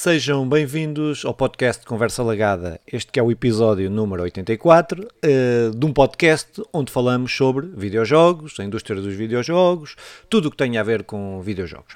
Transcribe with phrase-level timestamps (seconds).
[0.00, 2.80] Sejam bem-vindos ao podcast Conversa Lagada.
[2.86, 8.60] Este que é o episódio número 84 uh, de um podcast onde falamos sobre videojogos,
[8.60, 9.96] a indústria dos videojogos,
[10.30, 11.94] tudo o que tem a ver com videojogos.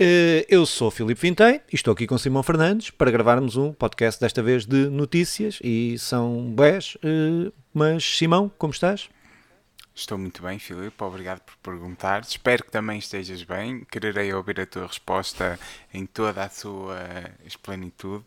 [0.00, 4.18] Uh, eu sou Filipe Vintém e estou aqui com Simão Fernandes para gravarmos um podcast
[4.18, 9.10] desta vez de notícias e são 10, uh, mas Simão, como estás?
[9.94, 11.04] Estou muito bem, Filipe.
[11.04, 12.22] Obrigado por perguntar.
[12.22, 13.84] Espero que também estejas bem.
[13.90, 15.60] Quererei ouvir a tua resposta
[15.92, 16.98] em toda a sua
[17.44, 18.24] esplenitude.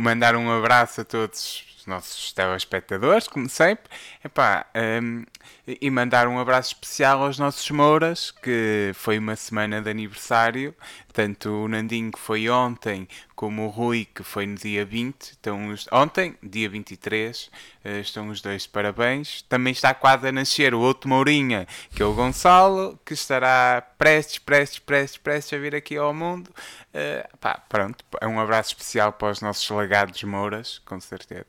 [0.00, 3.88] Mandar um abraço a todos os nossos telespectadores, como sempre.
[4.24, 4.66] Epá,
[5.04, 5.24] um,
[5.66, 10.74] e mandar um abraço especial aos nossos Mouras, que foi uma semana de aniversário.
[11.12, 13.08] Tanto o Nandinho, que foi ontem,
[13.40, 15.32] como o Rui, que foi no dia 20.
[15.40, 17.50] Então, ontem, dia 23,
[17.82, 19.40] eh, estão os dois de parabéns.
[19.48, 24.36] Também está quase a nascer o outro Mourinha, que é o Gonçalo, que estará prestes,
[24.40, 26.48] prestes, prestes, prestes a vir aqui ao mundo.
[26.48, 31.46] Uh, pá, pronto, é um abraço especial para os nossos legados Mouras, com certeza.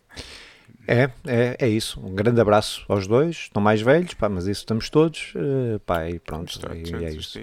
[0.87, 1.99] É, é, é isso.
[1.99, 3.35] Um grande abraço aos dois.
[3.35, 5.33] Estão mais velhos, pá, mas isso estamos todos.
[5.35, 6.57] Uh, pá, e pronto.
[6.57, 7.37] Todos, e, é isso.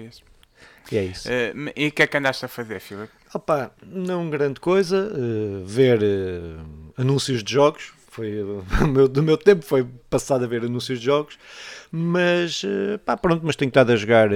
[0.91, 1.29] E é isso.
[1.29, 3.18] Uh, e o que é que andaste a fazer, Filipe?
[3.33, 5.11] Opa, não grande coisa.
[5.13, 5.99] Uh, ver
[6.97, 7.93] anúncios de jogos.
[8.09, 8.43] Foi,
[8.89, 11.37] meu, do meu tempo foi passado a ver anúncios de jogos.
[11.91, 12.63] Mas,
[13.05, 14.29] pá, pronto, mas tenho estado a jogar,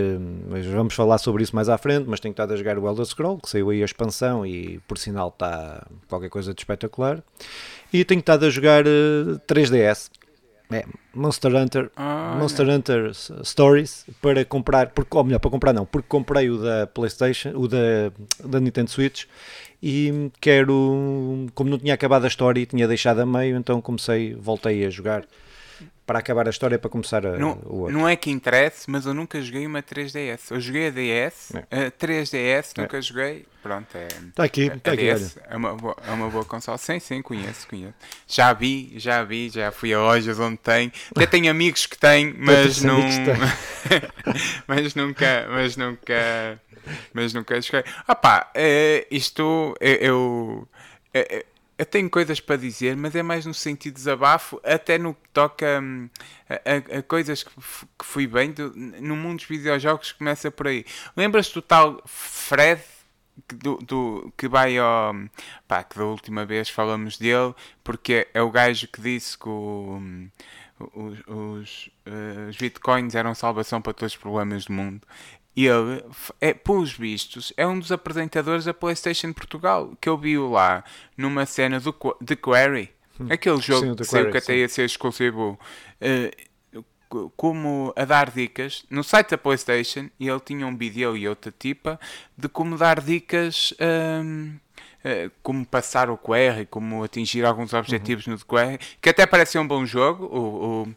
[0.49, 3.05] mas vamos falar sobre isso mais à frente, mas tenho estado a jogar o Elder
[3.05, 7.21] Scroll, que saiu aí a expansão e por sinal está qualquer coisa de espetacular.
[7.91, 10.09] E tenho estado a jogar uh, 3DS.
[10.73, 13.11] É, Monster Hunter, ah, Monster Hunter
[13.43, 17.67] Stories para comprar, porque, ou melhor, para comprar não, porque comprei o da PlayStation, o
[17.67, 18.11] da,
[18.43, 19.25] da Nintendo Switch
[19.81, 24.33] e quero, como não tinha acabado a história e tinha deixado a meio, então comecei,
[24.33, 25.25] voltei a jogar
[26.05, 27.97] para acabar a história para começar a, não, o outro.
[27.97, 30.51] Não é que interesse, mas eu nunca joguei uma 3DS.
[30.51, 31.85] Eu joguei a DS, é.
[31.85, 32.81] a 3DS, é.
[32.81, 33.45] nunca joguei.
[33.61, 34.07] Pronto, é.
[34.07, 35.13] Está aqui, está aqui.
[35.13, 36.77] DS é uma, boa, é uma boa console.
[36.77, 37.93] Sim, sim, conheço, conheço.
[38.27, 40.91] Já vi, já vi, já fui a lojas onde tem.
[41.15, 42.99] Até tenho amigos que têm, mas não.
[44.67, 46.59] mas nunca, mas nunca.
[47.13, 47.85] Mas nunca joguei.
[48.05, 49.97] Ah pá, é, isto eu.
[50.01, 50.67] eu
[51.13, 51.45] é,
[51.77, 55.29] eu tenho coisas para dizer, mas é mais no sentido de desabafo, até no que
[55.29, 56.09] toca hum,
[56.49, 60.85] a, a, coisas que, que fui bem do, no mundo dos videojogos começa por aí.
[61.15, 62.81] Lembras-te do tal Fred
[63.55, 65.15] do, do, que vai ao.
[65.67, 69.97] Pá, que da última vez falamos dele, porque é o gajo que disse que o,
[69.99, 70.29] hum,
[70.93, 75.01] os, uh, os bitcoins eram salvação para todos os problemas do mundo
[75.55, 76.03] ele,
[76.41, 80.83] é, pelos vistos, é um dos apresentadores da PlayStation Portugal, que eu vi lá
[81.15, 81.93] numa cena do
[82.25, 83.27] The Quarry, hum.
[83.29, 85.59] aquele jogo sim, que saiu que até ia ser exclusivo,
[86.01, 86.83] uh,
[87.37, 91.53] como a dar dicas no site da PlayStation, e ele tinha um vídeo e outra
[91.57, 91.99] tipa
[92.35, 93.73] de como dar dicas.
[93.79, 94.57] Um,
[95.03, 98.35] Uh, como passar o QR, como atingir alguns objetivos uhum.
[98.35, 100.23] no QR, que até parecia um bom jogo.
[100.27, 100.95] O, o,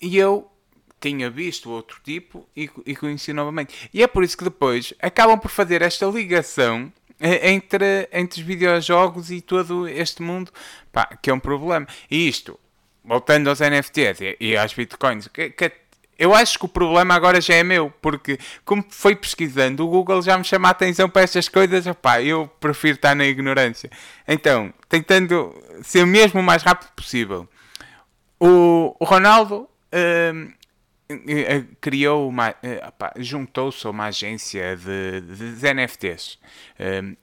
[0.00, 0.48] e eu
[1.00, 3.88] tinha visto outro tipo e, e conheci novamente.
[3.92, 8.46] E é por isso que depois acabam por fazer esta ligação eh, entre, entre os
[8.46, 10.50] videojogos e todo este mundo,
[10.92, 11.86] pá, que é um problema.
[12.10, 12.58] E isto,
[13.04, 15.72] voltando aos NFTs e, e às bitcoins, que, que,
[16.18, 20.22] eu acho que o problema agora já é meu, porque como foi pesquisando, o Google
[20.22, 23.90] já me chama a atenção para estas coisas, pá, eu prefiro estar na ignorância.
[24.28, 27.48] Então, tentando ser mesmo o mais rápido possível.
[28.38, 29.68] O, o Ronaldo.
[29.92, 30.59] Hum, eh,
[31.80, 32.54] criou uma.
[32.62, 36.38] Eh, juntou-se a uma agência de, de NFTs.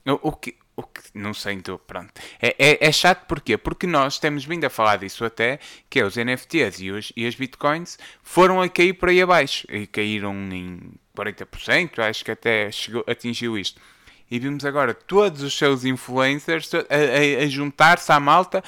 [0.06, 2.12] Um, o, que, o que não sei, então, pronto.
[2.42, 3.58] É, é, é, chato porquê?
[3.58, 5.60] Porque nós temos vindo a falar disso até,
[5.90, 9.66] que é os NFTs e, os, e as bitcoins foram a cair por aí abaixo.
[9.70, 10.80] E caíram em
[11.16, 13.82] 40%, acho que até chegou, atingiu isto.
[14.30, 18.62] E vimos agora todos os seus influencers a, a, a juntar-se à malta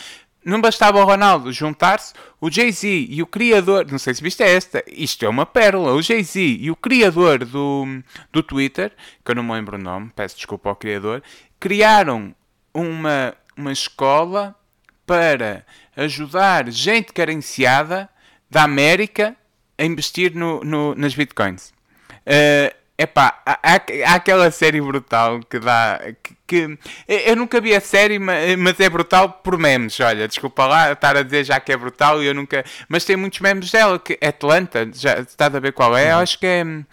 [0.50, 4.84] não bastava o Ronaldo juntar-se, o Jay-Z e o criador, não sei se viste esta,
[4.88, 7.86] isto é uma pérola, o Jay-Z e o criador do,
[8.32, 8.92] do Twitter,
[9.24, 11.24] que eu não me lembro o nome, peço desculpa ao criador,
[11.60, 12.36] criaram
[12.74, 14.56] uma, uma escola
[15.06, 15.66] para
[15.96, 18.10] ajudar gente carenciada
[18.50, 19.36] da América
[19.78, 21.74] a investir no, no nas bitcoins.
[22.26, 26.02] Uh, Epá, há, há, aquela série brutal que dá.
[26.22, 29.98] Que, que, eu nunca vi a série, mas é brutal por memes.
[30.02, 32.62] Olha, desculpa lá estar a dizer já que é brutal e eu nunca.
[32.90, 36.14] Mas tem muitos memes dela, que Atlanta, já estás a ver qual é?
[36.14, 36.22] Uhum.
[36.22, 36.62] Acho que é.
[36.62, 36.86] Em,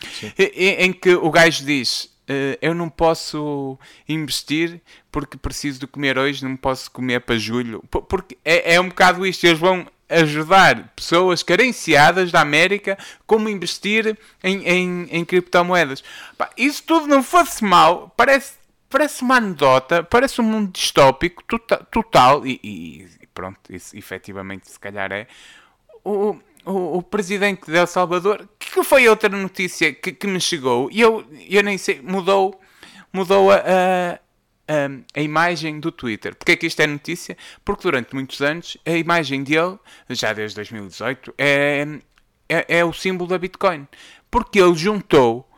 [0.84, 3.76] em, que o gajo diz: uh, Eu não posso
[4.08, 4.80] investir
[5.10, 7.82] porque preciso de comer hoje, não posso comer para julho.
[7.90, 14.16] Porque é, é um bocado isto, eles vão ajudar pessoas carenciadas da América como investir
[14.42, 16.02] em, em, em criptomoedas.
[16.56, 18.54] Isso tudo não fosse mal, parece
[18.88, 24.78] parece uma anedota, parece um mundo distópico total, total e, e, pronto, isso efetivamente se
[24.78, 25.26] calhar é.
[26.04, 30.88] O, o, o, presidente de El Salvador, que foi outra notícia que, que me chegou,
[30.90, 32.60] e eu, eu nem sei, mudou,
[33.12, 34.18] mudou a, a,
[34.68, 36.34] a, a, imagem do Twitter.
[36.34, 37.36] Porque é que isto é notícia?
[37.64, 39.78] Porque durante muitos anos a imagem dele,
[40.10, 41.86] já desde 2018, é,
[42.48, 43.86] é, é o símbolo da Bitcoin.
[44.30, 45.48] Porque ele juntou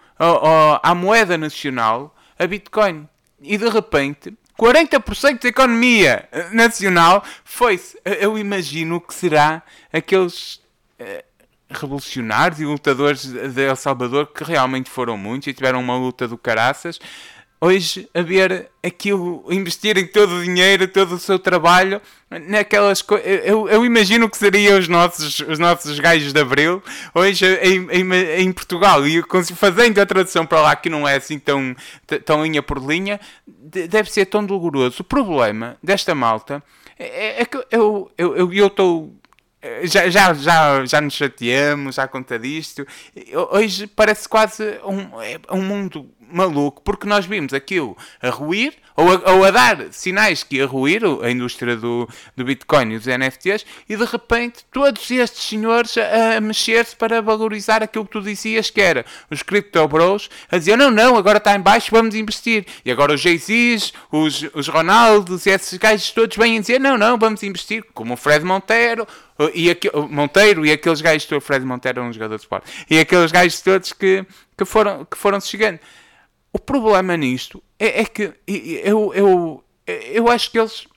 [0.83, 3.09] à moeda nacional a Bitcoin.
[3.41, 7.97] E de repente 40% da economia nacional foi-se.
[8.05, 9.63] Eu imagino que será
[9.93, 10.61] aqueles
[10.99, 11.25] eh,
[11.71, 16.37] revolucionários e lutadores de El Salvador que realmente foram muitos e tiveram uma luta do
[16.37, 16.99] caraças
[17.61, 22.01] hoje a ver aquilo, investirem todo o dinheiro, todo o seu trabalho
[22.47, 23.27] naquelas coisas.
[23.45, 26.83] Eu, eu, imagino que seriam os nossos, os nossos gajos de Abril
[27.15, 29.23] hoje em, em, em, Portugal e
[29.57, 31.75] fazendo a tradução para lá que não é assim tão,
[32.25, 35.03] tão linha por linha, deve ser tão doloroso.
[35.03, 36.63] O problema desta malta
[36.99, 38.13] é, é que eu estou.
[38.17, 38.49] Eu, eu,
[39.85, 42.87] já, já, já, já nos chateamos à conta disto.
[43.51, 49.13] Hoje parece quase um, é um mundo maluco, porque nós vimos aquilo a ruir, ou
[49.13, 53.07] a, ou a dar sinais que ia ruir a indústria do, do Bitcoin e dos
[53.07, 58.21] NFTs, e de repente todos estes senhores a, a mexer-se para valorizar aquilo que tu
[58.21, 62.15] dizias que era os Crypto Bros, a dizer não, não, agora está em baixo, vamos
[62.15, 62.67] investir.
[62.85, 67.17] E agora os Jay-Z's, os, os Ronaldos e esses gajos todos vêm dizer não, não,
[67.17, 69.07] vamos investir, como o Fred Monteiro,
[69.55, 72.99] e aqui, Monteiro e aqueles gajos todos, Fred Monteiro é um jogador de esporte, e
[72.99, 74.27] aqueles gajos todos que,
[74.57, 75.79] que foram, que foram chegando.
[76.59, 80.89] O problema nisto é, é que eu, eu, eu acho que eles.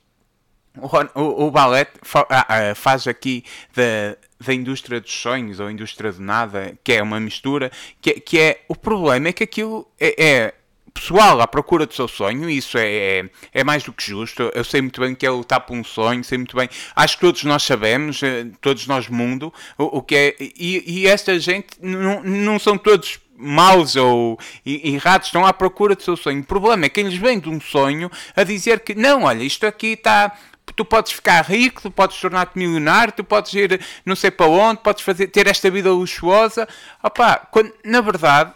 [1.14, 3.44] O, o, ballet ah, ah, faz aqui
[3.76, 7.70] da, da indústria dos sonhos ou indústria de nada, que é uma mistura,
[8.00, 8.64] que, que é.
[8.66, 10.54] O problema é que aquilo é, é
[10.92, 14.50] pessoal à procura do seu sonho, isso é, é, é, mais do que justo.
[14.52, 16.68] Eu sei muito bem que é lutar por um sonho, sei muito bem.
[16.96, 20.36] Acho que todos nós sabemos, eh, todos nós, mundo, o, o que é.
[20.40, 26.02] E, e esta gente não, não são todos maus ou errados, estão à procura do
[26.02, 26.40] seu sonho.
[26.40, 29.66] O problema é que eles vêm de um sonho a dizer que não, olha, isto
[29.66, 30.32] aqui está
[30.76, 34.80] tu podes ficar rico, tu podes tornar-te milionário, tu podes ir não sei para onde,
[34.80, 36.68] podes fazer, ter esta vida luxuosa.
[37.02, 38.54] Opa, quando, na verdade,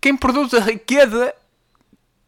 [0.00, 1.34] quem produz a riqueza,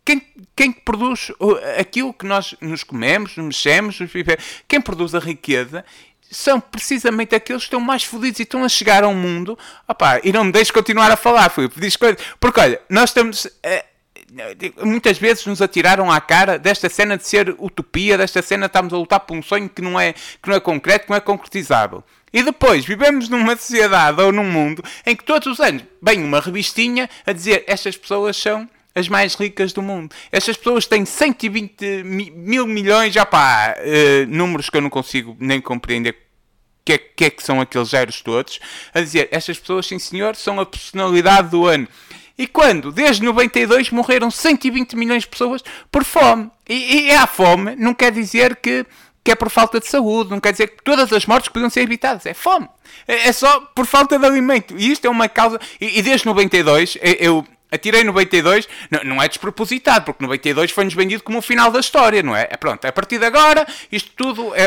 [0.05, 0.23] quem,
[0.57, 1.31] quem produz
[1.79, 5.85] aquilo que nós nos comemos, nos mexemos, nos vivemos, quem produz a riqueza
[6.31, 9.59] são precisamente aqueles que estão mais fodidos e estão a chegar ao mundo.
[9.89, 11.75] Opá, e não me deixes continuar a falar, Filipe.
[11.99, 12.19] Coisas.
[12.39, 13.49] Porque olha, nós estamos.
[13.63, 13.85] Eh,
[14.83, 18.93] muitas vezes nos atiraram à cara desta cena de ser utopia, desta cena de estamos
[18.93, 21.21] a lutar por um sonho que não é, que não é concreto, que não é
[21.21, 22.05] concretizável.
[22.33, 26.39] E depois vivemos numa sociedade ou num mundo em que todos os anos vem uma
[26.39, 30.15] revistinha a dizer estas pessoas são as mais ricas do mundo.
[30.33, 35.61] Estas pessoas têm 120 mil milhões, já pá, uh, números que eu não consigo nem
[35.61, 36.17] compreender
[36.85, 38.59] que é, que é que são aqueles zeros todos,
[38.93, 41.87] a dizer, estas pessoas, sim senhor, são a personalidade do ano.
[42.37, 46.51] E quando, desde 92, morreram 120 milhões de pessoas por fome.
[46.69, 48.87] E, e a fome não quer dizer que,
[49.23, 51.83] que é por falta de saúde, não quer dizer que todas as mortes podiam ser
[51.83, 52.25] evitadas.
[52.25, 52.67] É fome.
[53.07, 54.75] É, é só por falta de alimento.
[54.79, 55.61] E isto é uma causa.
[55.79, 61.23] E, e desde 92, eu, Atirei 92, não, não é despropositado, porque 92 foi-nos vendido
[61.23, 62.49] como o final da história, não é?
[62.51, 64.67] é pronto, a partir de agora, isto tudo é.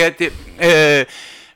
[0.00, 0.16] é,
[0.58, 1.06] é,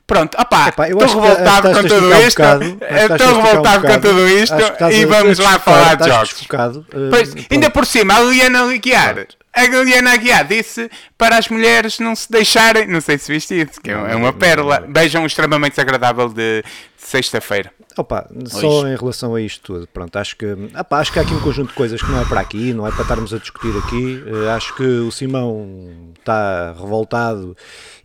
[0.07, 2.39] Pronto, opá, estou revoltado com tudo isto.
[2.39, 4.55] estou revoltado com tudo isto
[4.91, 6.41] e vamos lá falar de jogos.
[6.41, 9.25] Uh, pois, ainda por cima, a Liliana Liquiar.
[9.51, 12.87] A Liliana Aguiar disse para as mulheres não se deixarem.
[12.87, 14.81] Não sei se viste isso, que é uma pérola.
[14.81, 16.63] Beijam extremamente desagradável de
[16.97, 17.71] sexta-feira.
[17.97, 20.45] Opa, só em relação a isto tudo, pronto, acho que,
[20.77, 22.85] opa, acho que há aqui um conjunto de coisas que não é para aqui, não
[22.85, 24.21] é para estarmos a discutir aqui.
[24.27, 27.55] Uh, acho que o Simão está revoltado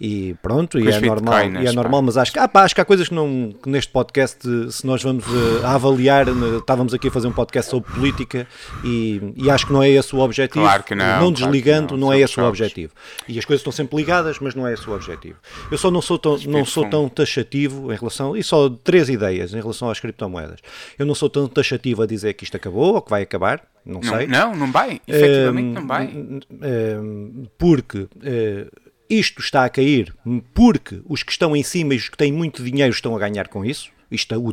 [0.00, 2.84] e pronto, e é, normal, e é normal, mas acho que, opa, acho que há
[2.84, 4.38] coisas que, não, que neste podcast,
[4.70, 6.26] se nós vamos uh, avaliar,
[6.58, 8.46] estávamos aqui a fazer um podcast sobre política
[8.84, 10.64] e, e acho que não é esse o objetivo.
[10.64, 11.20] Claro que não.
[11.20, 12.92] Não desligando, não, não, é esse o objetivo.
[13.26, 15.36] E as coisas estão sempre ligadas, mas não é esse o objetivo.
[15.68, 19.52] Eu só não sou tão, não sou tão taxativo em relação, e só três ideias
[19.52, 20.60] em relação relação às criptomoedas.
[20.98, 24.00] Eu não sou tão taxativo a dizer que isto acabou ou que vai acabar, não,
[24.00, 24.26] não sei.
[24.26, 26.06] Não, não vai, efetivamente um, não vai.
[26.06, 30.14] Um, porque uh, isto está a cair,
[30.52, 33.48] porque os que estão em cima e os que têm muito dinheiro estão a ganhar
[33.48, 33.90] com isso.
[34.10, 34.48] Isto, o,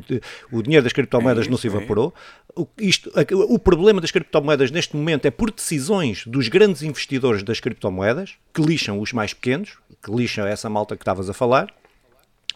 [0.55, 2.13] o dinheiro das criptomoedas é isso, não se evaporou.
[2.55, 2.61] É.
[2.61, 7.59] O, isto, o problema das criptomoedas neste momento é por decisões dos grandes investidores das
[7.59, 11.73] criptomoedas, que lixam os mais pequenos, que lixam essa malta que estavas a falar.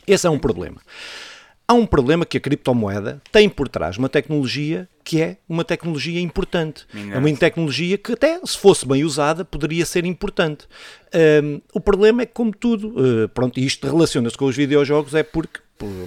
[0.08, 0.82] Esse é um problema.
[1.72, 6.22] Há um problema que a criptomoeda tem por trás uma tecnologia que é uma tecnologia
[6.22, 6.86] importante.
[7.12, 10.68] É uma tecnologia que até, se fosse bem usada, poderia ser importante.
[11.44, 15.24] Um, o problema é que, como tudo, uh, pronto, isto relaciona-se com os videojogos, é
[15.24, 15.60] porque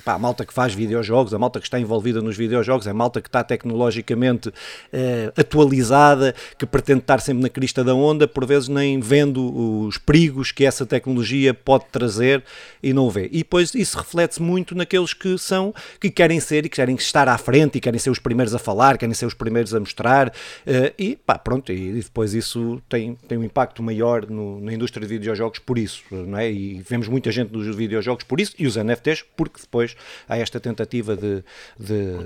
[0.04, 3.20] pá, a malta que faz videojogos, a malta que está envolvida nos videojogos, a malta
[3.20, 4.52] que está tecnologicamente
[4.92, 9.98] eh, atualizada, que pretende estar sempre na crista da onda, por vezes nem vendo os
[9.98, 12.42] perigos que essa tecnologia pode trazer
[12.82, 13.28] e não vê.
[13.32, 17.28] E depois isso reflete-se muito naqueles que são, que querem ser e que querem estar
[17.28, 20.32] à frente e querem ser os primeiros a falar, querem ser os primeiros a mostrar
[20.66, 25.06] eh, e pá, pronto, e, depois isso tem, tem um impacto maior no, na indústria
[25.06, 26.50] de videojogos por isso, não é?
[26.50, 29.96] E vemos muita gente dos videojogos por isso e os NFTs porque depois
[30.28, 31.42] há esta tentativa de,
[31.78, 32.16] de,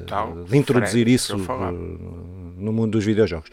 [0.48, 3.50] de introduzir isso no mundo dos videojogos.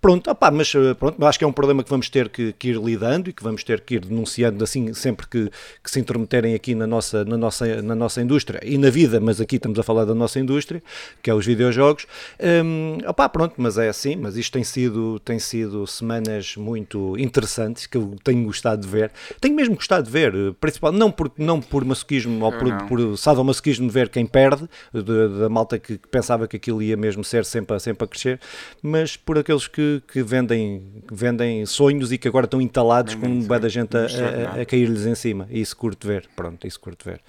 [0.00, 2.68] Pronto, opá, mas eh, pronto, acho que é um problema que vamos ter que, que,
[2.68, 5.50] ir lidando e que vamos ter que ir denunciando assim sempre que,
[5.82, 9.40] que, se intrometerem aqui na nossa, na, nossa, na nossa indústria e na vida, mas
[9.40, 10.80] aqui estamos a falar da nossa indústria,
[11.20, 12.06] que é os videojogos.
[12.38, 17.86] Um, opá, pronto, mas é assim, mas isto tem sido, tem sido semanas muito interessantes
[17.86, 19.10] que eu tenho gostado de ver.
[19.40, 23.18] Tenho mesmo gostado de ver, eh, principalmente não por, não por masoquismo ou por, por
[23.18, 27.44] sadomasoquismo de ver quem perde, da malta que, que pensava que aquilo ia mesmo ser
[27.44, 28.40] sempre, sempre a crescer,
[28.80, 33.46] mas por aqueles que que, vendem, vendem sonhos e que agora estão entalados com um
[33.46, 35.48] da gente a, a, a cair-lhes em cima.
[35.50, 36.28] Isso curto ver.
[36.36, 37.20] Pronto, isso curto ver.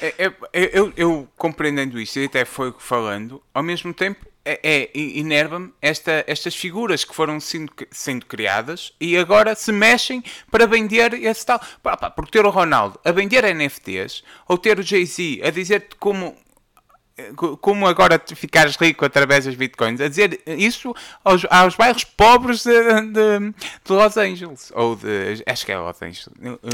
[0.00, 0.32] É, é,
[0.72, 6.24] eu, eu, compreendendo isso, e até foi falando, ao mesmo tempo é, é inerva-me esta,
[6.26, 11.60] estas figuras que foram sendo, sendo criadas e agora se mexem para vender esse tal.
[12.14, 16.34] Porque ter o Ronaldo a vender NFTs ou ter o Jay-Z a dizer-te como
[17.60, 22.72] como agora ficares rico através das bitcoins, a dizer isso aos, aos bairros pobres de,
[22.72, 23.38] de,
[23.84, 26.28] de, Los Angeles, ou de, acho que é Los Angeles,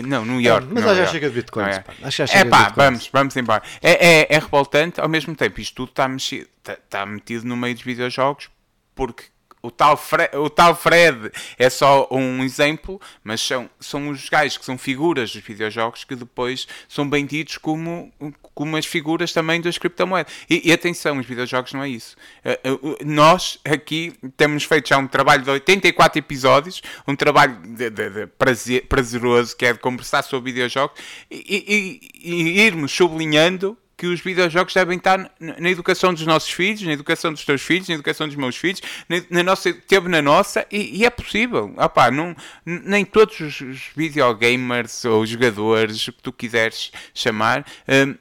[0.04, 0.66] não, New York.
[0.70, 1.80] É, mas já chega de bitcoins, é.
[1.80, 1.92] pá.
[2.02, 3.62] Acho que já é pá, vamos, vamos embora.
[3.82, 7.56] É, é, é revoltante, ao mesmo tempo, isto tudo está, mexido, está, está metido no
[7.56, 8.48] meio dos videojogos,
[8.94, 9.24] porque
[9.66, 14.56] o tal, Fred, o tal Fred é só um exemplo, mas são, são os gajos
[14.56, 18.12] que são figuras dos videojogos que depois são vendidos como,
[18.54, 20.32] como as figuras também das criptomoedas.
[20.48, 22.16] E, e atenção, os videojogos não é isso.
[22.44, 27.90] Uh, uh, nós aqui temos feito já um trabalho de 84 episódios, um trabalho de,
[27.90, 30.96] de, de prazer, prazeroso que é de conversar sobre videojogos
[31.28, 36.82] e, e, e irmos sublinhando que os videojogos devem estar na educação dos nossos filhos,
[36.82, 38.82] na educação dos teus filhos, na educação dos meus filhos,
[39.30, 41.74] na, nossa, teve na nossa, e, e é possível.
[41.76, 48.14] Opa, não, nem todos os videogamers ou jogadores, o que tu quiseres chamar, um,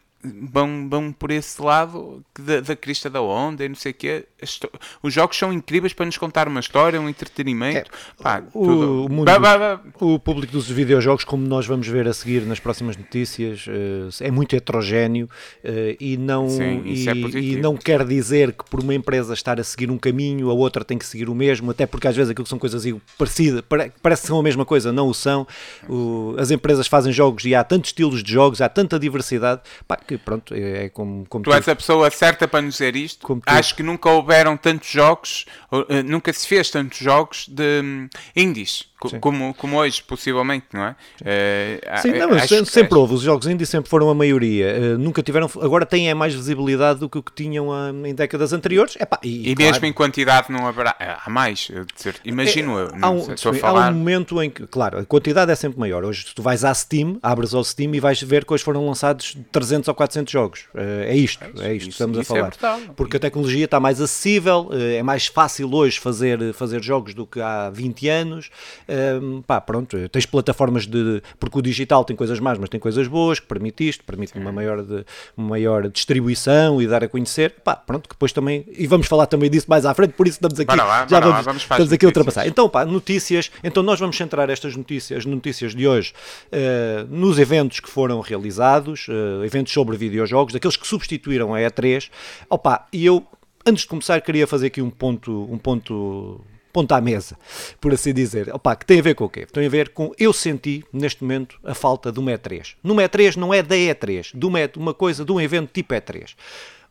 [0.51, 4.25] vão, vão por esse lado da, da crista da onda e não sei o quê.
[5.01, 7.89] Os jogos são incríveis para nos contar uma história, um entretenimento.
[8.19, 9.81] É, Pá, o, mundo, bah, bah, bah.
[9.99, 14.31] o, público dos videojogos, como nós vamos ver a seguir nas próximas notícias, eh, é
[14.31, 15.29] muito heterogéneo
[15.63, 19.59] eh, e, não, Sim, e, é e, não quer dizer que por uma empresa estar
[19.59, 22.31] a seguir um caminho, a outra tem que seguir o mesmo, até porque às vezes
[22.31, 22.83] aquilo são coisas
[23.17, 23.63] parecidas,
[24.01, 25.47] parece que são a mesma coisa, não o são.
[26.37, 30.14] as empresas fazem jogos e há tantos estilos de jogos, há tanta diversidade pá, que
[30.17, 33.41] pronto, é, é como, como tu, tu és a pessoa certa para nos dizer isto.
[33.45, 38.09] Acho que nunca houveram tantos jogos, uh, nunca se fez tantos jogos de um,
[39.19, 40.95] como, como hoje, possivelmente, não é?
[41.21, 43.13] Uh, Sim, não, mas sempre houve.
[43.15, 44.75] Os jogos indie sempre foram a maioria.
[44.77, 45.49] Uh, nunca tiveram.
[45.61, 48.95] Agora têm é mais visibilidade do que o que tinham uh, em décadas anteriores.
[48.99, 50.95] Epá, e, e claro, mesmo em quantidade não haverá.
[50.99, 51.71] Há mais,
[52.23, 52.89] imagino eu.
[53.01, 53.87] Há um, sim, falar...
[53.87, 56.03] há um momento em que, claro, a quantidade é sempre maior.
[56.03, 59.37] Hoje tu vais à Steam, abres ao Steam e vais ver que hoje foram lançados
[59.51, 60.65] 300 ou 400 jogos.
[60.75, 62.79] é isto, é isto que estamos isso a falar.
[62.79, 67.25] É Porque a tecnologia está mais acessível, é mais fácil hoje fazer, fazer jogos do
[67.25, 68.49] que há 20 anos
[69.21, 71.21] um, pá, pronto, tens plataformas de.
[71.39, 74.51] Porque o digital tem coisas más, mas tem coisas boas que permite isto, permite uma
[74.51, 77.55] maior, de, uma maior distribuição e dar a conhecer.
[77.63, 78.65] Pá, pronto, depois também.
[78.71, 80.75] E vamos falar também disso mais à frente, por isso estamos aqui.
[80.75, 82.47] Lá, já vamos, lá, vamos estamos aqui a ultrapassar.
[82.47, 83.51] Então, pá, notícias.
[83.63, 86.13] Então, nós vamos centrar estas notícias, notícias de hoje
[86.51, 92.09] uh, nos eventos que foram realizados, uh, eventos sobre videojogos, daqueles que substituíram a E3.
[92.49, 93.25] Opa, e eu
[93.65, 96.39] antes de começar, queria fazer aqui um ponto, um ponto
[96.75, 97.37] ponto à mesa,
[97.79, 98.53] por assim dizer.
[98.53, 99.45] Opa, que tem a ver com o quê?
[99.45, 102.75] Tem a ver com eu senti neste momento a falta de uma E3.
[102.83, 106.35] Numa E3 não é da E3, de uma, uma coisa, de um evento tipo E3.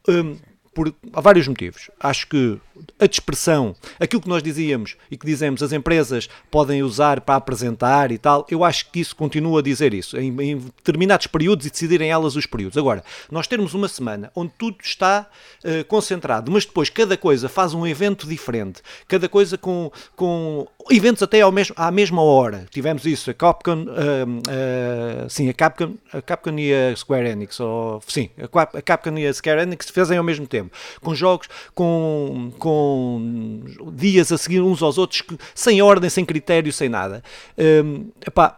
[0.08, 0.36] Um,
[0.74, 1.90] por vários motivos.
[2.00, 2.58] Acho que
[2.98, 8.10] a dispersão, aquilo que nós dizíamos e que dizemos as empresas podem usar para apresentar
[8.10, 11.70] e tal, eu acho que isso continua a dizer isso, em, em determinados períodos e
[11.70, 12.76] decidirem elas os períodos.
[12.76, 15.26] Agora, nós termos uma semana onde tudo está
[15.64, 21.22] uh, concentrado, mas depois cada coisa faz um evento diferente, cada coisa com, com eventos
[21.22, 22.66] até ao mesmo, à mesma hora.
[22.70, 27.60] Tivemos isso, a Capcom, uh, uh, sim, a Capcom, a Capcom e a Square Enix,
[27.60, 30.63] ou, sim, a Capcom e a Square Enix fazem ao mesmo tempo,
[31.00, 35.22] com jogos, com, com dias a seguir uns aos outros,
[35.54, 37.22] sem ordem, sem critério, sem nada.
[37.58, 38.10] Um,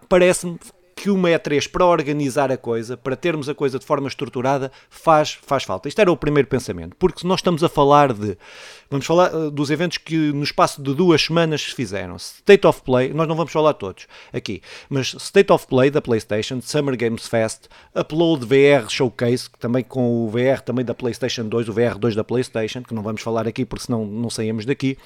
[0.08, 0.58] parece-me
[0.96, 5.38] que uma E3 para organizar a coisa, para termos a coisa de forma estruturada, faz,
[5.42, 5.88] faz falta.
[5.88, 8.36] Isto era o primeiro pensamento, porque nós estamos a falar de.
[8.90, 12.16] Vamos falar uh, dos eventos que no espaço de duas semanas se fizeram.
[12.16, 16.62] State of Play, nós não vamos falar todos aqui, mas State of Play da PlayStation,
[16.62, 21.72] Summer Games Fest, Upload VR Showcase, também com o VR também da PlayStation 2, o
[21.74, 24.96] VR 2 da PlayStation, que não vamos falar aqui porque senão não saímos daqui.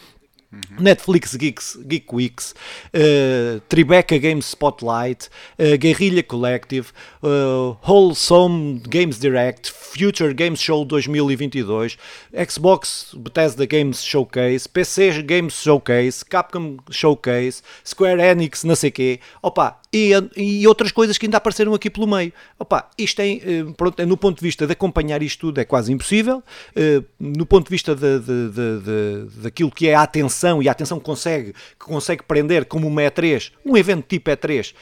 [0.52, 0.84] Uhum.
[0.84, 2.54] Netflix Geeks, Geek Weeks,
[2.92, 5.28] uh, Tribeca Games Spotlight,
[5.60, 6.92] uh, Guerrilla Collective,
[7.22, 11.96] uh, Wholesome Games Direct, Future Games Show 2022,
[12.34, 19.20] Xbox Bethesda Games Showcase, PC Games Showcase, Capcom Showcase, Square Enix, não sei quê.
[19.40, 22.32] Opa, e, e, outras coisas que ainda apareceram aqui pelo meio.
[22.58, 23.38] Opa, isto é,
[23.76, 26.42] pronto, no ponto de vista de acompanhar isto tudo é quase impossível,
[27.18, 30.72] no ponto de vista de, de, de, de, daquilo que é a atenção e a
[30.72, 34.74] atenção consegue, que consegue prender como uma E3, um evento tipo E3,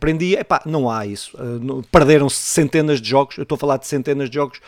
[0.00, 1.36] prendia, epá, não há isso.
[1.92, 4.60] Perderam-se centenas de jogos, eu estou a falar de centenas de jogos,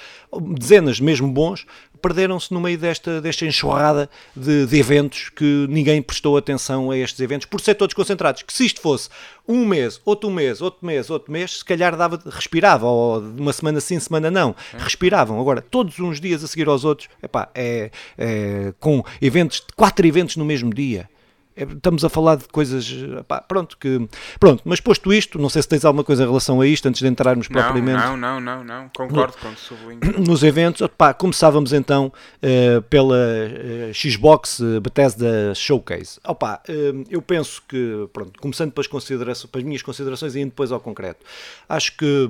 [0.57, 1.67] dezenas mesmo bons,
[2.00, 7.21] perderam-se no meio desta, desta enxurrada de, de, eventos que ninguém prestou atenção a estes
[7.21, 8.43] eventos, por ser todos concentrados.
[8.43, 9.09] Que se isto fosse
[9.47, 13.81] um mês, outro mês, outro mês, outro mês, se calhar dava, respirava, ou uma semana
[13.81, 15.40] sim, semana não, respiravam.
[15.40, 20.37] Agora, todos uns dias a seguir aos outros, epá, é, é com eventos, quatro eventos
[20.37, 21.09] no mesmo dia.
[21.58, 22.88] É, estamos a falar de coisas.
[23.26, 24.08] Pá, pronto, que.
[24.38, 27.00] Pronto, mas posto isto, não sei se tens alguma coisa em relação a isto antes
[27.00, 27.98] de entrarmos propriamente.
[27.98, 28.90] Não, não, não, não.
[28.96, 30.00] Concordo com o sublinho.
[30.24, 36.20] Nos eventos, pá, começávamos então uh, pela uh, Xbox uh, Bethesda Showcase.
[36.24, 40.70] Opa, uh, eu penso que, pronto, começando pelas, considerações, pelas minhas considerações e indo depois
[40.70, 41.24] ao concreto,
[41.68, 42.28] acho que.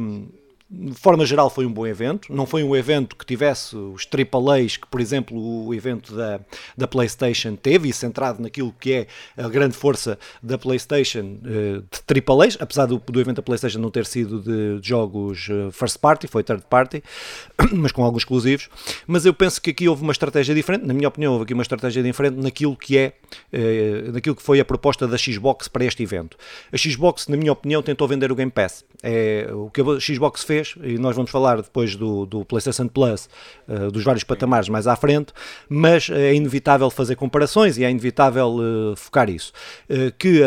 [0.71, 4.77] De forma geral foi um bom evento, não foi um evento que tivesse os AAAs
[4.77, 6.41] que, por exemplo, o evento da,
[6.77, 9.07] da PlayStation teve, e centrado naquilo que é
[9.43, 13.91] a grande força da PlayStation eh, de AAAs, apesar do, do evento da PlayStation não
[13.91, 17.03] ter sido de jogos eh, first party, foi third party,
[17.73, 18.69] mas com alguns exclusivos,
[19.07, 21.63] mas eu penso que aqui houve uma estratégia diferente, na minha opinião houve aqui uma
[21.63, 23.15] estratégia diferente naquilo que é,
[23.51, 26.37] eh, naquilo que foi a proposta da Xbox para este evento.
[26.71, 28.85] A Xbox, na minha opinião, tentou vender o Game Pass.
[29.03, 32.89] É, o que a Xbox fez fez, e nós vamos falar depois do, do PlayStation
[32.89, 33.29] Plus,
[33.69, 35.33] uh, dos vários patamares mais à frente,
[35.69, 39.53] mas é inevitável fazer comparações e é inevitável uh, focar isso.
[39.89, 40.39] Uh, que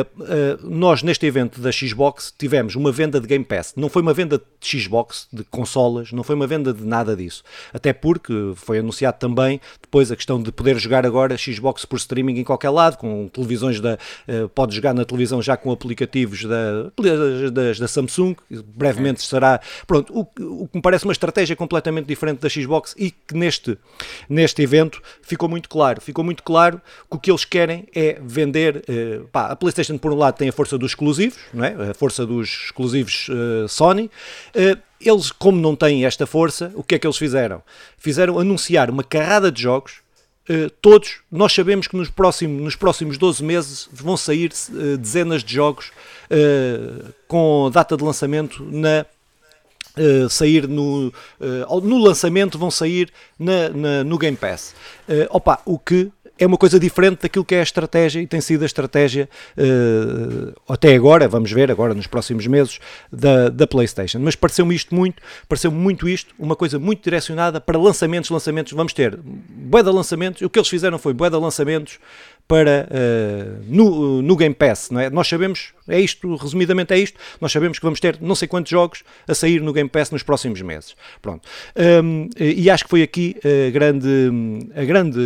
[0.64, 3.74] nós, neste evento da Xbox, tivemos uma venda de Game Pass.
[3.76, 7.44] Não foi uma venda de Xbox, de consolas, não foi uma venda de nada disso.
[7.74, 12.40] Até porque foi anunciado também depois a questão de poder jogar agora Xbox por streaming
[12.40, 13.98] em qualquer lado, com televisões da.
[14.54, 16.84] pode jogar na televisão já com aplicativos da,
[17.52, 18.36] da, da Samsung,
[18.76, 19.60] brevemente será.
[19.88, 20.22] Pronto, O,
[20.64, 23.78] o que me parece uma estratégia completamente diferente da Xbox e que neste,
[24.30, 26.02] neste evento ficou muito claro.
[26.02, 28.84] Ficou muito claro que o que eles querem é vender.
[28.88, 31.92] Eh, pá, a PlayStation, por um lado, tem a força dos exclusivos, não é?
[31.92, 34.10] a força dos exclusivos eh, Sony.
[34.54, 37.62] Eh, eles, como não têm esta força, o que é que eles fizeram?
[37.98, 40.02] Fizeram anunciar uma carrada de jogos
[40.50, 45.44] Uh, todos, nós sabemos que nos próximos, nos próximos 12 meses vão sair uh, dezenas
[45.44, 45.92] de jogos
[46.32, 49.06] uh, com data de lançamento na
[49.98, 54.74] Uh, sair no, uh, no lançamento, vão sair na, na, no Game Pass.
[55.08, 58.42] Uh, opa, o que é uma coisa diferente daquilo que é a estratégia e tem
[58.42, 62.80] sido a estratégia uh, até agora, vamos ver agora nos próximos meses,
[63.12, 64.20] da, da PlayStation.
[64.20, 68.94] Mas pareceu-me isto muito, pareceu-me muito isto, uma coisa muito direcionada para lançamentos, lançamentos, vamos
[68.94, 72.00] ter bué de lançamentos, o que eles fizeram foi bué de lançamentos
[72.48, 75.10] para uh, no, no Game Pass, não é?
[75.10, 78.70] Nós sabemos, é isto, resumidamente é isto, nós sabemos que vamos ter não sei quantos
[78.70, 80.96] jogos a sair no Game Pass nos próximos meses.
[81.22, 81.48] Pronto.
[82.04, 84.10] Um, e acho que foi aqui a grande,
[84.76, 85.20] a grande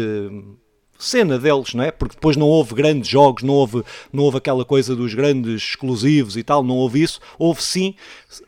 [0.97, 1.91] cena deles, não é?
[1.91, 6.37] Porque depois não houve grandes jogos, não houve, não houve aquela coisa dos grandes exclusivos
[6.37, 7.19] e tal, não houve isso.
[7.37, 7.95] Houve sim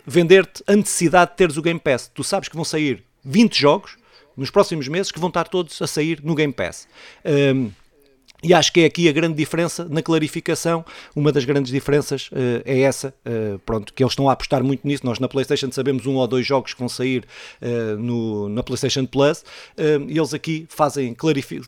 [0.05, 2.09] vender-te a necessidade de teres o Game Pass.
[2.13, 3.97] Tu sabes que vão sair 20 jogos
[4.35, 6.87] nos próximos meses que vão estar todos a sair no Game Pass.
[7.25, 7.71] Um,
[8.43, 10.85] E acho que é aqui a grande diferença na clarificação.
[11.15, 14.87] Uma das grandes diferenças uh, é essa, uh, pronto, que eles estão a apostar muito
[14.87, 15.03] nisso.
[15.03, 17.25] Nós na PlayStation sabemos um ou dois jogos que vão sair
[17.61, 19.43] uh, no, na PlayStation Plus.
[20.07, 21.15] e eles aqui fazem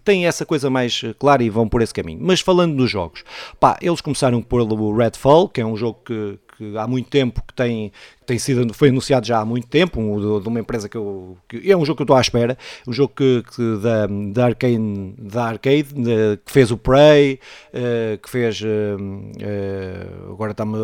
[0.03, 2.19] têm essa coisa mais clara e vão por esse caminho.
[2.21, 3.23] Mas falando dos jogos,
[3.59, 7.53] pá, eles começaram pelo Redfall, que é um jogo que, que há muito tempo que
[7.53, 7.91] tem,
[8.29, 11.35] tem sido, foi anunciado já há muito tempo, um, de, uma empresa que eu.
[11.47, 12.55] Que, é um jogo que eu estou à espera,
[12.87, 17.39] um jogo que, que da, da, Arcane, da Arcade, de, que fez o Prey,
[17.73, 18.61] uh, que fez.
[18.61, 20.77] Uh, agora está-me.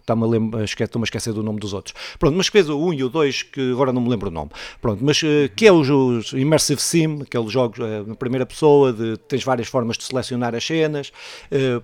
[0.00, 0.24] Está-me
[0.56, 1.94] a a esquecer do nome dos outros.
[2.18, 4.50] Pronto, mas fez o 1 e o 2, que agora não me lembro o nome.
[4.82, 5.20] Pronto, mas
[5.54, 9.96] que é os, os Immersive Sim, aqueles jogos na primeira pessoa, de, tens várias formas
[9.96, 11.12] de selecionar as cenas,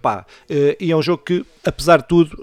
[0.02, 0.26] pá,
[0.80, 2.36] e é um jogo que, apesar de tudo,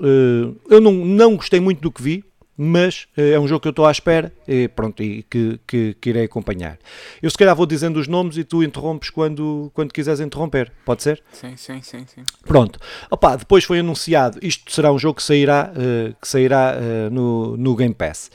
[0.70, 2.24] eu não, não gostei muito muito do que vi,
[2.56, 5.96] mas uh, é um jogo que eu estou à espera e pronto, e que, que,
[6.00, 6.78] que, irei acompanhar.
[7.22, 11.02] Eu se calhar vou dizendo os nomes e tu interrompes quando, quando quiseres interromper, pode
[11.02, 11.24] ser?
[11.32, 12.06] Sim, sim, sim.
[12.06, 12.22] sim.
[12.46, 12.80] Pronto.
[13.10, 17.58] Opa, depois foi anunciado, isto será um jogo que sairá, uh, que sairá uh, no,
[17.58, 18.30] no Game Pass,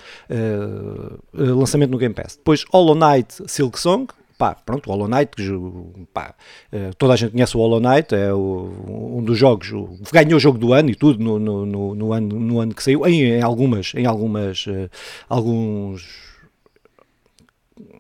[1.33, 2.37] lançamento no Game Pass.
[2.37, 5.33] Depois Hollow Knight Silk Song, pá, pronto, o Hollow Knight,
[6.15, 6.35] pá,
[6.71, 9.69] eh, toda a gente conhece o Hollow Knight, é o, um dos jogos,
[10.13, 12.83] ganhou o jogo do ano e tudo no, no, no, no ano, no ano que
[12.83, 14.89] saiu, em, em algumas, em algumas, uh,
[15.29, 16.29] alguns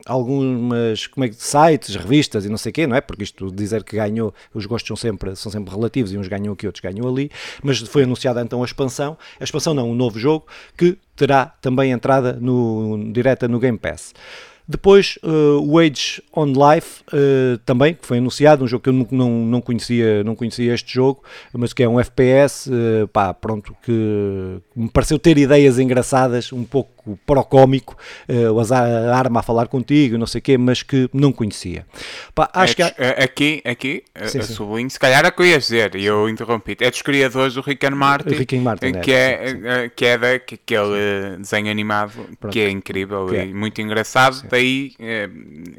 [0.06, 3.00] algumas como é que, sites, revistas e não sei o quê, não é?
[3.00, 6.52] Porque isto dizer que ganhou, os gostos são sempre, são sempre relativos e uns ganham
[6.52, 7.30] aqui, outros ganham ali,
[7.62, 10.46] mas foi anunciada então a expansão, a expansão não, um novo jogo
[10.76, 14.14] que terá também entrada no, direta no Game Pass.
[14.70, 18.92] Depois, uh, o Age on Life, uh, também, que foi anunciado, um jogo que eu
[18.92, 21.22] não, não, não, conhecia, não conhecia este jogo,
[21.54, 26.64] mas que é um FPS, uh, pá, pronto, que me pareceu ter ideias engraçadas, um
[26.64, 27.96] pouco o cómico,
[28.28, 31.86] uh, a arma a falar contigo, não sei o quê, mas que não conhecia.
[32.34, 32.94] Pá, acho é, que há...
[32.98, 34.52] É, aqui, aqui, sim, sim.
[34.52, 37.54] sublinho, se calhar é o que eu ia dizer, e eu interrompi é dos criadores
[37.54, 41.38] do Rick and Martin, Rick and Martin que, é, é que é da, que, aquele
[41.38, 42.52] desenho animado, pronto.
[42.52, 45.28] que é incrível que e muito engraçado, sim daí é,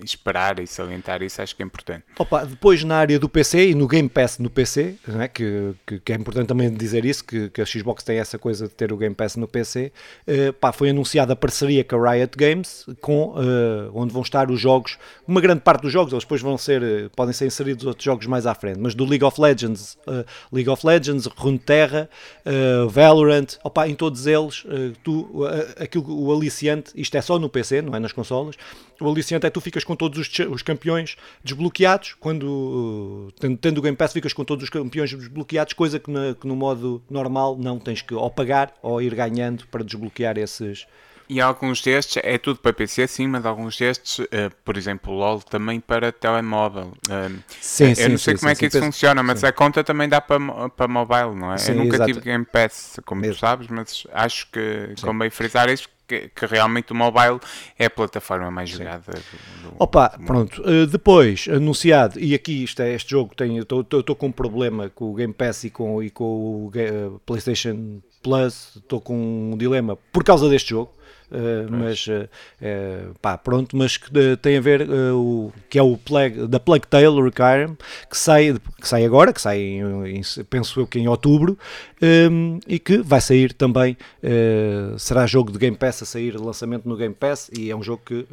[0.04, 2.04] esperar e salientar isso acho que é importante.
[2.18, 5.28] Opa, depois na área do PC e no Game Pass no PC, é?
[5.28, 8.68] que, que, que, é importante também dizer isso, que, que, a Xbox tem essa coisa
[8.68, 9.92] de ter o Game Pass no PC,
[10.28, 10.90] uh, pá, foi
[11.20, 15.42] anunciada a parceria com a Riot Games, com, uh, onde vão estar os jogos, uma
[15.42, 18.46] grande parte dos jogos, eles depois vão ser, uh, podem ser inseridos outros jogos mais
[18.46, 19.98] à frente, mas do League of Legends,
[20.52, 22.10] League of Legends, Runeterra,
[22.90, 24.64] Valorant, opa, em todos eles,
[25.04, 25.44] tu,
[25.78, 28.56] aquilo, o aliciante, isto é só no PC, não é nas consolas,
[29.00, 33.82] o aliciante é tu ficas com todos os, os campeões desbloqueados, quando tendo, tendo o
[33.82, 37.58] Game Pass ficas com todos os campeões desbloqueados, coisa que, na, que, no modo normal
[37.58, 40.86] não tens que ou pagar ou ir ganhando para desbloquear esses.
[41.30, 44.26] E alguns destes, é tudo para PC sim, mas alguns destes, uh,
[44.66, 46.94] por exemplo, o LOL também para telemóvel.
[47.08, 49.44] Uh, sim, eu sim, não sei sim, como é sim, é que isso funciona, mas
[49.44, 50.40] a conta também dá para,
[50.70, 51.58] para mobile, não é?
[51.68, 52.12] eu nunca exato.
[52.12, 53.36] tive Game Pass, como Mesmo.
[53.36, 57.40] tu sabes, mas acho que convém frisar isso que, que, realmente o mobile
[57.78, 59.12] é a plataforma mais jogada.
[59.12, 60.64] Do, do, Opa, do pronto.
[60.64, 65.12] Uh, depois, anunciado, e aqui isto é, este jogo tem, estou com um problema com
[65.12, 70.24] o Game Pass e com, e com o PlayStation Plus, estou com um dilema por
[70.24, 70.92] causa deste jogo.
[71.32, 72.28] Uh, mas uh,
[73.22, 74.10] pá, pronto, mas que
[74.42, 77.78] tem a ver o que é o Plague, da Plague Tale Requiem,
[78.10, 81.58] que sai, que sai agora, que sai em, em, penso eu que em outubro,
[82.02, 83.96] um, e que vai sair também,
[84.98, 88.02] será jogo de Game Pass a sair lançamento no Game Pass, e é um jogo
[88.06, 88.26] que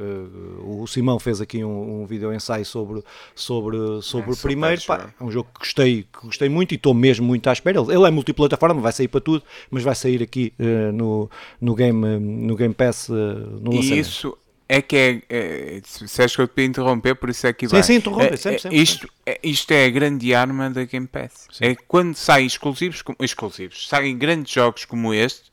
[0.65, 3.03] o Simão fez aqui um, um vídeo ensaio sobre,
[3.35, 6.77] sobre, sobre é, o primeiro, pá, é um jogo que gostei, que gostei muito e
[6.77, 7.79] estou mesmo muito à espera.
[7.79, 10.53] Ele, ele é multiplataforma, vai sair para tudo, mas vai sair aqui
[10.95, 11.29] no,
[11.61, 13.95] no, game, no Game Pass acontece no lançamento.
[13.95, 17.53] E isso é que é, é se acho que eu te interromper, por isso é
[17.53, 17.83] que vai.
[17.83, 21.07] Sim, sim, interrompe, é, sempre, sempre, isto, é, isto é a grande arma da Game
[21.07, 21.47] Pass.
[21.53, 21.65] Sim.
[21.65, 25.51] É quando saem exclusivos, exclusivos, saem grandes jogos como este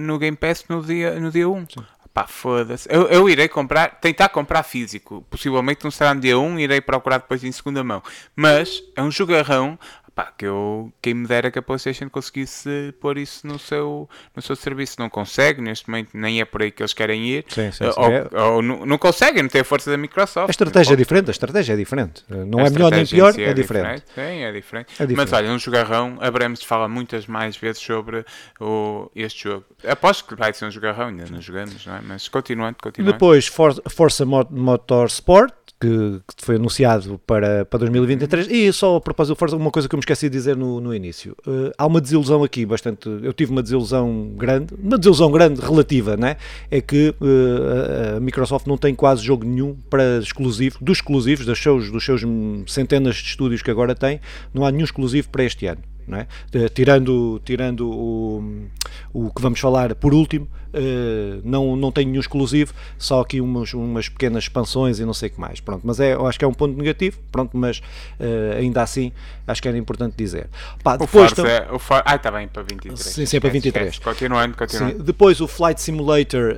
[0.00, 1.66] no Game Pass no dia, no dia 1.
[1.70, 1.84] Sim.
[2.12, 2.86] Pá, foda-se.
[2.92, 5.24] Eu, eu irei comprar, tentar comprar físico.
[5.30, 8.02] Possivelmente não será no dia 1, irei procurar depois em segunda mão.
[8.36, 9.78] Mas é um jogarrão
[10.14, 14.42] Pá, que eu, quem me dera que a PlayStation conseguisse pôr isso no seu, no
[14.42, 14.96] seu serviço.
[14.98, 17.46] Não consegue, neste momento nem é por aí que eles querem ir.
[17.48, 17.92] Sim, sim, sim.
[17.96, 18.28] Ou, é...
[18.42, 20.48] ou, não, não conseguem, não tem a força da Microsoft.
[20.48, 22.24] A estratégia é diferente, a estratégia é diferente.
[22.28, 24.02] Não a é melhor nem pior, si é, é diferente.
[24.02, 24.04] diferente.
[24.14, 24.88] Sim, é diferente.
[24.90, 25.16] é diferente.
[25.16, 28.22] Mas olha, um jogarrão, a Bremes fala muitas mais vezes sobre
[28.60, 29.64] o, este jogo.
[29.88, 32.00] Aposto que vai ser um jogarrão, ainda não jogamos, não é?
[32.02, 33.14] Mas continuando, continuando.
[33.14, 38.46] Depois, For, Força Motorsport que, que, foi anunciado para, para 2023.
[38.48, 40.80] E só a propósito do Forza, uma coisa que eu me esqueci de dizer no,
[40.80, 41.36] no início.
[41.44, 43.08] Uh, há uma desilusão aqui bastante.
[43.08, 46.36] Eu tive uma desilusão grande, uma desilusão grande relativa, né?
[46.70, 51.60] É que uh, a Microsoft não tem quase jogo nenhum para exclusivo, dos exclusivos, dos
[51.60, 52.22] seus, dos seus
[52.68, 54.20] centenas de estúdios que agora tem,
[54.54, 55.82] não há nenhum exclusivo para este ano.
[56.10, 56.68] É?
[56.68, 58.68] Tirando, tirando o,
[59.12, 63.72] o que vamos falar por último, uh, não, não tem nenhum exclusivo, só aqui umas,
[63.74, 65.60] umas pequenas expansões e não sei o que mais.
[65.60, 69.12] Pronto, mas é, eu acho que é um ponto negativo, pronto, mas uh, ainda assim
[69.46, 70.48] acho que era importante dizer.
[70.82, 72.02] Pá, depois, o Forza, é, o For...
[72.04, 72.98] Ah, está bem, para 23.
[72.98, 73.98] Sim, sim, é para 23.
[73.98, 74.98] Continuando, continuando.
[74.98, 76.56] Sim, depois o Flight Simulator,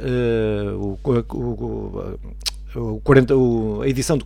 [0.78, 2.18] o, o, o
[2.76, 4.24] o 40, o, a edição do,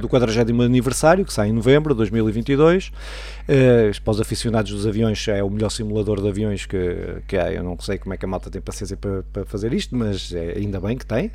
[0.00, 2.88] do 40 aniversário, que sai em novembro de 2022.
[2.88, 7.52] Uh, para os aficionados dos aviões, é o melhor simulador de aviões que, que há.
[7.52, 10.32] Eu não sei como é que a malta tem paciência para, para fazer isto, mas
[10.32, 11.26] é, ainda bem que tem.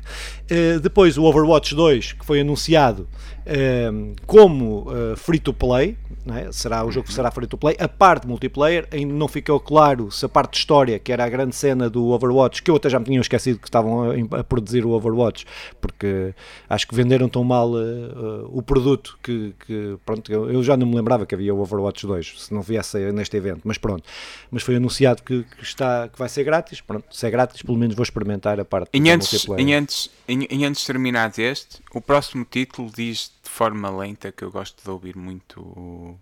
[0.50, 3.08] Uh, depois o Overwatch 2, que foi anunciado
[3.46, 5.96] uh, como free to play,
[6.34, 6.50] é?
[6.50, 7.76] será o jogo que será free to play.
[7.78, 11.28] A parte multiplayer, ainda não ficou claro se a parte de história, que era a
[11.28, 14.44] grande cena do Overwatch, que eu até já me tinha esquecido que estavam a, a
[14.44, 15.46] produzir o Overwatch,
[15.80, 16.34] porque
[16.68, 20.96] acho que venderam tão mal uh, o produto que, que, pronto, eu, já não me
[20.96, 24.04] lembrava que havia o Overwatch 2, se não viesse neste evento, mas pronto,
[24.50, 27.78] mas foi anunciado que, que está, que vai ser grátis, pronto, se é grátis, pelo
[27.78, 31.80] menos vou experimentar a parte em antes, em antes, em, em antes de terminar este,
[31.92, 36.18] o próximo título diz de forma lenta que eu gosto de ouvir muito o,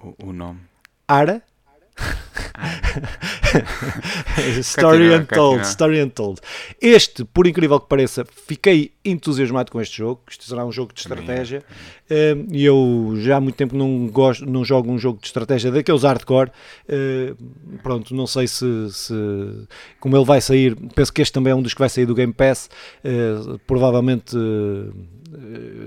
[0.00, 0.60] o, o nome.
[1.06, 1.42] Ara?
[4.60, 5.66] story Untold.
[5.66, 6.40] Story Untold.
[6.80, 10.20] Este, por incrível que pareça, fiquei entusiasmado com este jogo.
[10.30, 11.62] Isto será um jogo de estratégia.
[12.10, 15.70] Uh, e eu já há muito tempo não, gosto, não jogo um jogo de estratégia
[15.70, 16.50] daqueles hardcore.
[16.88, 17.36] Uh,
[17.82, 19.14] pronto, não sei se, se,
[19.98, 20.76] como ele vai sair.
[20.94, 22.68] Penso que este também é um dos que vai sair do Game Pass.
[23.04, 24.36] Uh, provavelmente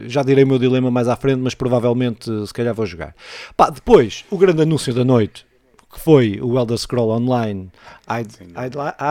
[0.08, 3.13] já direi o meu dilema mais à frente, mas provavelmente se calhar vou jogar.
[3.58, 5.45] Pá, depois, o grande anúncio da noite
[5.94, 7.72] que foi o Elder Scroll Online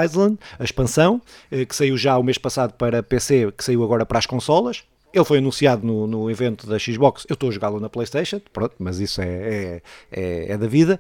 [0.05, 4.05] Island, a expansão, eh, que saiu já o mês passado para PC, que saiu agora
[4.05, 4.83] para as consolas.
[5.15, 7.25] Ele foi anunciado no, no evento da Xbox.
[7.29, 10.99] Eu estou a jogá-lo na PlayStation, pronto, mas isso é, é, é, é da vida.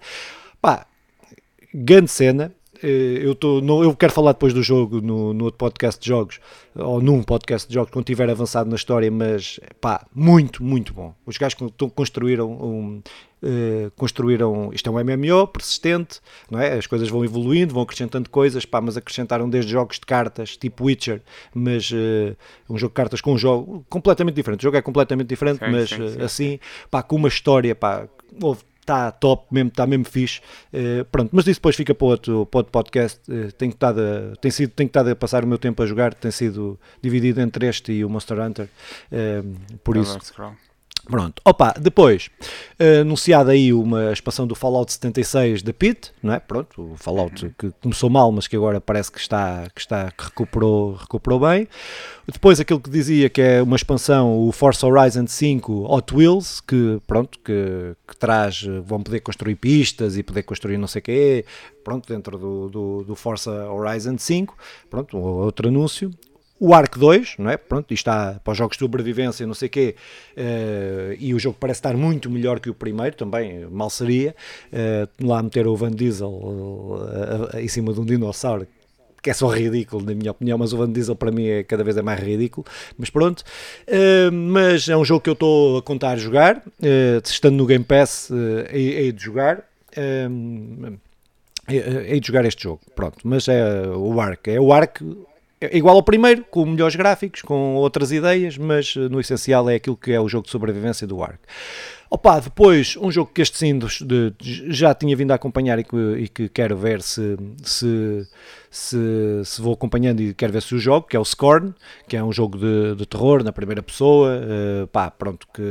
[0.60, 0.86] Pá,
[1.74, 2.52] grande cena.
[2.82, 6.08] Eh, eu, tô, no, eu quero falar depois do jogo no, no outro podcast de
[6.08, 6.40] jogos,
[6.74, 11.14] ou num podcast de jogos, quando tiver avançado na história, mas pá, muito, muito bom.
[11.24, 11.56] Os gajos
[11.94, 13.02] construíram um,
[13.44, 16.74] Uh, construíram, isto é um MMO persistente, não é?
[16.74, 20.84] As coisas vão evoluindo, vão acrescentando coisas, pá, mas acrescentaram desde jogos de cartas, tipo
[20.84, 21.20] Witcher,
[21.52, 22.36] mas uh,
[22.70, 24.60] um jogo de cartas com um jogo completamente diferente.
[24.60, 28.06] O jogo é completamente diferente, sim, mas sim, sim, assim, pá, com uma história, pá,
[28.82, 30.40] está top mesmo, está mesmo fixe.
[30.72, 33.20] Uh, pronto, mas isso depois fica para outro, para outro podcast.
[33.30, 36.12] Uh, tenho, estado a, tenho, sido, tenho estado a passar o meu tempo a jogar,
[36.12, 38.68] tem sido dividido entre este e o Monster Hunter.
[39.10, 40.18] Uh, por isso.
[41.04, 42.30] Pronto, opa, depois
[42.80, 46.38] uh, anunciada aí uma expansão do Fallout 76 da Pit, não é?
[46.38, 47.52] Pronto, o Fallout uhum.
[47.58, 51.66] que começou mal, mas que agora parece que está que está que recuperou, recuperou bem.
[52.30, 57.00] Depois aquilo que dizia que é uma expansão, o Forza Horizon 5 Hot Wheels, que
[57.04, 61.44] pronto, que, que traz, vão poder construir pistas e poder construir não sei o quê,
[61.82, 64.56] pronto, dentro do, do, do Forza Horizon 5,
[64.88, 66.12] pronto, outro anúncio
[66.64, 67.56] o Ark 2, não é?
[67.56, 69.96] Pronto, isto está para os jogos de sobrevivência, não sei o quê,
[70.36, 74.32] uh, e o jogo parece estar muito melhor que o primeiro, também mal seria.
[74.72, 78.64] Uh, lá meter o Van Diesel uh, em cima de um dinossauro,
[79.20, 81.82] que é só ridículo, na minha opinião, mas o Van Diesel para mim é cada
[81.82, 82.64] vez é mais ridículo.
[82.96, 87.56] Mas pronto, uh, mas é um jogo que eu estou a contar jogar, uh, estando
[87.56, 89.64] no Game Pass, uh, hei, de jogar.
[89.96, 90.96] Uh,
[91.68, 95.02] hei de jogar este jogo, pronto, mas é o Ark, é o Ark
[95.66, 99.76] é igual ao primeiro, com melhores gráficos, com outras ideias, mas eh, no essencial é
[99.76, 101.38] aquilo que é o jogo de sobrevivência do Ark.
[102.10, 104.34] Opa, depois, um jogo que este sim de,
[104.68, 108.28] já tinha vindo a acompanhar e que, e que quero ver se, se,
[108.70, 108.98] se,
[109.44, 111.72] se, vou acompanhando e quero ver se o jogo, que é o Scorn,
[112.06, 115.62] que é um jogo de, de terror na primeira pessoa, uh, pá, pronto, que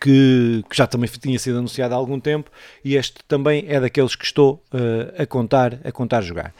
[0.00, 2.50] que, que, já também tinha sido anunciado há algum tempo
[2.84, 6.52] e este também é daqueles que estou uh, a contar a contar jogar.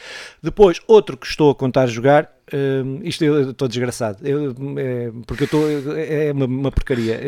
[0.43, 5.43] Depois, outro que estou a contar jogar Uh, isto eu estou desgraçado, eu, é, porque
[5.43, 5.97] eu estou.
[5.97, 7.21] É, é uma, uma porcaria.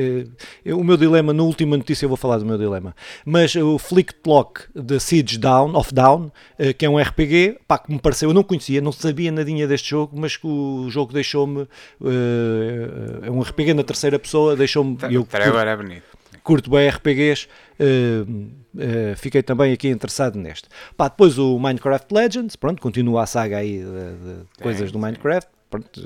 [0.65, 2.95] É, o meu dilema, na última notícia, eu vou falar do meu dilema.
[3.25, 6.27] Mas o Flick Block de Siege Down, of Down,
[6.59, 9.67] uh, que é um RPG, pá, que me pareceu, eu não conhecia, não sabia nadinha
[9.67, 11.63] deste jogo, mas que o jogo deixou-me.
[12.01, 14.97] Uh, é um RPG na terceira pessoa, deixou-me.
[15.11, 17.47] Eu, agora é bonito curto bem RPGs,
[17.79, 20.69] uh, uh, fiquei também aqui interessado neste.
[20.97, 25.51] Pá, depois o Minecraft Legends, pronto, continua a saga aí de, de coisas do Minecraft.
[25.71, 26.01] Pronto,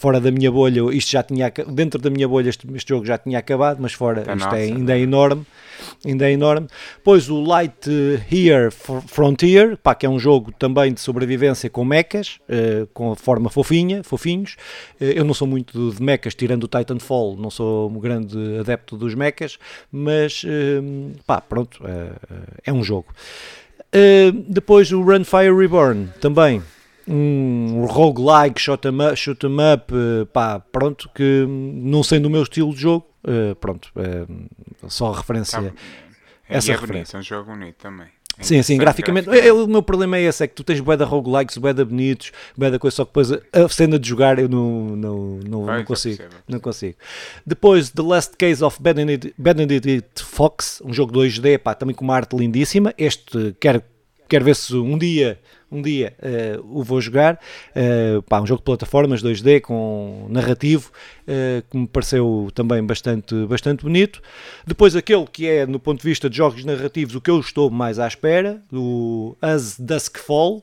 [0.00, 3.18] fora da minha bolha, isto já tinha dentro da minha bolha este, este jogo já
[3.18, 5.46] tinha acabado, mas fora tá isto é, ainda é enorme,
[6.02, 6.68] ainda é enorme.
[7.04, 7.86] Pois o Light
[8.32, 8.70] Here
[9.06, 14.02] Frontier, pá, que é um jogo também de sobrevivência com mechas, uh, com forma fofinha,
[14.02, 14.56] fofinhos.
[14.98, 18.96] Uh, eu não sou muito de mechas, tirando o Titanfall, não sou um grande adepto
[18.96, 19.58] dos mechas,
[19.92, 21.78] mas uh, pá, pronto,
[22.64, 23.08] é um jogo.
[24.48, 26.62] depois o Runfire Reborn também
[27.10, 29.92] um roguelike, shoot 'em up, shoot em up
[30.32, 35.60] pá, pronto, que não sendo o meu estilo de jogo, uh, pronto, uh, só referência.
[35.60, 35.72] Tá,
[36.48, 37.12] essa é referência.
[37.12, 38.06] Bonito, é um jogo bonito também.
[38.38, 39.26] É sim, sim, graficamente.
[39.26, 39.64] graficamente.
[39.64, 42.32] o meu problema é esse: é que tu tens bué da roguelikes, bué da bonitos,
[42.56, 45.84] bué da coisa, só que depois a cena de jogar eu não, não, não, não
[45.84, 46.22] consigo.
[46.48, 46.96] Não consigo.
[47.44, 52.14] Depois, The Last Case of Benedict, Benedict Fox, um jogo 2D, pá, também com uma
[52.14, 52.94] arte lindíssima.
[52.96, 53.82] Este quero,
[54.28, 55.38] quero ver se um dia
[55.70, 57.38] um dia uh, o vou jogar.
[57.70, 60.90] Uh, pá, um jogo de plataformas 2D com narrativo
[61.22, 64.20] uh, que me pareceu também bastante, bastante bonito.
[64.66, 67.70] Depois aquele que é, no ponto de vista de jogos narrativos, o que eu estou
[67.70, 70.62] mais à espera, o As Dusk Fall,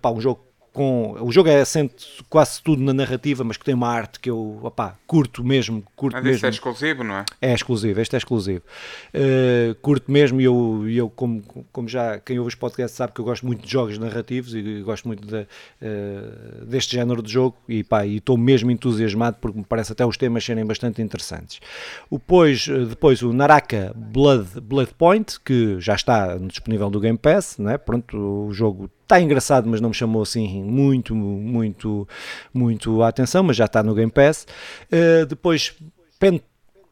[0.00, 0.47] pá, um jogo
[0.78, 4.30] com o jogo é assente quase tudo na narrativa, mas que tem uma arte que
[4.30, 5.82] eu opá, curto mesmo.
[5.96, 6.46] Curto mas mesmo.
[6.46, 7.24] é exclusivo, não é?
[7.42, 8.62] É exclusivo, este é exclusivo.
[9.12, 13.20] Uh, curto mesmo e eu, eu como, como já quem ouve os podcasts sabe que
[13.20, 17.56] eu gosto muito de jogos narrativos e gosto muito de, uh, deste género de jogo
[17.68, 21.58] e estou mesmo entusiasmado porque me parece até os temas serem bastante interessantes.
[22.08, 27.58] Depois, eh, depois o Naraka Blood, Blood Point, que já está disponível do Game Pass,
[27.58, 27.76] não é?
[27.76, 32.06] Pronto, o jogo Está engraçado, mas não me chamou assim muito, muito,
[32.52, 34.46] muito a atenção, mas já está no Game Pass.
[34.92, 35.74] Uh, depois,
[36.20, 36.42] Pen,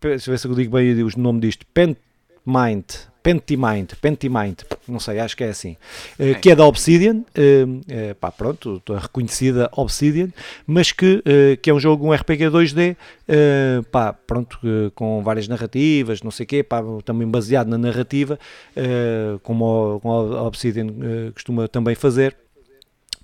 [0.00, 2.86] deixa eu ver se eu digo bem o nome disto, Pentmind,
[3.26, 5.76] Pentimind, Pentimind, não sei, acho que é assim,
[6.20, 10.28] uh, que é da Obsidian, uh, pá, pronto, a reconhecida Obsidian,
[10.64, 11.24] mas que,
[11.60, 12.96] que é um jogo, um RPG 2D,
[13.90, 14.60] pá, pronto,
[14.94, 18.38] com várias narrativas, não sei o quê, pá, também baseado na narrativa,
[19.42, 20.86] como, a, como a Obsidian
[21.34, 22.36] costuma também fazer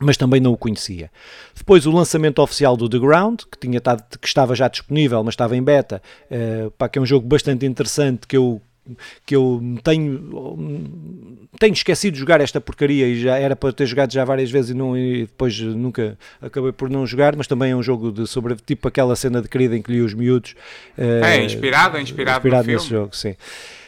[0.00, 1.12] mas também não o conhecia.
[1.54, 5.34] Depois o lançamento oficial do The Ground, que, tinha tado, que estava já disponível, mas
[5.34, 8.60] estava em beta, uh, pá, que é um jogo bastante interessante que eu
[9.24, 14.12] que eu tenho tenho esquecido de jogar esta porcaria e já era para ter jogado
[14.12, 17.76] já várias vezes e, não, e depois nunca acabei por não jogar, mas também é
[17.76, 20.54] um jogo de sobre tipo aquela cena de querida em que li os miúdos.
[20.98, 23.02] É, uh, inspirado, é inspirado, inspirado nesse filme.
[23.02, 23.36] jogo, sim.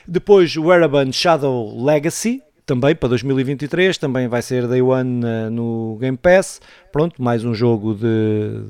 [0.06, 5.96] Depois o Ereban Shadow Legacy, também para 2023, também vai ser Day One uh, no
[6.00, 6.60] Game Pass.
[6.92, 8.00] Pronto, mais um jogo de,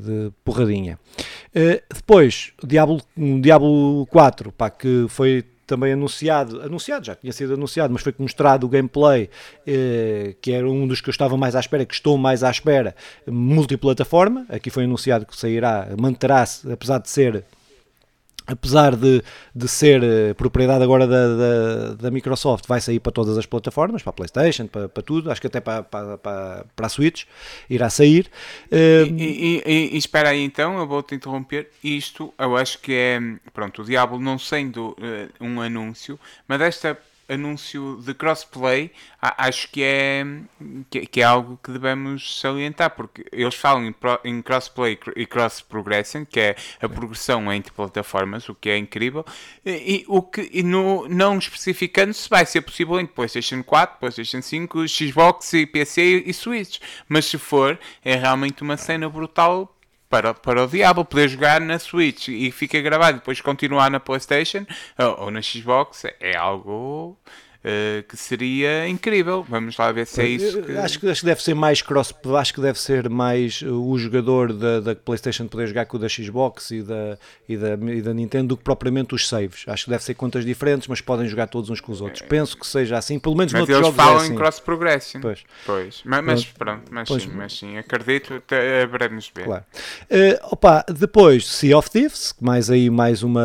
[0.04, 0.98] de porradinha.
[1.54, 3.00] Uh, depois, Diablo,
[3.40, 8.66] Diablo 4, pá, que foi também anunciado, anunciado já tinha sido anunciado, mas foi mostrado
[8.66, 9.30] o gameplay,
[9.66, 12.50] eh, que era um dos que eu estava mais à espera, que estou mais à
[12.50, 12.94] espera,
[13.26, 14.46] multiplataforma.
[14.48, 17.44] Aqui foi anunciado que sairá, manterá-se, apesar de ser
[18.46, 19.22] apesar de,
[19.54, 24.02] de ser uh, propriedade agora da, da, da, Microsoft, vai sair para todas as plataformas,
[24.02, 27.24] para a PlayStation, para, para tudo, acho que até para, para, para, para a Switch
[27.68, 28.30] irá sair.
[28.70, 31.70] Uh, e, e, e, espera aí então, eu vou-te interromper.
[31.82, 33.20] Isto eu acho que é,
[33.52, 38.90] pronto, o Diablo não sendo uh, um anúncio, mas esta anúncio de crossplay
[39.38, 40.24] acho que é,
[40.90, 45.62] que, é algo que devemos salientar, porque eles falam em, pro, em crossplay e cross
[45.62, 49.24] progression, que é a progressão entre plataformas, o que é incrível,
[49.64, 54.42] e, o que e no, não especificando se vai ser possível em PlayStation 4, PlayStation
[54.42, 59.73] 5, Xbox e PC e Switch, mas se for, é realmente uma cena brutal
[60.14, 63.98] para, para o diabo poder jogar na Switch e fica gravado e depois continuar na
[63.98, 64.64] PlayStation
[64.96, 67.18] ou, ou na Xbox é algo
[67.64, 69.44] uh, que seria incrível.
[69.48, 70.62] Vamos lá ver se é isso.
[70.62, 70.76] Que...
[70.76, 74.52] Acho, que, acho que deve ser mais cross, acho que deve ser mais o jogador
[74.52, 78.12] da, da PlayStation poder jogar com o da Xbox e da, e, da, e da
[78.12, 79.64] Nintendo do que propriamente os saves.
[79.66, 82.22] Acho que deve ser contas diferentes, mas podem jogar todos uns com os outros.
[82.22, 84.32] Penso que seja assim, pelo menos mas eles jogos falam é assim.
[84.32, 85.20] em cross progression.
[85.20, 85.44] Pois.
[85.64, 86.02] pois.
[86.04, 88.42] Mas, mas pronto, mas, pois, sim, mas sim, acredito,
[88.82, 89.44] haveremos ver.
[89.44, 89.64] Claro.
[90.10, 93.42] Uh, opa, depois Sea of Thieves, mais aí mais uma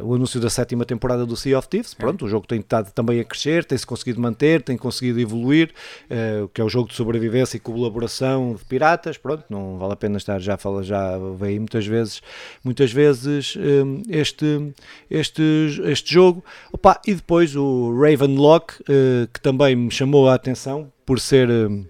[0.00, 1.94] uh, o anúncio da sétima temporada do Sea of Thieves.
[1.94, 2.28] Pronto, é.
[2.28, 5.70] o jogo tem estado também a crescer, tem-se conseguido manter, tem conseguido evoluir,
[6.10, 9.96] uh, que é o jogo de sobrevivência e colaboração de piratas, pronto, não vale a
[9.96, 12.20] pena estar, já fala, já veio muitas vezes,
[12.64, 14.72] muitas vezes um, eh, este,
[15.10, 15.42] este,
[15.84, 21.20] este jogo, Opa, e depois o Ravenlock, uh, que também me chamou a atenção por
[21.20, 21.48] ser...
[21.48, 21.84] Um,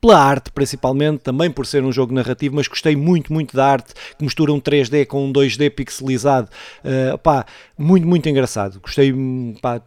[0.00, 3.94] pela arte principalmente, também por ser um jogo narrativo, mas gostei muito, muito da arte,
[4.16, 6.48] que mistura um 3D com um 2D pixelizado,
[6.84, 7.44] uh, pá,
[7.76, 9.12] muito, muito engraçado, gostei,
[9.60, 9.82] pá,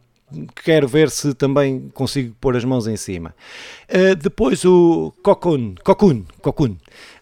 [0.64, 3.34] quero ver se também consigo pôr as mãos em cima.
[3.90, 6.76] Uh, depois o Cocoon, Cocoon, Cocoon.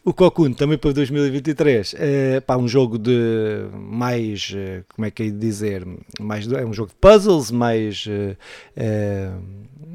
[0.03, 4.55] O Cocoon também para 2023 é pá, um jogo de mais,
[4.95, 5.85] como é que é de dizer,
[6.19, 8.07] mais, é um jogo de puzzles, mais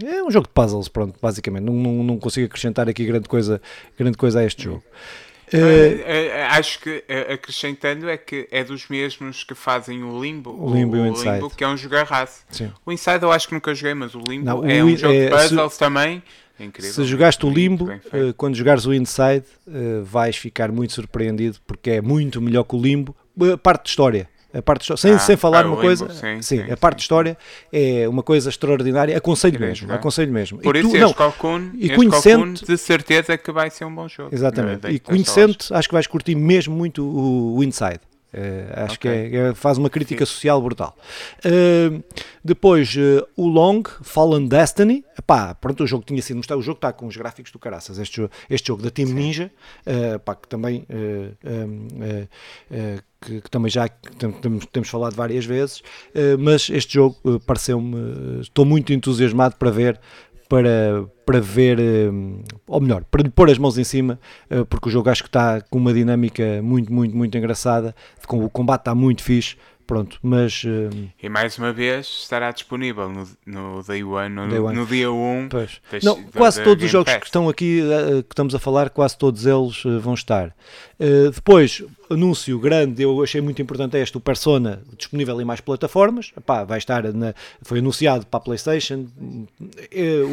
[0.01, 1.64] é um jogo de puzzles, pronto, basicamente.
[1.64, 3.61] Não, não, não consigo acrescentar aqui grande coisa,
[3.99, 4.82] grande coisa a este jogo.
[5.57, 10.96] Uh, acho que acrescentando é que é dos mesmos que fazem o Limbo, o Limbo,
[10.96, 11.30] o, o Inside.
[11.34, 12.44] Limbo que é um jogarraço.
[12.84, 15.14] O Inside eu acho que nunca joguei, mas o Limbo não, é o um jogo
[15.14, 16.22] é, de puzzles se, também.
[16.59, 20.92] É incrível, se jogaste o Limbo, uh, quando jogares o Inside, uh, vais ficar muito
[20.92, 23.16] surpreendido porque é muito melhor que o Limbo.
[23.62, 26.70] Parte de história, a parte sem, ah, sem falar ah, uma coisa, sim, sim, sim,
[26.70, 27.36] a parte de história
[27.72, 29.94] é uma coisa extraordinária, aconselho mesmo, é?
[29.94, 30.59] aconselho mesmo.
[30.59, 34.09] Por e isso tu, não, Cocoon, e conhecendo de certeza que vai ser um bom
[34.09, 34.34] jogo.
[34.34, 34.86] Exatamente.
[34.88, 38.00] E conhecendo, acho que vais curtir mesmo muito o, o Inside.
[38.32, 39.28] Uh, acho okay.
[39.28, 40.32] que é, é, faz uma crítica Sim.
[40.32, 40.96] social brutal.
[41.44, 42.03] Uh,
[42.42, 45.05] depois, uh, o Long, Fallen Destiny.
[45.18, 46.59] Epá, pronto, o jogo tinha sido mostrado.
[46.59, 47.98] O jogo está com os gráficos do caraças.
[47.98, 49.14] Este, este jogo da Team Sim.
[49.14, 49.50] Ninja,
[50.14, 50.86] epá, que também.
[53.25, 55.83] Que, que, também já temos, temos falado várias vezes,
[56.41, 57.16] mas este jogo
[57.47, 58.41] pareceu-me.
[58.41, 60.01] Estou muito entusiasmado para ver
[60.53, 62.11] para, para ver, eh,
[62.66, 64.20] ou melhor, para lhe pôr as mãos em cima,
[64.51, 67.97] eh, porque o jogo acho que está com uma dinâmica muito, muito, muito engraçada,
[68.29, 69.57] o combate está muito fixe,
[69.87, 70.64] pronto, mas...
[70.64, 71.11] Uh...
[71.22, 74.76] E mais uma vez estará disponível no, no Day One, no, Day one.
[74.76, 75.49] no dia 1.
[75.51, 75.80] Pois.
[76.03, 77.20] Não, quase todos os jogos Pass.
[77.20, 80.55] que estão aqui, uh, que estamos a falar, quase todos eles uh, vão estar.
[81.35, 86.64] depois, anúncio grande, eu achei muito importante este, o Persona, disponível em mais plataformas, Epá,
[86.64, 89.07] vai estar, na, foi anunciado para a Playstation,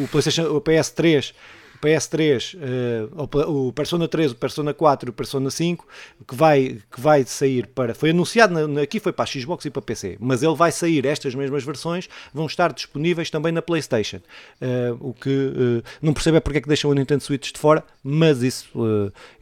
[0.02, 1.32] o Playstation, o PS3
[1.80, 5.86] PS3, uh, o Persona 3, o Persona 4 e o Persona 5,
[6.28, 7.94] que vai, que vai sair para.
[7.94, 11.06] Foi anunciado na, aqui, foi para a Xbox e para PC, mas ele vai sair,
[11.06, 14.20] estas mesmas versões vão estar disponíveis também na PlayStation.
[14.60, 17.58] Uh, o que uh, não percebo é porque é que deixam o Nintendo Switch de
[17.58, 18.70] fora, mas isso.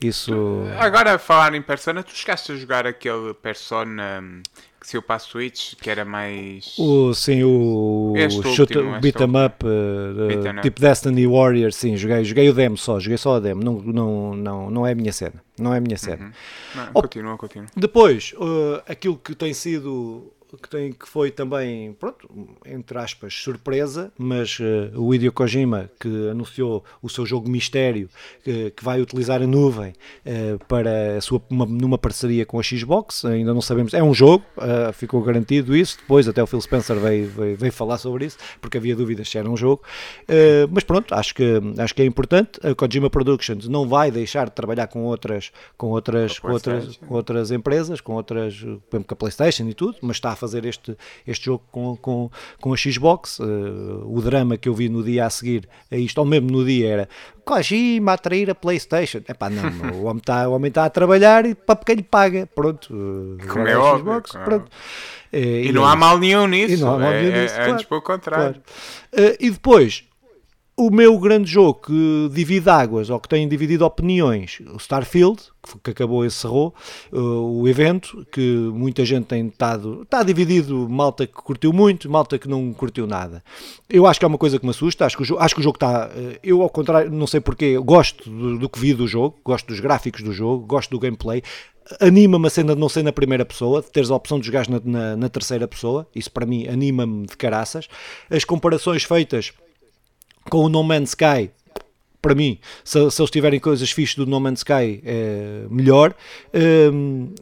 [0.00, 0.32] Isso...
[0.78, 4.42] Agora, a falar em Persona, tu chegaste a jogar aquele Persona
[4.80, 6.76] que saiu para a Switch, que era mais.
[6.78, 8.14] O, sim, o,
[8.54, 13.18] shoot, beat 'em up, uh, tipo Destiny Warrior, sim, joguei, joguei o demo só, joguei
[13.18, 15.42] só a demo, não, não, não, não é a minha cena.
[15.58, 16.26] Não é a minha cena.
[16.26, 16.32] Uhum.
[16.76, 17.66] Não, continua, continua.
[17.76, 22.28] Depois, uh, aquilo que tem sido que, tem, que foi também, pronto,
[22.64, 28.08] entre aspas, surpresa, mas uh, o Hideo Kojima, que anunciou o seu jogo Mistério,
[28.42, 29.92] que, que vai utilizar a nuvem
[30.24, 34.44] uh, para sua, uma, numa parceria com a Xbox, ainda não sabemos, é um jogo,
[34.56, 38.38] uh, ficou garantido isso, depois até o Phil Spencer veio, veio, veio, falar sobre isso,
[38.60, 39.82] porque havia dúvidas se era um jogo,
[40.70, 44.52] mas pronto, acho que, acho que é importante, a Kojima Productions não vai deixar de
[44.52, 49.68] trabalhar com outras, com outras, com outras, com outras empresas, com outras, com a Playstation
[49.68, 52.30] e tudo, mas está fazer este, este jogo com, com,
[52.60, 53.38] com a Xbox.
[53.38, 56.64] Uh, o drama que eu vi no dia a seguir a isto, ou mesmo no
[56.64, 57.08] dia, era
[57.44, 59.20] Kojima a atrair a Playstation.
[59.28, 59.62] Epá, não,
[60.00, 60.18] o homem
[60.68, 62.46] está tá a trabalhar e para quem lhe paga.
[62.54, 62.92] Pronto.
[62.92, 64.04] Uh, Como é óbvio.
[64.04, 64.66] Xbox, pronto.
[64.66, 66.74] Uh, e, e, não há mal nenhum nisso.
[66.74, 68.62] E não há mal nenhum é, nisso, é, claro, antes pelo contrário.
[69.12, 69.36] Claro.
[69.40, 70.04] e depois,
[70.78, 75.42] o meu grande jogo que divide águas, ou que tem dividido opiniões, o Starfield,
[75.82, 76.72] que acabou e encerrou
[77.12, 78.40] uh, o evento, que
[78.72, 83.42] muita gente tem estado, está dividido, malta que curtiu muito, malta que não curtiu nada.
[83.90, 85.64] Eu acho que é uma coisa que me assusta, acho que o, acho que o
[85.64, 89.08] jogo está, uh, eu ao contrário, não sei porquê, gosto do, do que vi do
[89.08, 91.42] jogo, gosto dos gráficos do jogo, gosto do gameplay,
[92.00, 94.68] anima-me a cena de não ser na primeira pessoa, de teres a opção de jogar
[94.68, 97.88] na, na, na terceira pessoa, isso para mim anima-me de caraças.
[98.30, 99.52] As comparações feitas
[100.48, 101.50] com o No Man's Sky,
[102.20, 106.14] para mim, se, se eles tiverem coisas fixas do No Man's Sky, é melhor,
[106.52, 106.90] é,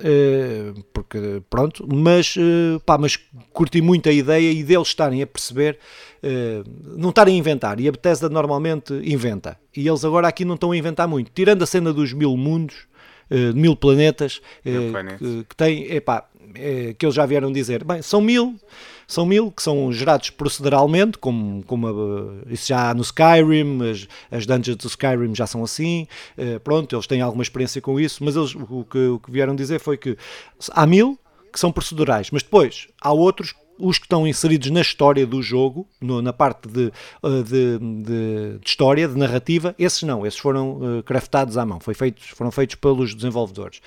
[0.01, 3.19] é, porque pronto, mas, eh, pá, mas
[3.53, 5.79] curti muito a ideia e deles estarem a perceber,
[6.23, 6.63] eh,
[6.97, 10.73] não estarem a inventar, e a Bethesda normalmente inventa, e eles agora aqui não estão
[10.73, 12.87] a inventar muito, tirando a cena dos mil mundos,
[13.57, 16.29] mil planetas, mil que, que, tem, epá,
[16.97, 18.55] que eles já vieram dizer, bem, são mil,
[19.07, 24.09] são mil que são gerados proceduralmente, como, como a, isso já há no Skyrim, as,
[24.31, 28.25] as dungeons do Skyrim já são assim, uh, pronto, eles têm alguma experiência com isso,
[28.25, 30.17] mas eles o que, o que vieram dizer foi que
[30.71, 31.19] há mil
[31.53, 35.87] que são procedurais, mas depois há outros os que estão inseridos na história do jogo,
[36.01, 36.87] no, na parte de,
[37.23, 41.79] eh, de, de, de, história, de narrativa, esses não, esses foram uh, craftados à mão,
[41.81, 43.81] foi foram feitos pelos desenvolvedores.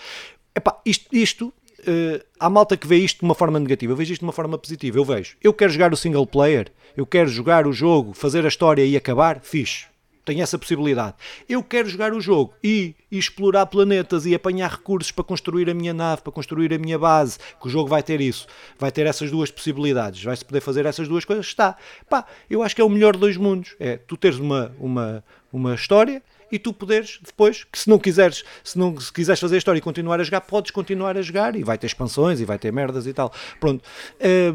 [0.55, 1.53] Epá, isto, isto
[1.87, 4.33] uh, há malta que vê isto de uma forma negativa, eu vejo isto de uma
[4.33, 4.97] forma positiva.
[4.97, 8.47] Eu vejo, eu quero jogar o single player, eu quero jogar o jogo, fazer a
[8.47, 9.85] história e acabar, fixe.
[10.25, 11.15] tem essa possibilidade.
[11.47, 15.73] Eu quero jogar o jogo e, e, explorar planetas e apanhar recursos para construir a
[15.73, 18.45] minha nave, para construir a minha base, que o jogo vai ter isso,
[18.77, 21.75] vai ter essas duas possibilidades, vai-se poder fazer essas duas coisas, está.
[22.09, 23.75] Pá, eu acho que é o melhor de dois mundos.
[23.79, 26.21] É tu teres uma, uma, uma história
[26.51, 29.79] e tu poderes depois, que se não quiseres, se não se quiseres fazer a história
[29.79, 32.71] e continuar a jogar, podes continuar a jogar e vai ter expansões e vai ter
[32.71, 33.31] merdas e tal.
[33.59, 33.83] Pronto,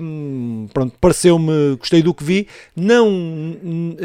[0.01, 2.49] hum, pronto pareceu-me, gostei do que vi.
[2.75, 3.97] Não hum,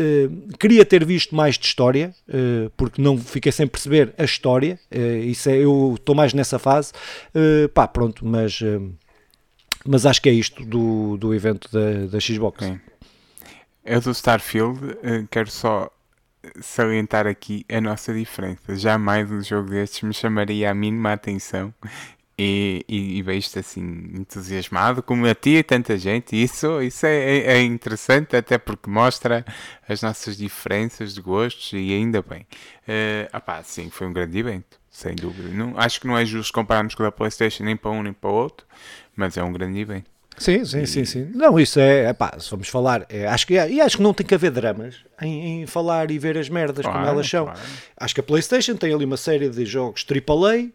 [0.60, 4.80] queria ter visto mais de história, uh, porque não fiquei sem perceber a história.
[4.92, 6.92] Uh, isso é, eu estou mais nessa fase.
[7.34, 8.60] Uh, pá, pronto, mas,
[9.86, 12.66] mas acho que é isto do, do evento da, da Xbox.
[12.66, 12.80] Sim.
[13.86, 14.80] Eu do Starfield
[15.32, 15.90] quero só
[16.62, 18.76] salientar aqui a nossa diferença.
[18.76, 21.74] Jamais um jogo destes me chamaria a mínima atenção
[22.40, 23.82] e, e, e vejo-te assim
[24.14, 26.42] entusiasmado, como a ti e tanta gente.
[26.42, 29.46] Isso, isso é, é, é, interessante, até porque mostra
[29.88, 32.48] as nossas diferenças de gostos e ainda bem.
[32.88, 35.50] Uh, opá, sim, foi um grande evento, sem dúvida.
[35.50, 38.30] Não, acho que não é justo compararmos com a PlayStation nem para um nem para
[38.30, 38.66] o outro,
[39.16, 40.10] mas é um grande evento.
[40.40, 41.32] Sim, sim, sim, sim.
[41.36, 44.26] Não, isso é, pá, se vamos falar, é, acho que, e acho que não tem
[44.26, 47.46] que haver dramas em, em falar e ver as merdas claro, como elas são.
[47.46, 47.60] Claro.
[47.98, 50.72] Acho que a PlayStation tem ali uma série de jogos AAA uh,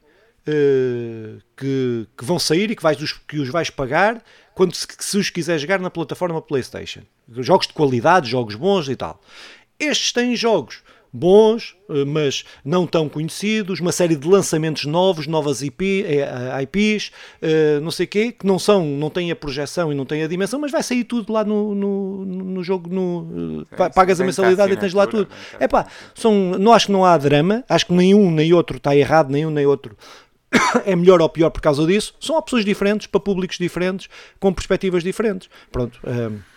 [0.47, 4.23] eh, que, que vão sair e que, vais, que os vais pagar
[4.55, 7.01] quando se, se os quiser jogar na plataforma PlayStation.
[7.39, 9.19] Jogos de qualidade, jogos bons e tal.
[9.81, 10.83] Estes têm jogos
[11.15, 16.05] bons, eh, mas não tão conhecidos, uma série de lançamentos novos, novas IP,
[16.63, 20.05] IPs, eh, não sei o quê, que não são, não têm a projeção e não
[20.05, 24.21] têm a dimensão, mas vai sair tudo lá no, no, no jogo, no, é, pagas
[24.21, 25.29] a mensalidade e tens lá tudo.
[25.61, 25.87] É pá,
[26.17, 29.51] são, não acho que não há drama, acho que nenhum nem outro está errado, nenhum
[29.51, 29.97] nem outro
[30.85, 32.13] é melhor ou pior por causa disso.
[32.21, 34.09] São opções diferentes, para públicos diferentes,
[34.41, 35.49] com perspectivas diferentes.
[35.71, 36.01] Pronto.
[36.05, 36.54] Um,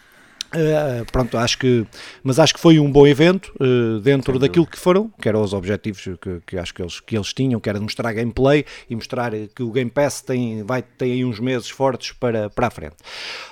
[0.48, 1.86] Uh, pronto, acho que,
[2.24, 5.54] mas acho que foi um bom evento uh, dentro daquilo que foram, que eram os
[5.54, 9.32] objetivos que, que, acho que eles, que eles tinham, que era mostrar gameplay e mostrar
[9.54, 12.96] que o Game Pass tem, vai, tem aí uns meses fortes para, para a frente.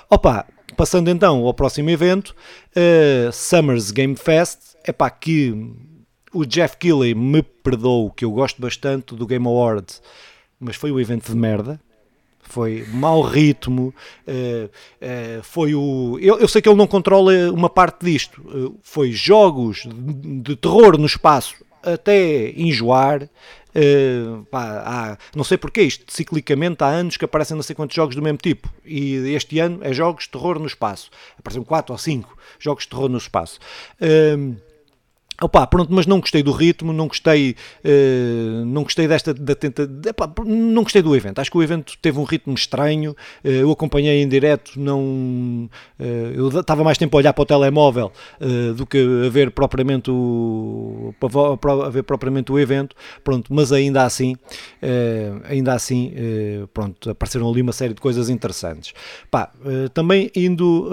[0.08, 2.34] Opa, passando então ao próximo evento,
[2.70, 5.54] uh, Summers Game Fest, é pá, que
[6.32, 10.00] o Jeff Keighley me perdoou, que eu gosto bastante do Game Awards,
[10.58, 11.78] mas foi um evento de merda,
[12.48, 13.94] foi mau ritmo,
[14.26, 16.18] uh, uh, foi o.
[16.20, 18.40] Eu, eu, sei que ele não controla uma parte disto.
[18.42, 23.28] Uh, foi jogos de, terror no espaço até enjoar.
[24.50, 28.16] Pá, há, não sei porque isto, ciclicamente há anos que aparecem não sei quantos jogos
[28.16, 28.72] do mesmo tipo.
[28.84, 31.10] E este ano é jogos de terror no espaço.
[31.38, 33.60] Aparecem 4 ou 5 jogos de terror no espaço.
[35.40, 39.82] Opa, pronto, mas não gostei do ritmo, não gostei, uh, não gostei desta da tenta,
[40.06, 41.38] epá, não gostei do evento.
[41.38, 43.14] Acho que o evento teve um ritmo estranho.
[43.44, 45.68] Uh, eu acompanhei em direto, não,
[46.00, 48.10] uh, eu estava mais tempo a olhar para o telemóvel
[48.76, 51.14] do que a ver propriamente o
[51.84, 52.96] a ver propriamente o evento.
[53.22, 54.36] Pronto, mas ainda assim,
[55.48, 56.12] ainda assim,
[56.72, 58.94] pronto, apareceram ali uma série de coisas interessantes.
[59.30, 59.50] Pá,
[59.92, 60.90] também indo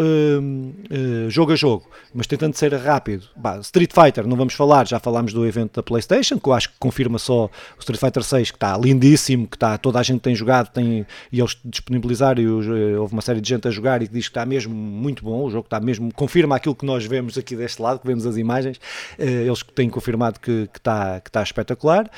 [1.30, 3.26] jogo a jogo, mas tentando ser rápido.
[3.42, 6.70] Pá, Street Fighter não vamos falar, já falámos do evento da PlayStation, que eu acho
[6.70, 10.22] que confirma só o Street Fighter 6, que está lindíssimo, que está, toda a gente
[10.22, 14.02] tem jogado, tem, e eles disponibilizaram, e eh, houve uma série de gente a jogar
[14.02, 16.86] e que diz que está mesmo muito bom, o jogo está mesmo, confirma aquilo que
[16.86, 18.80] nós vemos aqui deste lado, que vemos as imagens,
[19.20, 22.10] eh, eles têm confirmado que, que, está, que está espetacular.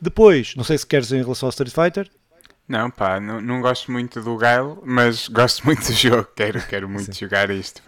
[0.00, 2.10] Depois, não sei se queres em relação ao Street Fighter,
[2.68, 6.28] não, pá, não, não gosto muito do Gale, mas gosto muito do jogo.
[6.36, 7.24] Quero, quero muito Sim.
[7.24, 7.82] jogar isto.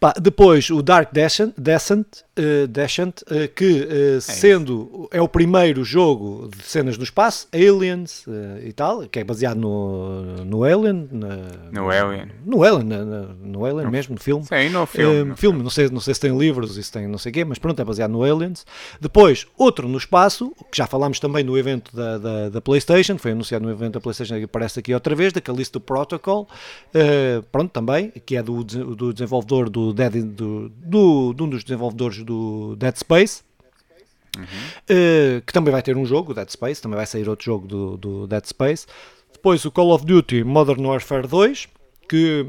[0.00, 2.06] Pá, depois o Dark Descent, Descent,
[2.38, 8.24] uh, Descent uh, que uh, sendo é o primeiro jogo de cenas no espaço, Aliens
[8.62, 11.08] e tal, que é baseado no, no Alien.
[11.10, 11.36] Na,
[11.72, 12.28] no Alien.
[12.44, 13.04] No Alien, na,
[13.42, 14.44] no Alien no, mesmo, no filme.
[14.44, 15.24] Sim, no filme.
[15.24, 17.32] No filme, Não, sei, não sei se tem livros e se tem não sei o
[17.32, 18.64] quê, mas pronto, é baseado no Aliens.
[19.00, 23.32] Depois, outro no espaço, que já falámos também no evento da, da, da PlayStation, foi
[23.32, 26.48] anunciado no evento da PlayStation, que aparece aqui outra vez, da Callisto Protocol,
[27.50, 32.18] pronto, também, que é do, do desenvolvedor do Dead, do, do, de um dos desenvolvedores
[32.28, 33.42] do Dead Space.
[34.36, 34.44] Uhum.
[34.44, 37.96] Uh, que também vai ter um jogo, Dead Space, também vai sair outro jogo do,
[37.96, 38.86] do Dead Space.
[39.32, 41.68] Depois o Call of Duty Modern Warfare 2,
[42.08, 42.46] que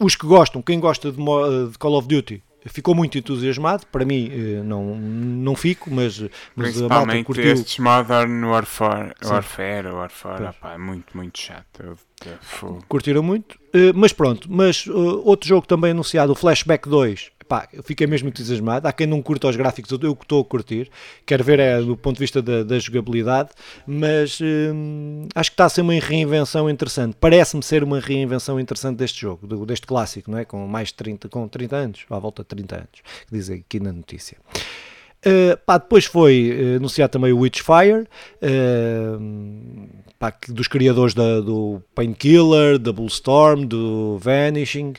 [0.00, 3.86] os que gostam, quem gosta de, de Call of Duty, ficou muito entusiasmado.
[3.86, 6.22] Para mim, eh, não, não fico, mas,
[6.54, 7.52] mas a malta curtiu.
[7.52, 11.98] estes Modern Warfare, Warfare, Warfare opa, é muito, muito chato.
[12.88, 14.48] Curtiram muito, eh, mas pronto.
[14.50, 18.86] Mas outro jogo também anunciado, o Flashback 2, pá, eu fiquei mesmo entusiasmado.
[18.86, 20.88] Há quem não curta os gráficos, eu estou a curtir.
[21.26, 23.50] Quero ver é, do ponto de vista da, da jogabilidade,
[23.84, 27.16] mas hum, acho que está a ser uma reinvenção interessante.
[27.20, 30.44] Parece-me ser uma reinvenção interessante deste jogo, do, deste clássico, não é?
[30.44, 33.80] Com mais de 30, com 30 anos, à volta de 30 anos, que dizem aqui
[33.80, 34.36] na notícia.
[35.20, 38.08] Uh, pá, depois foi uh, anunciado também o Witchfire,
[38.42, 44.94] uh, pá, dos criadores da, do Painkiller, da Bullstorm, do Vanishing,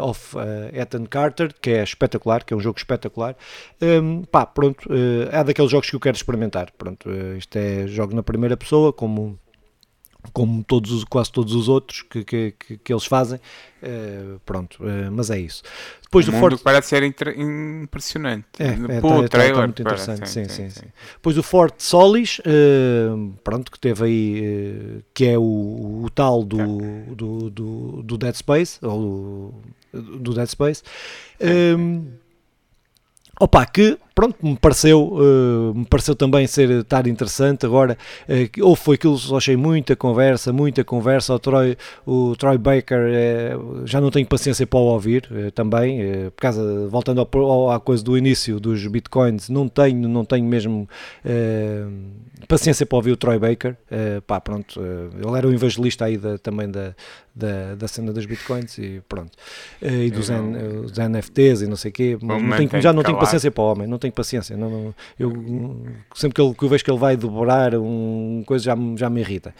[0.00, 0.36] of
[0.72, 3.36] Ethan Carter, que é espetacular, que é um jogo espetacular.
[3.82, 4.88] Um, pá, pronto,
[5.30, 6.70] é daqueles jogos que eu quero experimentar.
[6.76, 9.38] Pronto, isto é jogo na primeira pessoa, como
[10.32, 13.40] como todos, quase todos os outros que, que, que, que eles fazem.
[13.82, 15.62] Uh, pronto, uh, mas é isso.
[16.02, 16.60] Depois o do Fort...
[16.62, 18.46] parece ser impressionante.
[18.58, 20.28] É, é Pô, tá, trailer, tá muito interessante.
[20.28, 20.86] Sim, sim, sim, sim.
[21.14, 27.14] Depois o Fort Solis, uh, pronto, que teve aí, que é o, o tal do,
[27.14, 29.52] do, do, do, Dead Space, ou
[29.92, 30.82] do, do Dead Space.
[31.40, 32.06] Um,
[33.38, 37.66] Opa, que pronto, me pareceu, uh, me pareceu também ser estar interessante.
[37.66, 41.34] Agora, uh, ou foi aquilo que achei muita conversa, muita conversa.
[41.34, 46.40] O Troy, o Troy Baker uh, já não tenho paciência para o ouvir também, por
[46.40, 50.88] causa, voltando ao, ao, à coisa do início dos bitcoins, não tenho, não tenho mesmo
[52.48, 53.76] paciência para ouvir o Troy Baker.
[54.26, 56.94] pá, pronto, ele era o evangelista aí da, também da,
[57.34, 59.32] da, da cena dos bitcoins e pronto,
[59.82, 62.18] e dos, N, os NFTs e não sei o quê.
[62.22, 64.56] Não tenho, já não tenho paciência para o homem, não tenho paciência.
[64.56, 65.30] Não, não, eu,
[66.14, 69.20] sempre que, ele, que eu vejo que ele vai devorar um coisa já, já me
[69.20, 69.54] irrita.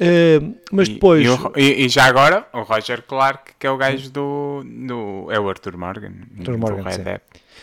[0.00, 1.26] Uh, mas depois.
[1.56, 4.62] E, e, e, já agora, o Roger Clark, que é o gajo do.
[4.64, 6.12] do é o Arthur Morgan.
[6.38, 7.20] Arthur Morgan, do Dead.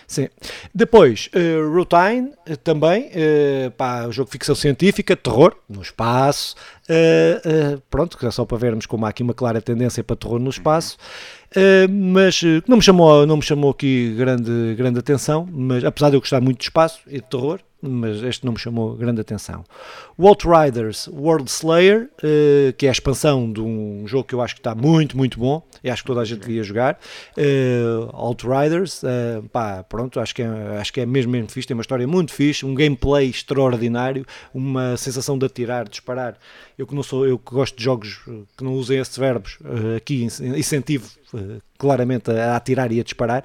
[0.07, 0.29] Sim.
[0.73, 6.55] Depois, uh, Routine, uh, também, uh, pá, jogo de ficção científica, terror, no espaço,
[6.89, 10.39] uh, pronto, que é só para vermos como há aqui uma clara tendência para terror
[10.39, 10.97] no espaço,
[11.89, 16.19] mas não me chamou, não me chamou aqui grande, grande atenção, mas apesar de eu
[16.19, 19.63] gostar muito de espaço e de terror, mas este não me chamou grande atenção.
[20.17, 24.55] O Outriders World Slayer, uh, que é a expansão de um jogo que eu acho
[24.55, 26.99] que está muito, muito bom, e acho que toda a gente devia jogar.
[28.11, 29.01] Outriders,
[29.51, 30.47] pá, pronto, acho que, é,
[30.79, 34.97] acho que é mesmo, mesmo fixe, tem uma história muito fixe, um gameplay extraordinário, uma
[34.97, 36.37] sensação de atirar, disparar.
[36.77, 38.19] Eu que não sou, eu que gosto de jogos
[38.57, 39.59] que não usem esses verbos,
[39.95, 41.07] aqui incentivo
[41.77, 43.43] claramente a atirar e a disparar,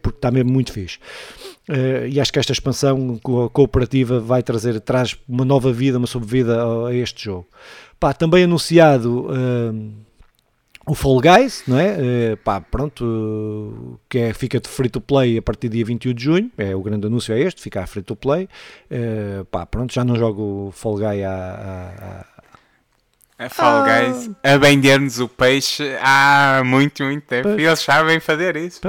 [0.00, 0.98] porque está mesmo muito fixe.
[1.68, 6.08] Uh, e acho que esta expansão co cooperativa vai trazer, traz uma nova vida, uma
[6.08, 7.46] sobrevida a, este jogo.
[8.00, 9.28] Pá, também anunciado
[10.84, 12.34] o Fall Guys, não é?
[12.34, 16.24] Pá, pronto, que é, fica de free to play a partir do dia 21 de
[16.24, 18.48] junho, é o grande anúncio é este, fica a free to play.
[19.52, 22.26] pá, pronto, já não jogo Fall Guy há, há,
[23.38, 24.00] a Fall ah.
[24.02, 27.48] Guys a vender-nos o peixe há muito, muito tempo.
[27.48, 27.60] Pois.
[27.60, 28.80] E eles sabem fazer isso.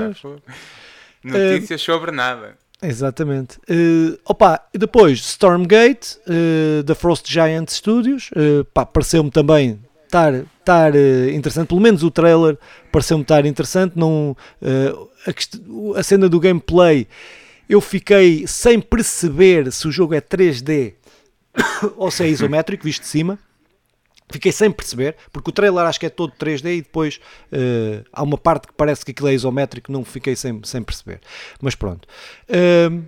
[1.24, 2.58] Notícias uh, sobre nada.
[2.84, 3.58] Exatamente.
[3.70, 10.94] Uh, opa, depois Stormgate, uh, da Frost Giant Studios, uh, pareceu-me também estar, estar
[11.34, 12.58] interessante, pelo menos o trailer
[12.91, 13.98] pareceu-me estar interessante.
[13.98, 14.36] Não,
[15.26, 17.08] a, a, cena do gameplay,
[17.70, 20.94] eu fiquei sem perceber se o jogo é 3D
[21.96, 23.39] ou se é isométrico, visto de cima.
[24.30, 27.19] Fiquei sem perceber, porque o trailer acho que é todo 3D e depois
[27.51, 31.19] uh, há uma parte que parece que aquilo é isométrico, não fiquei sem, sem perceber.
[31.61, 32.07] Mas pronto.
[32.49, 33.03] Uh,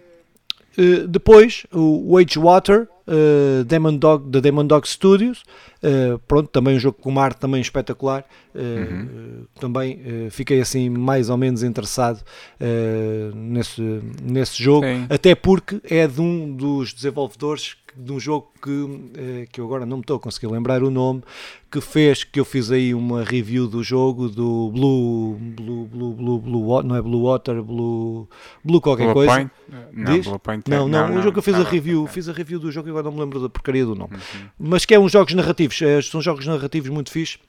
[0.78, 5.43] uh, depois, o Wagewater, uh, Demon Dog, da Demon Dog Studios,
[6.28, 8.26] pronto, também um jogo com uma arte também espetacular.
[8.55, 9.45] Uhum.
[9.59, 12.24] Também fiquei assim mais ou menos interessado
[13.36, 15.05] nesse, nesse jogo, Sim.
[15.07, 19.86] até porque é de um dos desenvolvedores de um jogo que, eh, que eu agora
[19.86, 21.24] não me estou a conseguir lembrar o nome,
[21.72, 26.39] que fez que eu fiz aí uma review do jogo do Blue, Blue, Blue, Blue,
[26.39, 28.28] Blue não é Blue Water, Blue,
[28.64, 29.34] Blue qualquer Blue coisa.
[29.34, 29.52] Point?
[29.93, 32.34] Não, Blue Point não, não, não, o jogo que eu fiz a review, fiz a
[32.34, 34.16] review do jogo e agora não me lembro da porcaria do nome.
[34.16, 34.50] Uhum.
[34.60, 37.39] Mas que é uns jogos narrativos, é, são jogos narrativos muito fixes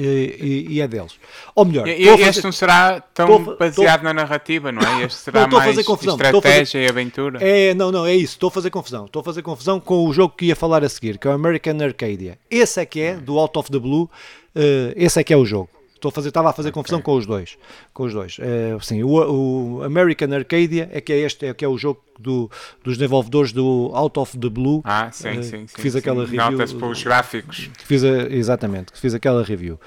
[0.00, 1.18] e, e, é deles.
[1.54, 2.44] Ou melhor, e, este fazer...
[2.44, 4.04] não será tão tô, baseado tô...
[4.04, 5.04] na narrativa, não é?
[5.04, 6.84] Este será não, mais estratégia fazer...
[6.84, 7.38] e aventura.
[7.42, 8.34] É, não, não, é isso.
[8.34, 9.06] Estou a fazer confusão.
[9.06, 11.34] Estou a fazer confusão com o jogo que ia falar a seguir, que é o
[11.34, 12.38] American Arcadia.
[12.50, 15.44] Esse é que é, do Out of the Blue, uh, esse é que é o
[15.44, 15.77] jogo.
[15.98, 16.80] Estou a fazer, estava a fazer okay.
[16.80, 17.58] confusão com os dois.
[17.92, 18.36] Com os dois.
[18.38, 22.00] É, sim, o, o, American Arcadia é que é este, é que é o jogo
[22.16, 22.48] do,
[22.84, 24.80] dos desenvolvedores do Out of the Blue.
[24.84, 26.36] Ah, sim, uh, sim, que fiz sim, aquela sim.
[26.36, 26.50] review.
[26.52, 27.68] Notas para os gráficos.
[27.76, 29.80] Que fiz a, exatamente, que fiz aquela review.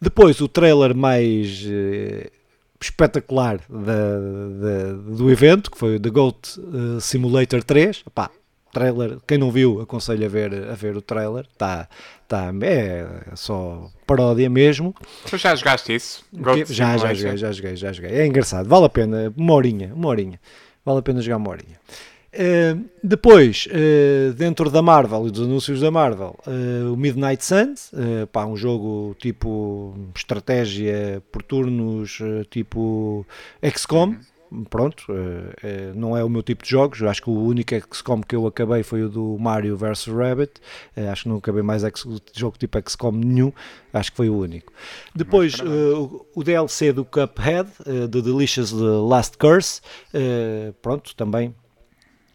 [0.00, 2.30] Depois o trailer mais uh,
[2.80, 6.58] espetacular da, da, do evento, que foi The Goat
[7.00, 8.04] Simulator 3.
[8.06, 8.30] Epá,
[8.72, 11.46] trailer, quem não viu, aconselho a ver, a ver o trailer.
[11.58, 11.86] Tá,
[12.30, 14.94] tá, é só paródia mesmo.
[15.28, 16.24] Tu já jogaste isso?
[16.72, 18.10] já, já joguei, já joguei, já joguei.
[18.12, 20.40] É engraçado, vale a pena, uma horinha, uma horinha.
[20.84, 21.80] Vale a pena jogar uma horinha.
[22.32, 27.90] Uh, depois, uh, dentro da Marvel e dos anúncios da Marvel, uh, o Midnight Suns,
[28.32, 33.26] pá, um jogo tipo estratégia por turnos, tipo
[33.60, 34.14] XCOM,
[34.68, 37.02] pronto, uh, não é o meu tipo de jogos.
[37.02, 40.52] Acho que o único XCOM que eu acabei foi o do Mario vs Rabbit.
[41.10, 41.82] acho que não acabei mais
[42.34, 43.52] jogo tipo XCOM nenhum.
[43.92, 44.72] Acho que foi o único.
[45.14, 49.80] Depois, o DLC do Cuphead, The Delicious Last Curse.
[50.80, 51.54] pronto, também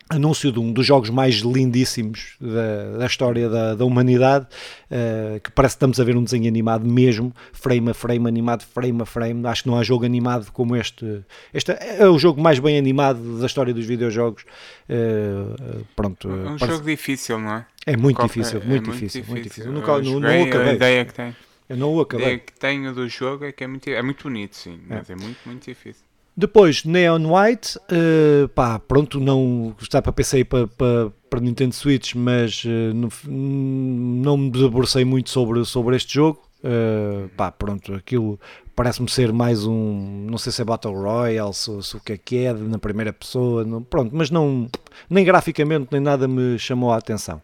[0.10, 4.46] anúncio de um dos jogos mais lindíssimos da, da história da, da humanidade,
[4.92, 8.64] uh, que parece que estamos a ver um desenho animado mesmo, frame a frame, animado
[8.64, 9.48] frame a frame.
[9.48, 11.24] Acho que não há jogo animado como este.
[11.54, 14.46] Este é o jogo mais bem animado da história dos videojogos.
[14.90, 16.78] Uh, pronto, é um parece...
[16.78, 17.66] jogo difícil, não é?
[17.88, 19.72] É muito difícil, é, muito, é difícil, muito difícil.
[19.72, 20.04] Muito difícil.
[20.06, 20.70] Eu, não, não, acabei.
[20.70, 21.36] A ideia que tem.
[21.68, 22.26] Eu não o acabei.
[22.26, 25.10] A ideia que tenho do jogo é que é muito, é muito bonito, sim, mas
[25.10, 26.04] é, é muito, muito difícil.
[26.38, 31.74] Depois, Neon White, uh, pá, pronto, não está para PC e para, para, para Nintendo
[31.74, 36.46] Switch, mas uh, não, não me debrucei muito sobre, sobre este jogo.
[36.62, 38.38] Uh, pá, pronto, aquilo
[38.76, 42.18] parece-me ser mais um, não sei se é Battle Royale, se, se o que é
[42.18, 44.70] que é, na primeira pessoa, não, pronto, mas não,
[45.10, 47.42] nem graficamente nem nada me chamou a atenção.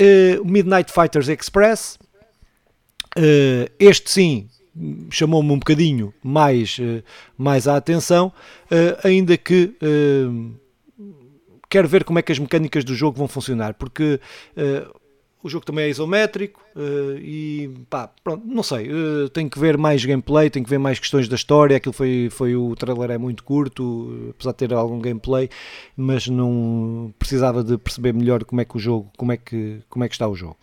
[0.00, 1.98] Uh, Midnight Fighters Express,
[3.78, 4.48] este sim,
[5.10, 7.02] chamou-me um bocadinho mais, eh,
[7.36, 8.32] mais a atenção,
[8.70, 10.54] eh, ainda que eh,
[11.68, 14.20] quero ver como é que as mecânicas do jogo vão funcionar, porque
[15.42, 16.60] o jogo também é isométrico
[17.18, 18.90] e pá, pronto, não sei,
[19.32, 22.54] tenho que ver mais gameplay, tenho que ver mais questões da história, aquilo foi, foi
[22.54, 25.48] o trailer é muito curto, apesar de ter algum gameplay,
[25.96, 30.04] mas não precisava de perceber melhor como é que o jogo, como é que, como
[30.04, 30.58] é que está o jogo.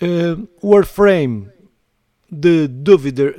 [0.00, 1.48] Uh, Warframe
[2.32, 3.34] de Duviri,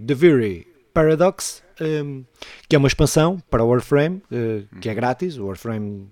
[0.00, 2.24] Duviri Paradox, um,
[2.68, 5.38] que é uma expansão para o Warframe, uh, que é grátis.
[5.38, 6.10] O Warframe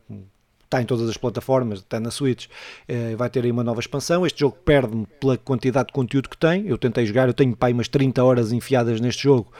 [0.64, 4.24] está em todas as plataformas, está na Switch, uh, vai ter aí uma nova expansão.
[4.24, 6.66] Este jogo perde-me pela quantidade de conteúdo que tem.
[6.66, 9.52] Eu tentei jogar, eu tenho pai umas 30 horas enfiadas neste jogo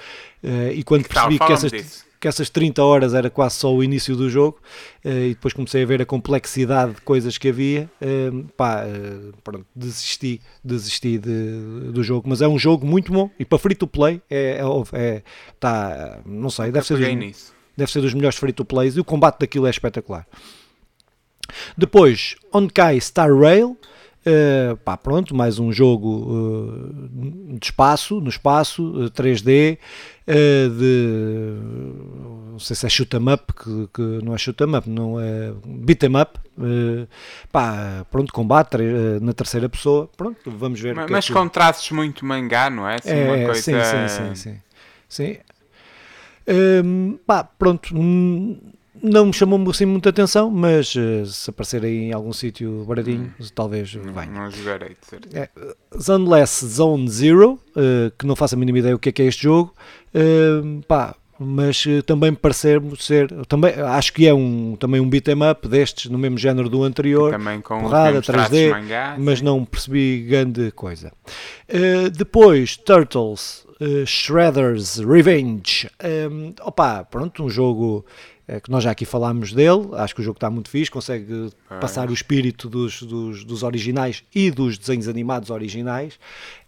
[0.43, 1.71] uh, e quando percebi que essas.
[1.71, 4.59] Disso que essas 30 horas era quase só o início do jogo
[5.05, 9.33] uh, e depois comecei a ver a complexidade de coisas que havia uh, pá, uh,
[9.43, 13.75] pronto, desisti, desisti de, do jogo, mas é um jogo muito bom e para free
[13.75, 15.23] to play é, é, é
[15.59, 19.05] tá, não sei, deve ser, dos, deve ser dos melhores free to plays e o
[19.05, 20.27] combate daquilo é espetacular.
[21.77, 23.77] Depois Onkai Star Rail
[24.21, 27.09] Uh, pá, pronto, mais um jogo uh,
[27.59, 29.79] de espaço, no espaço, uh, 3D,
[30.27, 31.57] de
[32.53, 35.18] não sei se é shoot 'em up, que, que, não é shoot 'em up, não
[35.18, 36.39] é beat 'em up,
[37.51, 38.77] pá, pronto, combate
[39.23, 40.95] na terceira pessoa, pronto, vamos ver.
[40.95, 42.97] Mas, mas é com traços muito mangá, não é?
[42.97, 43.62] Assim, é, coisa...
[43.62, 44.61] sim, sim, sim, sim.
[45.09, 45.39] sim.
[46.47, 47.95] Um, pá, pronto,
[49.03, 53.33] não me chamou assim muita atenção, mas uh, se aparecer aí em algum sítio baratinho,
[53.41, 53.47] hum.
[53.55, 54.31] talvez não, venha.
[54.31, 55.39] Não jogarei, de certeza.
[55.39, 55.49] É,
[55.99, 59.27] Zunless Zone Zero, uh, que não faço a mínima ideia o que é que é
[59.27, 59.75] este jogo,
[60.15, 65.51] uh, pá, mas também me parecer ser, também, acho que é um, também um beat'em
[65.51, 69.47] up destes, no mesmo género do anterior, também com porrada, 3D, mangá, mas sim.
[69.47, 71.11] não percebi grande coisa.
[72.13, 73.67] depois, Turtles,
[74.05, 75.89] Shredder's Revenge,
[76.31, 78.05] um, opa, pronto, um jogo
[78.59, 81.77] que nós já aqui falámos dele, acho que o jogo está muito fixe, consegue ah,
[81.77, 86.19] passar o espírito dos, dos, dos, originais e dos desenhos animados originais.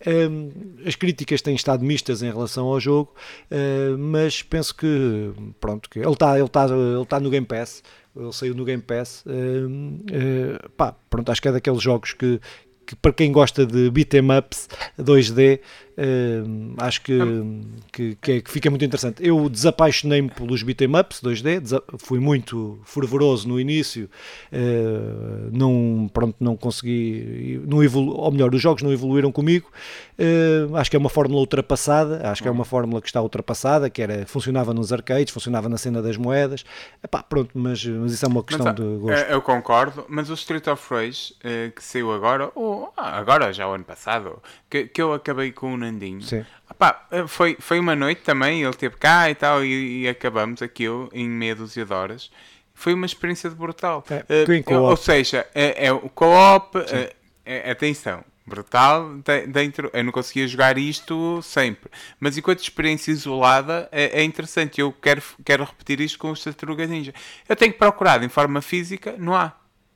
[0.06, 0.50] Um,
[0.86, 3.14] as críticas têm estado mistas em relação ao jogo,
[3.50, 7.82] uh, mas penso que, pronto, que ele está ele tá, ele tá no Game Pass,
[8.14, 12.40] ele saiu no Game Pass, uh, uh, pá, pronto, acho que é daqueles jogos que,
[12.86, 14.68] que para quem gosta de beat'em ups
[15.00, 15.60] 2D,
[16.02, 17.18] uh, acho que,
[17.92, 19.24] que, que, é, que, fica muito interessante.
[19.24, 24.10] Eu desapaixonei-me pelos beat'em ups 2D, fui muito fervoroso no início,
[24.52, 29.70] uh, não, pronto, não consegui, não evolu ou melhor, os jogos não evoluíram comigo.
[30.18, 33.88] Uh, acho que é uma fórmula ultrapassada, acho que é uma fórmula que está ultrapassada,
[33.88, 36.64] que era, funcionava nos arcades, funcionava na cena das moedas.
[37.02, 39.30] Epá, pronto, mas, mas isso é uma questão mas, de gosto.
[39.30, 41.34] Eu concordo, mas o Street of Rage
[41.74, 44.40] que saiu agora, ou ah, agora já o ano passado,
[44.70, 46.22] que, que eu acabei com Nandinho.
[46.22, 46.44] Sim.
[46.70, 50.62] Epá, eh, foi, foi uma noite também, ele esteve cá e tal, e, e, acabamos
[50.62, 52.30] aquilo em meia dúzia de horas.
[52.74, 54.04] Foi uma experiência de brutal.
[54.10, 56.82] É, uh, ou seja, é, é o co-op, uh,
[57.44, 59.10] é, atenção, brutal
[59.48, 59.90] dentro.
[59.92, 64.80] Eu não conseguia jogar isto sempre, mas enquanto experiência isolada é, é, interessante.
[64.80, 67.14] Eu quero, quero repetir isto com os Tartarugas Ninja.
[67.48, 69.52] Eu tenho que procurar em forma física, não há.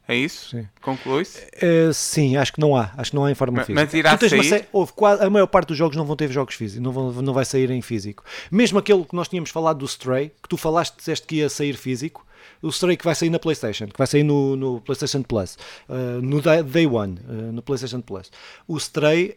[0.08, 0.56] É isso?
[0.80, 1.40] Conclui-se?
[1.56, 2.92] Uh, sim, acho que não há.
[2.96, 3.84] Acho que não há em forma mas, física.
[3.84, 4.44] Mas irá sair?
[4.44, 7.32] Série, houve, a maior parte dos jogos não vão ter jogos físicos, não, vão, não
[7.32, 8.24] vai sair em físico.
[8.50, 11.76] Mesmo aquele que nós tínhamos falado do Stray, que tu falaste, disseste que ia sair
[11.76, 12.24] físico,
[12.62, 15.56] o Stray que vai sair na PlayStation, que vai sair no, no PlayStation Plus,
[15.88, 18.30] uh, no Day One, uh, no PlayStation Plus.
[18.66, 19.36] O Stray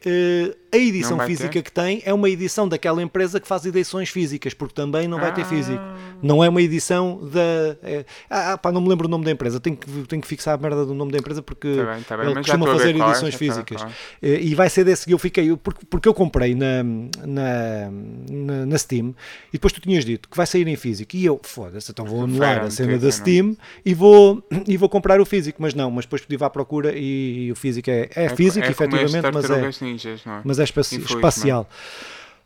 [0.71, 1.61] a edição física ter?
[1.63, 5.29] que tem é uma edição daquela empresa que faz edições físicas, porque também não vai
[5.29, 5.33] ah.
[5.33, 5.81] ter físico.
[6.21, 7.77] Não é uma edição da.
[7.81, 10.53] É, ah, pá, não me lembro o nome da empresa, tenho que, tenho que fixar
[10.53, 12.99] a merda do nome da empresa porque tá bem, tá bem, ele costuma fazer é,
[12.99, 13.81] edições físicas.
[13.81, 13.91] Tá,
[14.21, 17.91] e vai ser desse que eu fiquei, porque, porque eu comprei na, na,
[18.29, 19.15] na, na, Steam
[19.49, 21.15] e depois tu tinhas dito que vai sair em físico.
[21.15, 25.19] E eu, foda-se, então vou anular a cena da Steam e vou, e vou comprar
[25.19, 28.25] o físico, mas não, mas depois pedi à procura e, e o físico é, é,
[28.25, 30.41] é físico, é efetivamente, mas é, ninjas, é?
[30.43, 31.67] mas é espaci espacial.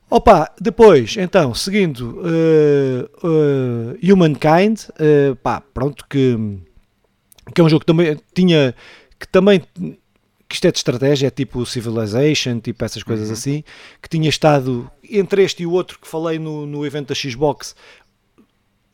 [0.09, 6.37] Opa, depois, então, seguindo uh, uh, Humankind, uh, pá, pronto, que,
[7.53, 8.75] que é um jogo que também tinha,
[9.19, 9.63] que também,
[10.47, 13.33] que isto é de estratégia, é tipo Civilization, tipo essas coisas uhum.
[13.33, 13.63] assim,
[13.99, 17.75] que tinha estado entre este e o outro que falei no, no evento da Xbox,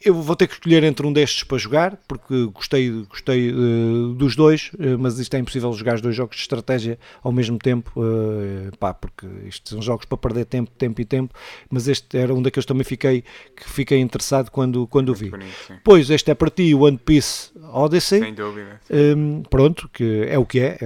[0.01, 4.33] eu vou ter que escolher entre um destes para jogar, porque gostei, gostei uh, dos
[4.33, 7.91] dois, uh, mas isto é impossível jogar os dois jogos de estratégia ao mesmo tempo,
[7.99, 11.33] uh, pá, porque isto são jogos para perder tempo, tempo e tempo,
[11.69, 13.23] mas este era um daqueles que também fiquei,
[13.55, 15.29] que fiquei interessado quando, quando o vi.
[15.29, 18.21] Bonito, pois, este é para ti, One Piece Odyssey.
[18.21, 18.79] Sem dúvida.
[18.89, 20.77] Um, ehm, pronto, que é o que é.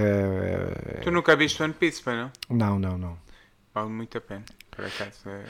[1.03, 2.31] tu nunca viste One Piece, não?
[2.49, 3.17] Não, não, não.
[3.75, 4.43] Vale muito a pena.
[4.77, 5.43] Acaso, é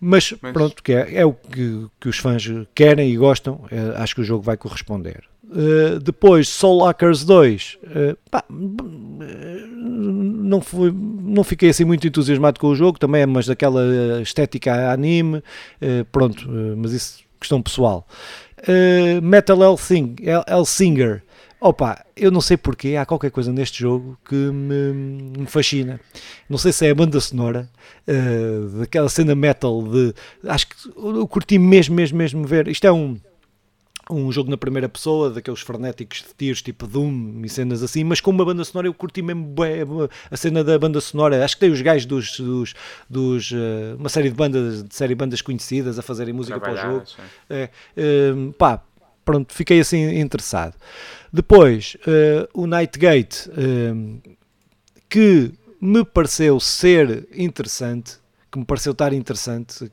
[0.00, 2.44] mas, Mas, pronto, que é, é o que, que, os fãs
[2.74, 5.24] querem e gostam, é, acho que o jogo vai corresponder.
[5.44, 12.58] Uh, depois, Soul Hackers 2, uh, eh, pá, não, fui, não fiquei assim muito entusiasmado
[12.58, 16.48] com o jogo, também é mas daquela estética anime, uh, pronto,
[16.78, 18.06] mas isso questão pessoal.
[19.20, 20.14] Metal Hellsing,
[20.48, 21.24] Hellsinger,
[21.62, 24.92] Opa, eu não sei porquê, há qualquer coisa neste jogo que me,
[25.38, 26.00] me fascina.
[26.48, 27.70] Não sei se é a banda sonora,
[28.08, 30.12] uh, daquela cena metal de.
[30.44, 32.66] Acho que eu curti mesmo, mesmo, mesmo ver.
[32.66, 33.16] Isto é um,
[34.10, 38.20] um jogo na primeira pessoa, daqueles frenéticos de tiros tipo Doom e cenas assim, mas
[38.20, 39.84] com uma banda sonora eu curti mesmo bem
[40.32, 41.44] a cena da banda sonora.
[41.44, 42.40] Acho que tem os gajos dos.
[42.40, 42.74] dos,
[43.08, 46.72] dos uh, uma série de bandas, de série de bandas conhecidas a fazerem música para
[46.72, 47.04] o jogo.
[47.48, 48.82] É, uh, pá,
[49.24, 50.74] pronto, fiquei assim interessado.
[51.32, 54.20] Depois, uh, o Nightgate, uh,
[55.08, 58.18] que me pareceu ser interessante,
[58.50, 59.90] que me pareceu estar interessante, uh,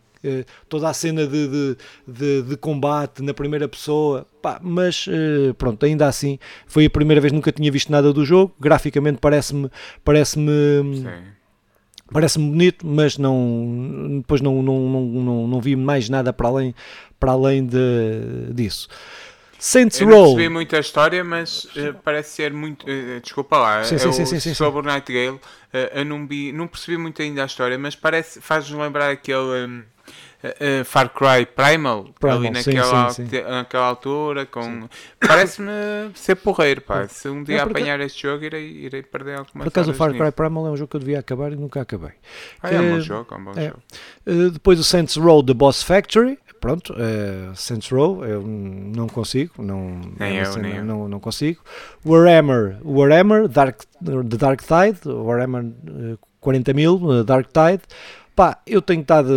[0.68, 5.06] toda a cena de, de, de, de, combate na primeira pessoa, pá, mas
[5.58, 9.70] pronto, ainda assim, foi a primeira vez nunca tinha visto nada do jogo, graficamente parece-me
[10.04, 11.08] parece-me
[12.12, 16.76] parece-me bonito, mas não depois não, não, não, não, não vi mais nada para além,
[17.20, 18.88] para além de, disso.
[19.60, 20.16] Saints eu Row.
[20.16, 22.86] não percebi muito a história, mas uh, parece ser muito.
[22.86, 25.36] Uh, desculpa lá, sim, sim, sim, sim, sobre o Nightingale.
[25.36, 25.41] Uh,
[25.93, 29.68] eu não, vi, não percebi muito ainda a história, mas parece faz-nos lembrar aquele.
[29.68, 29.84] Um,
[30.86, 33.41] Far Cry Primal, Primal ali naquela, sim, sim, sim.
[33.41, 34.88] naquela altura, com
[35.20, 35.70] parece-me
[36.16, 37.05] ser porreiro, pá.
[37.10, 40.32] Se um dia apanhar este jogo, irei, irei perder alguma Por acaso, o Far Cry
[40.32, 42.14] Primal é um jogo que eu devia acabar e nunca acabei.
[42.64, 43.66] Ah, é um bom jogo, é um bom é.
[43.66, 44.51] jogo.
[44.53, 49.99] depois o Saints Row The Boss Factory, pronto, uh, Saints Row, eu não consigo, não,
[50.20, 50.86] nem eu, cena, nem eu.
[50.86, 51.62] não, não consigo.
[52.05, 57.84] Warhammer, Warhammer, Dark, The Dark Tide, Warhammer uh, 40 mil, uh, Dark Tide,
[58.40, 59.34] Pá, eu tenho estado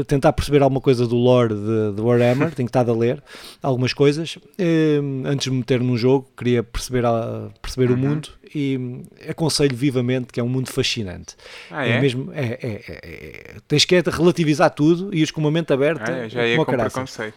[0.00, 3.20] a tentar perceber alguma coisa do lore de, de Warhammer, tenho estado a ler
[3.60, 4.38] algumas coisas.
[4.56, 7.96] Ehm, antes de me meter num jogo, queria perceber, a, perceber uhum.
[7.96, 11.34] o mundo e aconselho vivamente que é um mundo fascinante.
[11.68, 11.90] Ah, é?
[11.90, 16.12] é mesmo, é, é, é, é tens que relativizar tudo e com uma mente aberta.
[16.12, 17.34] Ah, já ia com preconceito.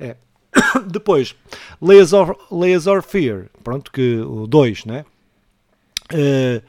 [0.00, 0.16] É.
[0.90, 1.36] Depois,
[1.80, 5.04] Layers of, Layers of Fear, pronto, que o 2, né?
[6.12, 6.60] Uh,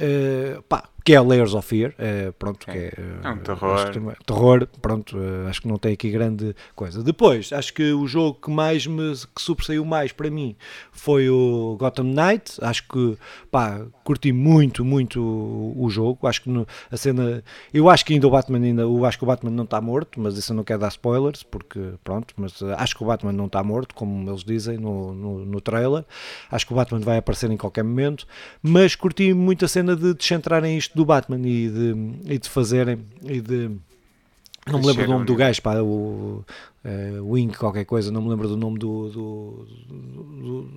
[0.00, 2.92] uh, pá, que é Layers of Fear, é, pronto, é, que é,
[3.22, 3.90] é um terror.
[3.90, 7.02] Que, terror, pronto, eh, acho que não tem aqui grande coisa.
[7.02, 10.56] Depois, acho que o jogo que mais me que sobressaiu mais para mim
[10.90, 13.18] foi o Gotham Knight, acho que,
[13.50, 18.14] pá, curti muito, muito o, o jogo, acho que no, a cena, eu acho que
[18.14, 20.56] ainda o Batman ainda, eu acho que o Batman não está morto, mas isso eu
[20.56, 23.94] não quero dar spoilers, porque, pronto, mas eh, acho que o Batman não está morto,
[23.94, 26.02] como eles dizem no, no, no trailer,
[26.50, 28.26] acho que o Batman vai aparecer em qualquer momento,
[28.62, 31.94] mas curti muito a cena de descentrarem isto do Batman e de,
[32.34, 33.70] e de fazerem e de
[34.66, 36.44] não me lembro do nome do gajo, pá, o
[36.84, 40.70] uh, Wing, qualquer coisa, não me lembro do nome do, do, do,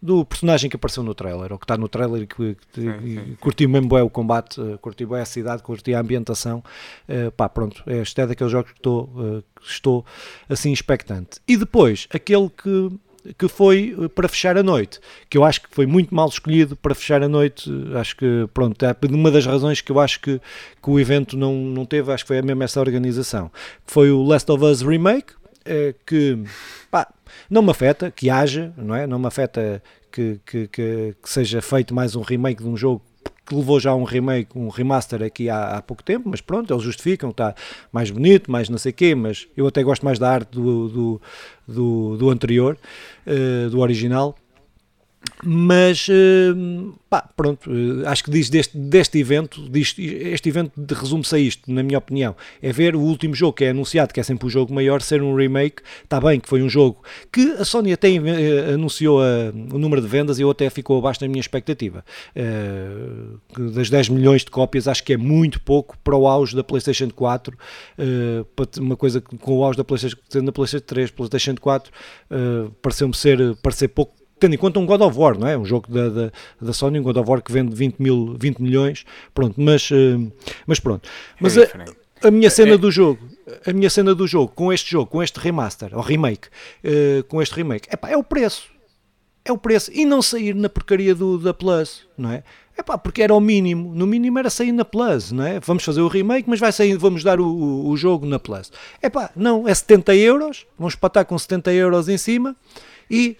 [0.00, 3.66] do personagem que apareceu no trailer, ou que está no trailer e que, que curti
[3.66, 6.62] mesmo bem o combate, uh, curti bem a cidade, curti a ambientação,
[7.08, 10.04] uh, pá, pronto, este é daqueles jogos que estou, uh, estou
[10.46, 11.40] assim expectante.
[11.48, 12.90] E depois, aquele que
[13.36, 16.76] que foi eh, para fechar a noite, que eu acho que foi muito mal escolhido
[16.76, 20.40] para fechar a noite, acho que, pronto, é uma das razões que eu acho que,
[20.82, 23.50] que o evento não, não teve, acho que foi a mesma essa organização,
[23.86, 25.32] foi o Last of Us Remake,
[25.64, 26.38] é, que,
[26.90, 27.06] pá,
[27.50, 29.06] não me afeta que haja, não é?
[29.06, 33.02] Não me afeta que, que, que, que seja feito mais um remake de um jogo
[33.48, 36.82] que levou já um remake, um remaster aqui há, há pouco tempo, mas pronto, eles
[36.82, 37.54] justificam, está
[37.90, 40.88] mais bonito, mais não sei o quê, mas eu até gosto mais da arte do,
[40.88, 41.22] do,
[41.66, 42.76] do, do anterior,
[43.26, 44.36] uh, do original.
[45.44, 51.34] Mas, uh, pá, pronto, uh, acho que diz deste, deste evento, diz, este evento resume-se
[51.34, 54.22] a isto, na minha opinião, é ver o último jogo que é anunciado, que é
[54.22, 57.02] sempre o jogo maior, ser um remake, está bem que foi um jogo
[57.32, 60.98] que a Sony até uh, anunciou a, o número de vendas e eu até ficou
[60.98, 62.04] abaixo da minha expectativa.
[63.74, 67.10] das 10 milhões de cópias, acho que é muito pouco para o auge da PlayStation
[67.10, 67.56] 4,
[68.80, 71.92] uma coisa com o auge da PlayStation, da PlayStation 3, PlayStation 4,
[72.82, 75.56] pareceu-me ser, parecer pouco tendo em conta um God of War, não é?
[75.56, 78.58] Um jogo da, da, da Sony, um God of War que vende 20, mil, 20
[78.60, 80.32] milhões, pronto, mas, uh,
[80.66, 81.08] mas pronto.
[81.40, 81.70] Mas é
[82.22, 82.78] a, a, minha cena é.
[82.78, 83.20] do jogo,
[83.66, 86.48] a minha cena do jogo, com este jogo, com este remaster, ou remake,
[86.84, 88.68] uh, com este remake, epá, é o preço.
[89.44, 89.90] É o preço.
[89.94, 92.42] E não sair na porcaria do, da Plus, não é?
[92.76, 93.92] É pá, porque era o mínimo.
[93.92, 95.58] No mínimo era sair na Plus, não é?
[95.58, 98.70] Vamos fazer o remake, mas vai sair, vamos dar o, o, o jogo na Plus.
[99.02, 102.54] É pá, não, é 70 euros, vamos patar com 70 euros em cima
[103.10, 103.36] e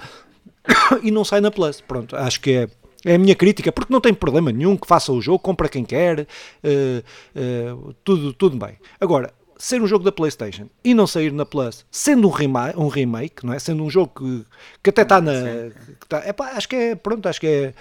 [1.03, 1.81] e não sai na Plus.
[1.81, 2.69] Pronto, acho que é,
[3.05, 5.85] é a minha crítica, porque não tem problema nenhum que faça o jogo, compra quem
[5.85, 8.77] quer, uh, uh, tudo, tudo bem.
[9.01, 12.89] Agora, ser um jogo da PlayStation e não sair na Plus, sendo um, rema um
[12.89, 13.59] remake, não é?
[13.59, 14.47] Sendo um jogo que,
[14.83, 15.33] que até está na.
[16.01, 16.95] Que tá, epá, acho que é.
[16.95, 17.75] Pronto, acho que é.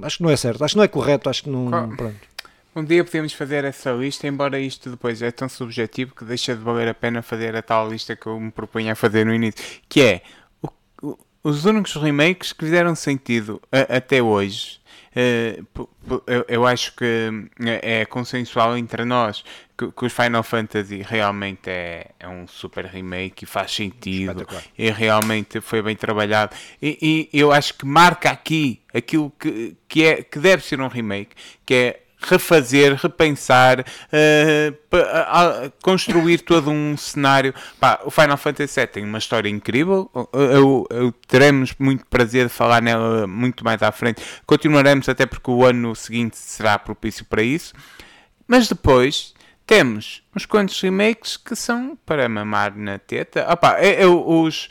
[0.00, 1.68] Acho que não é certo, acho que não é correto, acho que não.
[1.96, 2.32] Pronto.
[2.74, 6.62] Um dia podemos fazer essa lista, embora isto depois é tão subjetivo que deixa de
[6.62, 9.62] valer a pena fazer a tal lista que eu me propunha a fazer no início,
[9.86, 10.22] que é
[11.42, 14.80] os únicos remakes que fizeram sentido a, até hoje,
[15.16, 15.88] uh,
[16.26, 17.28] eu, eu, acho que
[17.60, 19.44] é, é consensual entre nós
[19.76, 24.90] que, que os Final Fantasy realmente é, é, um super remake e faz sentido e
[24.90, 26.54] realmente foi bem trabalhado.
[26.80, 30.88] E, e, eu acho que marca aqui aquilo que, que, é, que deve ser um
[30.88, 31.34] remake,
[31.64, 37.54] que é refazer, repensar, uh, construir todo um cenário.
[37.78, 42.52] Pá, o Final Fantasy VII tem uma história incrível, eu, eu, teremos muito prazer de
[42.52, 44.22] falar nela muito mais à frente.
[44.46, 47.74] Continuaremos até porque o ano seguinte será propício para isso.
[48.46, 49.34] Mas depois
[49.66, 53.46] temos uns quantos remakes que são para mamar na teta.
[53.50, 54.68] Opa, é, é, os,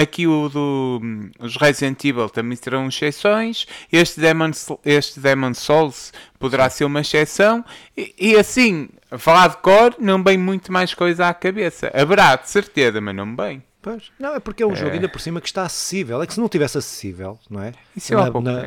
[0.00, 1.00] aqui o do,
[1.38, 3.66] os Resident Evil também terão exceções.
[3.92, 4.50] Este Demon,
[4.84, 7.64] este Demon Souls poderá ser uma exceção.
[7.96, 8.88] E, e assim,
[9.18, 11.90] falar de cor, não vem muito mais coisa à cabeça.
[11.94, 13.62] Haverá, de certeza, mas não bem.
[13.82, 14.10] Pois.
[14.18, 14.76] Não, é porque é um é.
[14.76, 16.22] jogo ainda por cima que está acessível.
[16.22, 17.72] É que se não tivesse acessível, não é?
[17.96, 18.62] Isso é, na, na,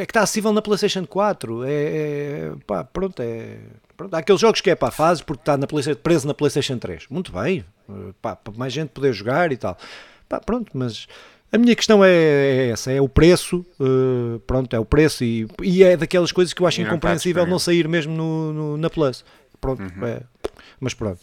[0.00, 1.64] é que está acessível na PlayStation 4.
[1.64, 3.58] É, é pá, pronto, é.
[3.96, 7.06] Pronto, há aqueles jogos que é para fases porque está na preso na PlayStation 3.
[7.08, 7.64] Muito bem,
[8.20, 9.76] pá, para mais gente poder jogar e tal.
[10.28, 11.06] Pá, pronto, mas
[11.54, 13.64] a minha questão é, é essa: é o preço.
[13.78, 17.60] Uh, pronto, é o preço e, e é daquelas coisas que eu acho incompreensível não
[17.60, 19.24] sair mesmo no, no na Plus.
[19.60, 20.06] Pronto, uhum.
[20.06, 20.20] é,
[20.80, 21.20] mas pronto.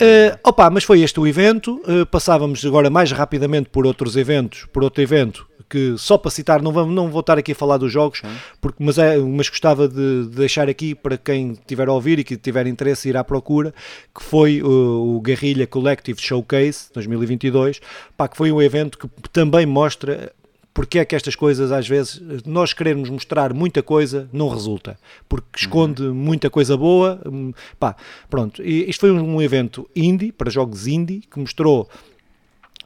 [0.00, 1.82] Uh, opa, mas foi este o evento.
[1.84, 6.62] Uh, passávamos agora mais rapidamente por outros eventos, por outro evento que só para citar,
[6.62, 8.22] não, vamos, não vou estar aqui a falar dos jogos,
[8.60, 12.24] porque, mas, é, mas gostava de, de deixar aqui para quem tiver a ouvir e
[12.24, 13.74] que tiver interesse ir à procura,
[14.14, 17.80] que foi o, o Guerrilla Collective Showcase 2022,
[18.16, 20.32] pá, que foi um evento que também mostra
[20.76, 25.46] porque é que estas coisas às vezes nós queremos mostrar muita coisa não resulta porque
[25.56, 26.14] esconde uhum.
[26.14, 27.96] muita coisa boa hum, pá,
[28.28, 31.88] pronto, e isto foi um evento indie, para jogos indie que mostrou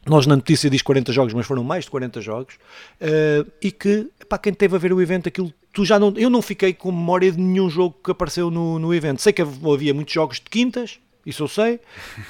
[0.06, 4.08] nós na notícia diz 40 jogos, mas foram mais de 40 jogos, uh, e que,
[4.28, 6.90] para quem teve a ver o evento, aquilo, tu já não, eu não fiquei com
[6.90, 9.20] memória de nenhum jogo que apareceu no, no evento.
[9.20, 11.80] Sei que havia muitos jogos de quintas, isso eu sei,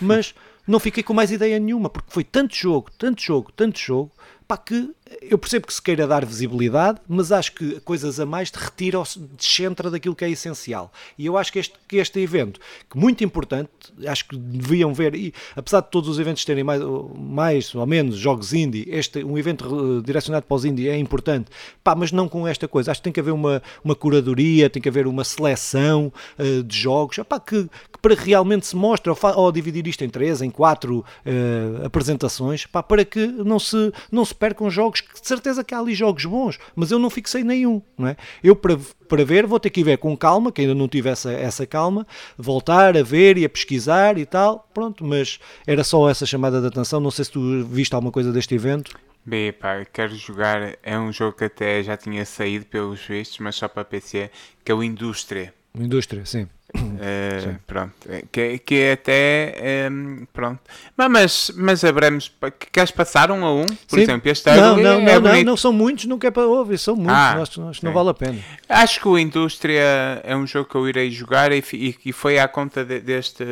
[0.00, 0.34] mas
[0.66, 4.10] não fiquei com mais ideia nenhuma, porque foi tanto jogo, tanto jogo, tanto jogo,
[4.50, 4.90] pá, que
[5.22, 8.98] eu percebo que se queira dar visibilidade, mas acho que coisas a mais te retira
[8.98, 9.04] ou
[9.36, 10.92] descentra daquilo que é essencial.
[11.16, 12.58] E eu acho que este, que este evento,
[12.90, 13.70] que muito importante,
[14.08, 16.82] acho que deviam ver, e apesar de todos os eventos terem mais,
[17.16, 21.48] mais ou menos jogos indie, este, um evento direcionado para os indie é importante,
[21.84, 22.90] pá, mas não com esta coisa.
[22.90, 26.76] Acho que tem que haver uma, uma curadoria, tem que haver uma seleção uh, de
[26.76, 27.68] jogos, pá, que,
[28.00, 32.66] que, para realmente se mostre, ou, ou, dividir isto em três, em quatro uh, apresentações,
[32.66, 35.94] pá, para que não se, não se percam jogos que de certeza que há ali
[35.94, 38.16] jogos bons, mas eu não fixei nenhum, não é?
[38.42, 38.78] Eu para,
[39.08, 41.66] para ver vou ter que ir ver com calma, que ainda não tive essa, essa
[41.66, 46.60] calma, voltar a ver e a pesquisar e tal, pronto, mas era só essa chamada
[46.60, 48.98] de atenção, não sei se tu viste alguma coisa deste evento.
[49.24, 53.54] Bem, pá, quero jogar, é um jogo que até já tinha saído pelos vistos, mas
[53.54, 54.30] só para PC,
[54.64, 55.52] que é o Indústria.
[55.74, 56.48] Indústria, sim.
[57.00, 60.60] Uh, pronto, é, que, que é até um, pronto,
[60.94, 62.30] mas, mas abramos
[62.70, 64.02] queres passar um a um, por Sim.
[64.02, 66.94] exemplo, este não, não, é não, não, não, são muitos, não quer para ouvir, são
[66.94, 68.38] muitos, ah, acho, acho não vale a pena.
[68.68, 72.38] Acho que o Indústria é um jogo que eu irei jogar e, e, e foi
[72.38, 73.46] à conta de, deste,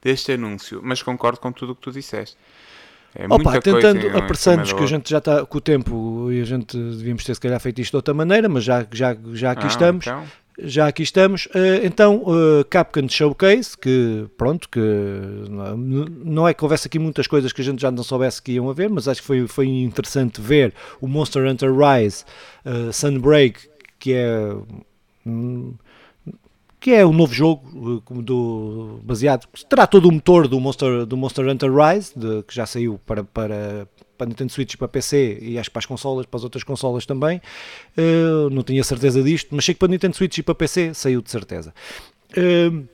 [0.00, 2.36] deste anúncio, mas concordo com tudo o que tu disseste.
[3.16, 6.76] É Opa, tentando, apressando-nos que a gente já está com o tempo e a gente
[6.76, 9.68] devíamos ter se calhar feito isto de outra maneira, mas já, já, já aqui ah,
[9.68, 10.06] estamos.
[10.06, 11.46] Então já aqui estamos.
[11.46, 14.80] Uh, então, uh, Capcom Showcase, que pronto, que
[16.24, 18.70] não é que houvesse aqui muitas coisas que a gente já não soubesse que iam
[18.70, 22.24] haver, mas acho que foi, foi interessante ver o Monster Hunter Rise
[22.64, 24.56] uh, Sunbreak, que é.
[25.26, 25.74] Um,
[26.78, 31.48] que é um novo jogo do, baseado, terá todo o motor do Monster, do Monster
[31.48, 35.68] Hunter Rise, de, que já saiu para, para, para Nintendo Switch, para PC e acho
[35.70, 37.40] que para as consolas, para as outras consolas também.
[37.96, 41.22] Uh, não tinha certeza disto, mas sei que para Nintendo Switch e para PC saiu
[41.22, 41.74] de certeza.
[42.32, 42.86] Uh,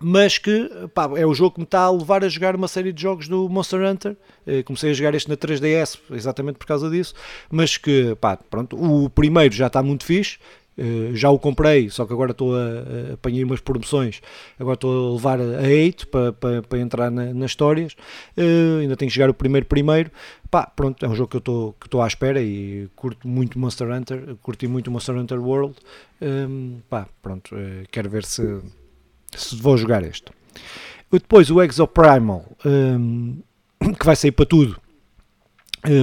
[0.00, 2.92] mas que pá, é o jogo que me está a levar a jogar uma série
[2.92, 4.16] de jogos do Monster Hunter.
[4.46, 7.14] Uh, comecei a jogar este na 3DS exatamente por causa disso,
[7.50, 10.38] mas que pá, pronto, o primeiro já está muito fixe.
[10.78, 14.20] Uh, já o comprei, só que agora estou a, a apanhei umas promoções,
[14.58, 17.94] agora estou a levar a 8 para, para, para entrar na, nas histórias,
[18.36, 20.10] uh, ainda tenho que chegar o primeiro primeiro,
[20.50, 23.58] pá, pronto, é um jogo que eu estou que estou à espera e curto muito
[23.58, 25.76] Monster Hunter, curti muito Monster Hunter World,
[26.20, 28.60] um, ehm, pá, pronto, uh, quero ver se,
[29.34, 30.30] se vou jogar este.
[31.10, 33.42] Depois o Exoprimal, um,
[33.80, 34.85] ehm, que vai sair para tudo, eh,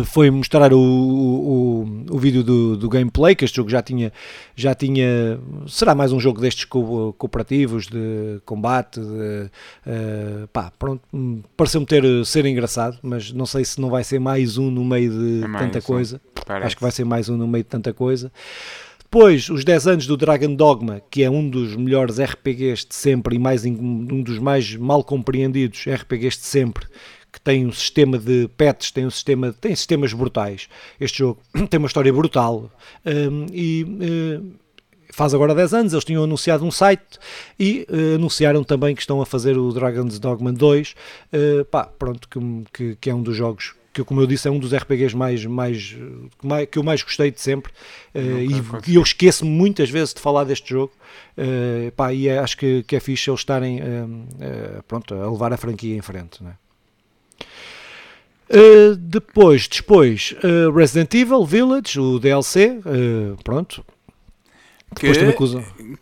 [0.06, 4.12] foi mostrar o, o, o vídeo do, do, gameplay, que este jogo já tinha,
[4.56, 11.02] já tinha, será mais um jogo destes co cooperativos, de combate, de, uh, pá, pronto,
[11.14, 14.86] hum, pareceu-me ter, ser engraçado, mas não sei se não vai ser mais um no
[14.86, 16.68] meio de é tanta coisa, Parece.
[16.68, 18.32] acho que vai ser mais um no meio de tanta coisa.
[19.14, 23.36] Depois, os 10 anos do Dragon Dogma, que é um dos melhores RPGs de sempre
[23.36, 26.88] e mais um dos mais mal compreendidos RPGs de sempre,
[27.34, 30.70] que tem um sistema de pets, tem um sistema, tem sistemas brutais.
[31.00, 32.72] Este jogo tem uma história brutal
[33.04, 34.64] um, e uh,
[35.14, 37.20] faz agora 10 anos, eles tinham anunciado um site
[37.60, 40.96] e uh, anunciaram também que estão a fazer o Dragon's Dogma 2, uh,
[41.32, 42.40] eh, pá, pronto, que,
[42.74, 45.46] que, que, é um dos jogos que, como eu disse, é um dos RPGs mais,
[45.46, 45.96] mais,
[46.72, 47.72] que eu mais gostei de sempre
[48.16, 48.20] uh,
[48.88, 50.92] e, e, eu esqueço-me muitas vezes de falar deste jogo
[51.96, 53.80] pá, e é, acho que, que é fixe eles estarem
[54.88, 56.56] pronto, a levar a franquia em frente, né?
[58.50, 63.84] Uh, depois, depois uh, Resident Evil Village, o DLC, uh, pronto.
[64.96, 65.12] Que,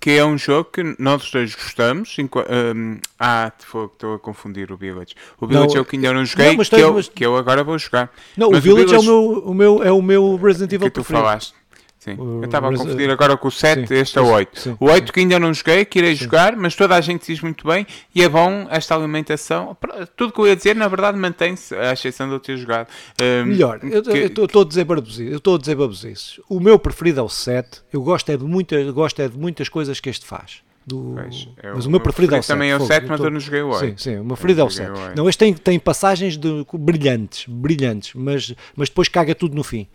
[0.01, 2.17] que, é um jogo que nós dois gostamos.
[2.19, 5.15] Um, ah, estou a confundir o Village.
[5.39, 7.07] O Village não, é o que ainda não joguei, não, que, eu, mas...
[7.07, 8.11] que eu agora vou jogar.
[8.35, 10.73] Não, mas o Village, o Village é, o meu, o meu, é o meu Resident
[10.73, 11.23] Evil que tu preferido.
[11.23, 11.60] falaste.
[12.01, 12.17] Sim.
[12.17, 14.59] eu estava a confundir agora com o 7, sim, este é o 8.
[14.59, 17.41] Sim, o 8 que ainda não joguei, que irei jogar, mas toda a gente diz
[17.41, 17.85] muito bem
[18.15, 19.77] e é bom esta alimentação.
[20.15, 22.87] Tudo que eu ia dizer, na verdade, mantém-se, à exceção de eu ter jogado.
[23.21, 25.31] Um, Melhor, eu estou a dizer babosices.
[25.31, 26.39] Eu estou a dizer babosices.
[26.49, 27.83] O meu preferido é o 7.
[27.93, 30.63] Eu gosto é de, muita, gosto é de muitas coisas que este faz.
[30.83, 31.13] Do...
[31.15, 32.47] Pois, é mas o meu preferido é o 7.
[32.47, 33.79] Também é o 7, mas eu não joguei o 8.
[33.79, 34.91] Sim, sim, o meu preferido é o 7.
[35.15, 39.87] Não, este tem, tem passagens de, brilhantes, brilhantes, mas, mas depois caga tudo no fim.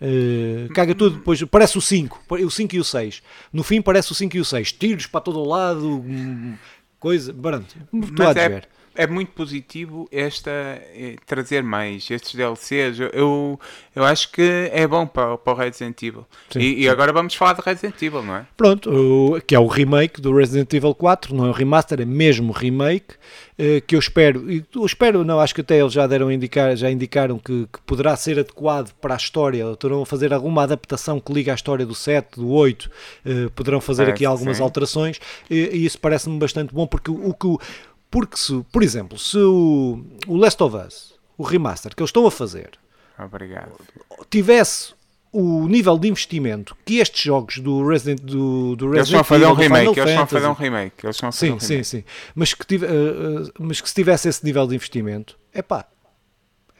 [0.00, 3.22] Uh, caga tudo, depois parece o 5, o 5 e o 6.
[3.52, 4.72] No fim parece o 5 e o 6.
[4.72, 6.54] Tiros para todo o lado, hum,
[7.00, 7.34] coisa.
[7.34, 8.62] Pronto, Mas é,
[8.98, 12.98] é muito positivo esta é, trazer mais estes DLCs.
[13.12, 13.58] Eu,
[13.94, 16.26] eu acho que é bom para, para o Resident Evil.
[16.50, 16.80] Sim, e, sim.
[16.80, 18.46] e, agora vamos falar de Resident Evil, não é?
[18.56, 22.04] Pronto, o, que é o remake do Resident Evil 4, não é o remaster, é
[22.04, 23.14] mesmo remake.
[23.56, 26.90] Eh, que eu espero, eu espero, não, acho que até eles já deram indicar, já
[26.90, 31.32] indicaram que, que poderá ser adequado para a história, terão a fazer alguma adaptação que
[31.32, 32.90] liga à história do 7, do 8,
[33.26, 35.20] eh, poderão fazer Parece aqui algumas alterações,
[35.50, 37.58] e, e isso parece-me bastante bom, porque o que
[38.10, 42.26] porque se, por exemplo, se o, o Last of Us, o remaster que eles estão
[42.26, 42.70] a fazer,
[43.18, 43.72] Obrigado.
[44.30, 44.94] tivesse
[45.30, 49.24] o nível de investimento que estes jogos do Resident do, do Resident eles estão a
[49.24, 51.60] fazer um remake, eles estão a fazer um remake, eles estão a fazer sim, um
[51.60, 52.04] sim, sim,
[52.34, 55.86] mas que tive, uh, mas que se tivesse esse nível de investimento, é pá,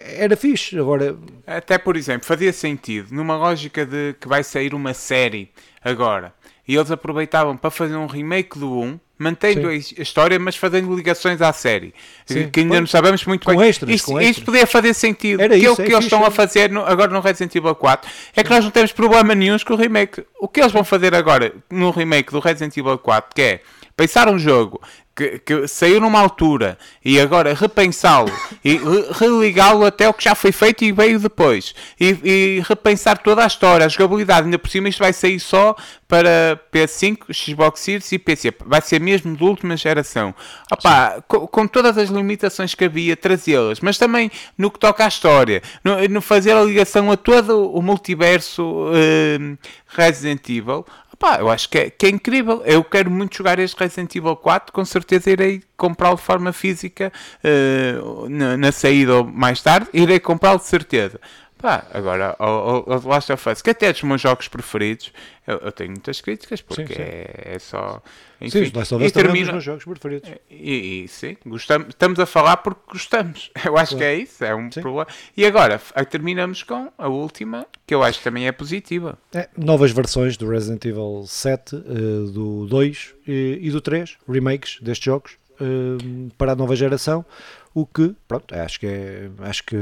[0.01, 0.79] era fixe.
[0.79, 1.17] Agora,
[1.47, 5.51] até por exemplo, fazia sentido numa lógica de que vai sair uma série
[5.83, 6.33] agora
[6.69, 9.95] e eles aproveitavam para fazer um remake do 1 mantendo Sim.
[9.99, 11.93] a história, mas fazendo ligações à série.
[12.25, 12.49] Sim.
[12.51, 13.69] Que ainda pois, não sabemos muito com bem.
[13.69, 15.43] Extras, isto, com isto poderia fazer sentido.
[15.43, 17.75] Era que isso, é o que eles estão a fazer no, agora no Resident Evil
[17.75, 20.25] 4 é que nós não temos problema nenhum com o remake.
[20.39, 23.61] O que eles vão fazer agora no remake do Resident Evil 4, que é
[23.99, 24.81] pensar um jogo
[25.19, 28.31] que, que saiu numa altura e agora repensá-lo
[28.65, 28.79] e
[29.19, 31.75] religá-lo até o que já foi feito e veio depois.
[31.99, 35.75] E, e, repensar toda a história, a jogabilidade, ainda por cima isto vai sair só
[36.07, 40.33] para PS5, Xbox Series e PC, vai ser mesmo de última geração.
[40.71, 45.09] Opa, com, com, todas as limitações que havia, trazê-las, mas também no que toca à
[45.09, 49.59] história, no, no fazer a ligação a todo o multiverso uh,
[49.89, 50.87] Resident Evil,
[51.19, 52.63] Pá, eu acho que é, que é incrível.
[52.65, 54.73] Eu quero muito jogar este Resident Evil 4.
[54.73, 57.13] Com certeza irei comprá-lo de forma física
[57.43, 59.89] uh, na, na, saída ou mais tarde.
[59.93, 61.21] Irei comprá-lo de certeza.
[61.59, 65.13] Pá, agora, o, o, o Last of Us, que até é dos meus jogos preferidos,
[65.45, 67.03] eu, eu tenho muitas críticas porque sim, sim.
[67.03, 68.01] É, é, só.
[68.41, 69.39] Enfim, sim, Last of Us termina...
[69.39, 70.31] é um dos meus jogos preferidos.
[70.49, 73.51] E, e, sim, gostamos, estamos a falar porque gostamos.
[73.67, 73.99] Eu acho claro.
[73.99, 74.81] que é isso, é um sim.
[74.81, 75.09] problema.
[75.37, 79.19] E agora, terminamos com a última, que eu acho que também é positiva.
[79.35, 84.17] É, novas versões do Resident Evil 7, uh, eh, do 2 e, e do 3,
[84.29, 85.33] remakes destes jogos.
[85.61, 87.27] Uh, para a nova geração
[87.75, 89.77] o que, pronto, acho que é, acho que,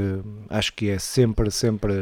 [0.49, 1.93] acho que é sempre, sempre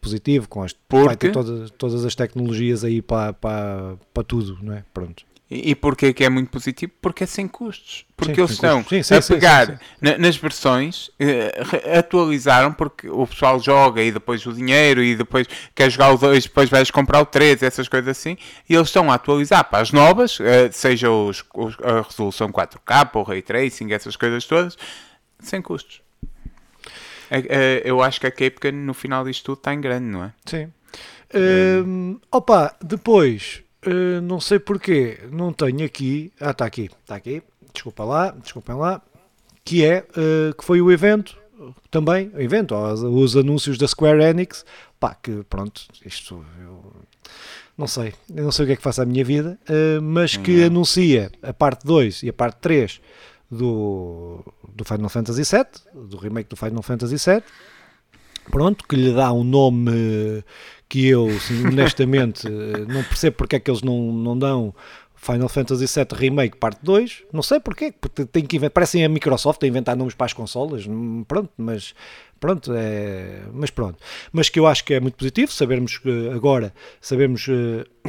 [0.00, 1.06] positivo, com as, Porque?
[1.06, 4.84] vai ter todas, todas as tecnologias aí para, para, para tudo, não é?
[4.92, 5.24] Pronto.
[5.52, 6.92] E, e porquê que é muito positivo?
[7.02, 8.06] Porque é sem custos.
[8.16, 11.52] Porque sim, eles estão sim, sim, a pegar na, nas versões, eh,
[11.98, 16.44] atualizaram, porque o pessoal joga e depois o dinheiro e depois quer jogar o 2,
[16.44, 19.92] depois vais comprar o 3, essas coisas assim, e eles estão a atualizar para as
[19.92, 24.78] novas, eh, seja os, os, a resolução 4K, o Ray Tracing, essas coisas todas,
[25.42, 26.02] sem custos.
[27.30, 30.24] É, é, eu acho que a Capcom no final disto tudo está em grande, não
[30.24, 30.32] é?
[30.44, 30.70] Sim.
[31.34, 36.30] Uh, opa, depois, uh, não sei porquê, não tenho aqui.
[36.38, 37.42] Ah, está aqui, está aqui.
[37.72, 39.00] Desculpa lá, desculpem lá.
[39.64, 41.38] Que é, uh, que foi o evento,
[41.90, 44.64] também, o evento, os anúncios da Square Enix.
[45.00, 46.92] Pá, que pronto, isto eu
[47.76, 50.36] não sei, eu não sei o que é que faça a minha vida, uh, mas
[50.36, 50.66] que uhum.
[50.66, 53.00] anuncia a parte 2 e a parte 3
[53.52, 54.42] do,
[54.74, 57.42] do Final Fantasy VII, do remake do Final Fantasy VII,
[58.50, 60.42] pronto, que lhe dá um nome
[60.88, 62.48] que eu, assim, honestamente,
[62.88, 64.74] não percebo porque é que eles não, não dão
[65.14, 69.08] Final Fantasy VII Remake Parte 2, não sei porquê, porque tem que inventar, parecem a
[69.08, 71.94] Microsoft a inventar nomes para as consolas, hum, pronto, mas
[72.42, 73.96] pronto, é, mas pronto,
[74.32, 77.52] mas que eu acho que é muito positivo, sabermos que agora, sabemos uh,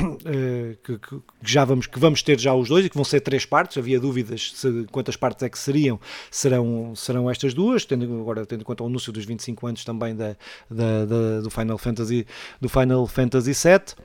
[0.01, 3.19] uh, que, que, já vamos, que vamos ter já os dois e que vão ser
[3.19, 5.99] três partes, havia dúvidas se, quantas partes é que seriam,
[6.31, 10.15] serão, serão estas duas, tendo agora tendo em conta o anúncio dos 25 anos também
[10.15, 10.35] da,
[10.67, 12.25] da, da do Final Fantasy,
[12.59, 14.03] do Final Fantasy VII,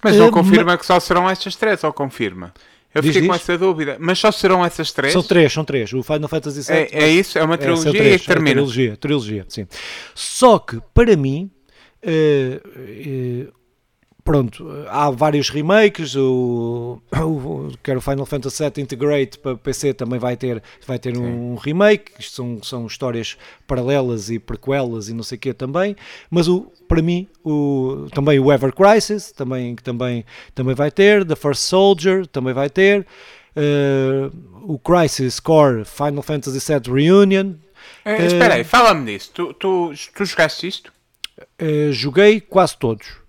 [0.00, 2.54] mas não uh, confirma que só serão estas três, ou confirma?
[2.94, 3.28] Eu diz, fiquei diz?
[3.28, 3.96] com essa dúvida.
[3.98, 5.12] Mas só serão essas três?
[5.12, 5.92] São três, são três.
[5.92, 6.76] O Final Fantasy VII.
[6.76, 7.38] É, é isso?
[7.38, 8.50] É uma trilogia é, três, e termina.
[8.50, 9.66] É trilogia, trilogia, sim.
[10.14, 11.50] Só que, para mim,
[12.04, 13.52] uh, uh,
[14.24, 20.18] pronto, há vários remakes, o, o, quer o Final Fantasy VII Integrate para PC também
[20.18, 23.36] vai ter, vai ter um remake, isto são, são histórias
[23.66, 25.94] paralelas e prequelas e não sei o quê também,
[26.30, 30.24] mas o, para mim, o, também o Ever Crisis, também, também,
[30.54, 33.06] também vai ter, The First Soldier também vai ter,
[33.54, 37.52] uh, o Crisis Core Final Fantasy VII Reunion.
[38.06, 40.90] Uh, espera aí, fala-me disso, tu, tu, tu jogaste isto?
[41.60, 43.23] Uh, joguei quase todos.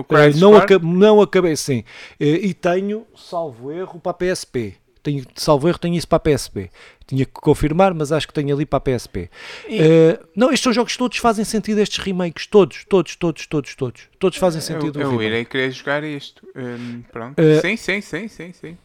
[0.00, 1.80] O uh, não, aca não acabei, sim.
[2.20, 4.74] Uh, e tenho, salvo erro, para a PSP.
[5.02, 6.70] Tenho, salvo erro, tenho isso para a PSP.
[7.06, 9.30] Tinha que confirmar, mas acho que tenho ali para a PSP.
[9.68, 9.80] E...
[9.80, 12.46] Uh, não, estes são jogos todos fazem sentido, estes remakes.
[12.46, 14.02] Todos, todos, todos, todos, todos.
[14.18, 15.00] Todos fazem sentido.
[15.00, 16.46] Eu, eu irei querer jogar isto.
[16.54, 17.40] Um, pronto.
[17.62, 18.76] sim, sim, sim, sim, sim.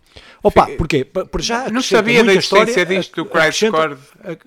[0.42, 1.04] Opa, porquê?
[1.04, 3.98] Por já não sabia da existência disto do Crisis acrescenta,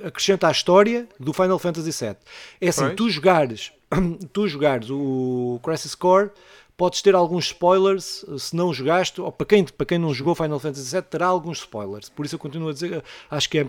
[0.06, 2.16] acrescenta a história do Final Fantasy VII.
[2.60, 2.94] É assim, pois.
[2.94, 3.72] tu jogares
[4.32, 6.30] tu jogares o Crisis Core,
[6.78, 10.60] podes ter alguns spoilers se não jogaste, ou para quem, para quem não jogou Final
[10.60, 12.08] Fantasy VII, terá alguns spoilers.
[12.08, 13.64] Por isso eu continuo a dizer, acho que é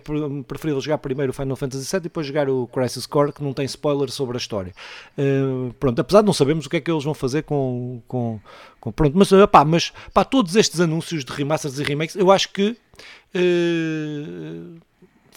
[0.48, 3.52] preferível jogar primeiro o Final Fantasy VII e depois jogar o Crisis Core, que não
[3.52, 4.74] tem spoilers sobre a história.
[5.18, 8.00] Uh, pronto, apesar de não sabermos o que é que eles vão fazer com.
[8.08, 8.40] com,
[8.80, 12.50] com pronto, mas, opá, mas pá, todos estes anúncios de remasters e remakes, eu acho
[12.50, 12.78] que.
[13.36, 14.80] Uh,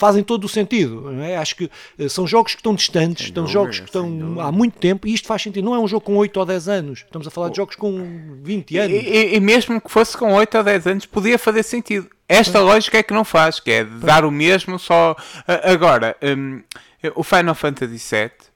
[0.02, 1.12] fazem todo o sentido.
[1.22, 1.36] É?
[1.36, 5.06] Acho que uh, são jogos que estão distantes, estão jogos que estão há muito tempo
[5.06, 5.64] e isto faz sentido.
[5.64, 8.40] Não é um jogo com 8 ou 10 anos, estamos a falar de jogos com
[8.42, 8.96] 20 anos.
[8.96, 12.08] E, e, e mesmo que fosse com 8 ou 10 anos, podia fazer sentido.
[12.28, 12.62] Esta é.
[12.62, 15.14] lógica é que não faz, que é dar o mesmo só.
[15.62, 16.62] Agora, um,
[17.14, 18.52] o Final Fantasy VII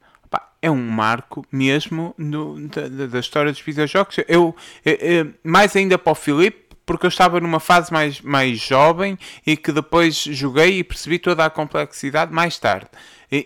[0.61, 4.17] é um marco mesmo no, da, da, história dos videojogos.
[4.27, 4.55] Eu,
[4.85, 9.19] eu, eu, mais ainda para o Filipe, porque eu estava numa fase mais, mais jovem
[9.45, 12.87] e que depois joguei e percebi toda a complexidade mais tarde.
[13.31, 13.45] E,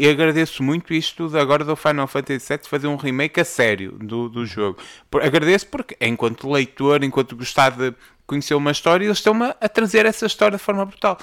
[0.00, 3.44] e, e agradeço muito isto de agora do Final Fantasy VII fazer um remake a
[3.44, 4.78] sério do, do jogo.
[5.08, 7.94] Por, agradeço porque, enquanto leitor, enquanto gostar de
[8.26, 11.16] conheceu uma história eles estão a, a trazer essa história de forma brutal.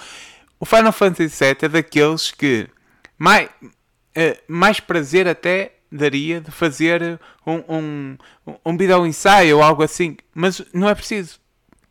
[0.59, 2.69] O Final Fantasy VII é daqueles que
[3.17, 8.17] mais, uh, mais prazer até daria de fazer um, um,
[8.65, 11.39] um vídeo ensaio ou algo assim, mas não é preciso.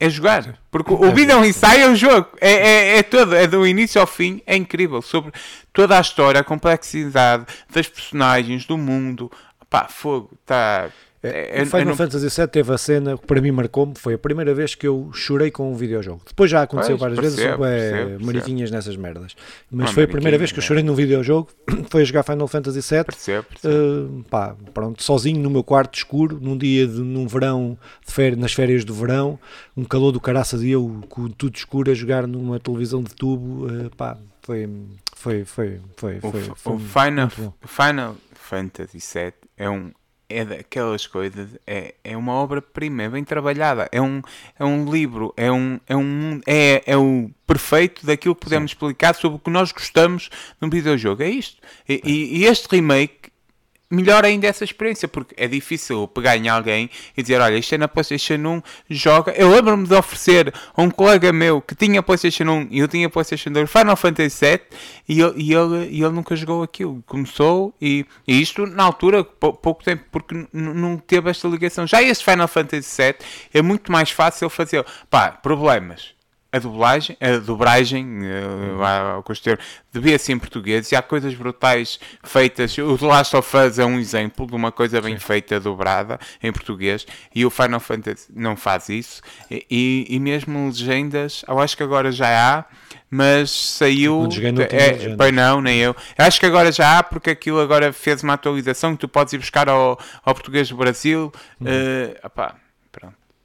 [0.00, 0.56] É jogar.
[0.70, 2.28] Porque o vídeo ensaio é o jogo.
[2.40, 3.34] É, é, é todo.
[3.34, 4.40] É do início ao fim.
[4.46, 5.02] É incrível.
[5.02, 5.32] Sobre
[5.72, 9.30] toda a história, a complexidade das personagens, do mundo.
[9.68, 10.30] Pá, fogo.
[10.40, 10.90] Está
[11.22, 11.96] é, o Final não...
[11.96, 15.10] Fantasy VII teve a cena que para mim marcou-me, foi a primeira vez que eu
[15.12, 16.22] chorei com um videojogo.
[16.26, 19.34] Depois já aconteceu pois, várias percebo, vezes, é, mariquinhas nessas merdas.
[19.70, 21.48] Mas foi a primeira vez que eu chorei num videojogo,
[21.90, 23.04] foi a jogar Final Fantasy VII.
[23.04, 23.74] Percebo, percebo.
[23.74, 27.76] Uh, pá, pronto, sozinho no meu quarto escuro, num dia de num verão,
[28.06, 29.38] de férias, nas férias do verão,
[29.76, 33.66] um calor do caraças e eu com tudo escuro a jogar numa televisão de tubo,
[33.66, 34.68] uh, pá, foi
[35.16, 37.30] foi foi foi, foi, o, foi o Final,
[37.66, 39.90] Final Fantasy VII é um
[40.28, 44.20] é daquelas coisas, é, é uma obra-prima, é bem trabalhada, é um,
[44.58, 48.74] é um livro, é, um, é, um, é, é o perfeito daquilo que podemos Sim.
[48.74, 50.28] explicar sobre o que nós gostamos
[50.60, 51.22] num videojogo.
[51.22, 51.60] É isto.
[51.88, 53.30] E, e, e este remake
[53.90, 57.78] melhor ainda essa experiência, porque é difícil pegar em alguém e dizer, olha, isto é
[57.78, 59.32] na PlayStation 1, joga.
[59.32, 63.08] Eu lembro-me de oferecer a um colega meu que tinha PlayStation 1 e eu tinha
[63.08, 64.60] PlayStation 2 Final Fantasy VII
[65.08, 67.02] e ele, e ele, e ele nunca jogou aquilo.
[67.06, 71.86] Começou e, e isto na altura, pouco tempo, porque não teve esta ligação.
[71.86, 73.14] Já este Final Fantasy VII
[73.54, 74.84] é muito mais fácil fazer.
[75.10, 76.17] Pá, problemas
[76.50, 79.58] a dublagem, a dobragem, uh, uh,
[79.92, 82.76] devia ser em português e há coisas brutais feitas.
[82.78, 85.26] O The Last of Us é um exemplo de uma coisa bem Sim.
[85.26, 89.20] feita, dobrada em português e o Final Fantasy não faz isso.
[89.50, 92.64] E, e mesmo legendas, eu acho que agora já há,
[93.10, 94.22] mas saiu.
[94.22, 95.94] Não é, bem não, nem eu.
[96.18, 96.24] eu.
[96.24, 99.38] Acho que agora já há, porque aquilo agora fez uma atualização que tu podes ir
[99.38, 101.30] buscar ao, ao português do Brasil.
[101.60, 101.66] Uhum.
[101.66, 102.54] Uh, opá,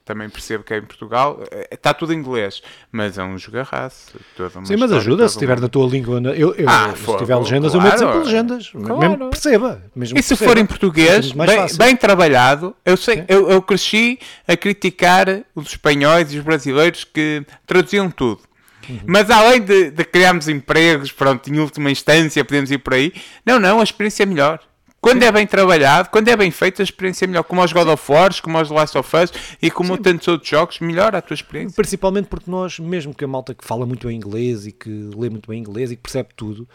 [0.06, 2.62] também percebo que é em Portugal, está eh, tudo em inglês,
[2.92, 4.20] mas é um jogarraço.
[4.66, 6.20] Sim, mas ajuda se estiver na tua língua.
[6.36, 9.00] Eu, eu ah, se tiver legendas, claro, eu meto sempre legendas, claro.
[9.00, 9.82] mesmo perceba.
[9.96, 14.20] Mesmo e se perceba, for em português, bem, bem, trabalhado, eu sei, eu, eu, cresci
[14.46, 18.42] a criticar os espanhóis e os brasileiros que traduziam tudo.
[18.90, 19.00] Uhum.
[19.06, 23.14] Mas além de, de criarmos empregos, pronto, em última instância podemos ir por aí,
[23.46, 24.60] não, não, a experiência é melhor.
[25.04, 27.44] Quando é bem trabalhado, quando é bem feito, a experiência é melhor.
[27.44, 30.02] Como aos God of War, como aos Last of Us e como Sim.
[30.02, 31.76] tantos outros jogos, melhora a tua experiência.
[31.76, 35.30] Principalmente porque nós, mesmo que a malta que fala muito bem inglês e que lê
[35.30, 36.66] muito bem inglês e que percebe tudo,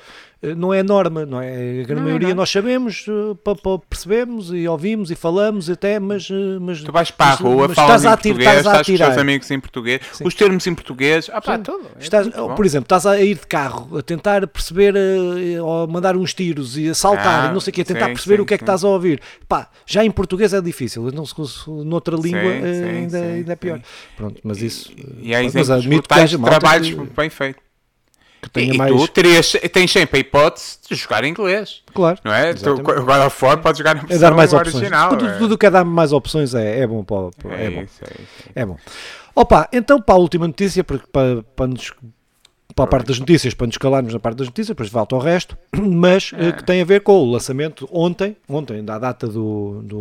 [0.41, 1.81] não é norma, não é?
[1.81, 2.37] A grande maioria não.
[2.37, 6.29] nós sabemos, eh, percebemos e ouvimos e falamos até, mas.
[6.31, 9.19] Eh, mas tu vais para a rua, falas em português, estás, estás com os teus
[9.19, 10.25] amigos em português, Sim.
[10.27, 11.87] os termos em português, ah, pá, tudo.
[11.97, 14.95] É estás, por exemplo, estás a ir de carro a tentar perceber,
[15.61, 18.07] ou mandar uns tiros e a saltar ah, e não sei o que, a tentar
[18.07, 19.21] sim, perceber sim, o que é que estás a ouvir.
[19.49, 21.25] Pá, já em português é difícil, não,
[21.85, 23.81] noutra língua ainda, ainda é pior.
[24.17, 24.93] Pronto, mas isso.
[24.97, 27.68] E, e há exemplos brutais de trabalhos bem feitos
[28.49, 28.93] que tenha e, mais...
[28.93, 31.83] tu terias, tens sempre a hipótese de jogar em inglês.
[31.95, 32.19] Claro.
[32.25, 32.55] Não é?
[32.55, 34.75] Tu, agora fora podes jogar na é dar mais opções.
[34.75, 35.11] original.
[35.11, 35.39] Tudo, é.
[35.39, 37.05] tudo que é dar mais opções é, é bom.
[37.05, 37.17] Para,
[37.55, 37.83] é, é, bom.
[37.83, 38.67] Isso, é, isso, é.
[38.67, 38.77] bom.
[39.35, 41.93] Opa, então para a última notícia, para, para, para nos
[42.75, 45.21] para a parte das notícias, para nos calarmos na parte das notícias, depois volta ao
[45.21, 46.53] resto, mas é.
[46.53, 49.99] que tem a ver com o lançamento ontem, ontem, da data do, do,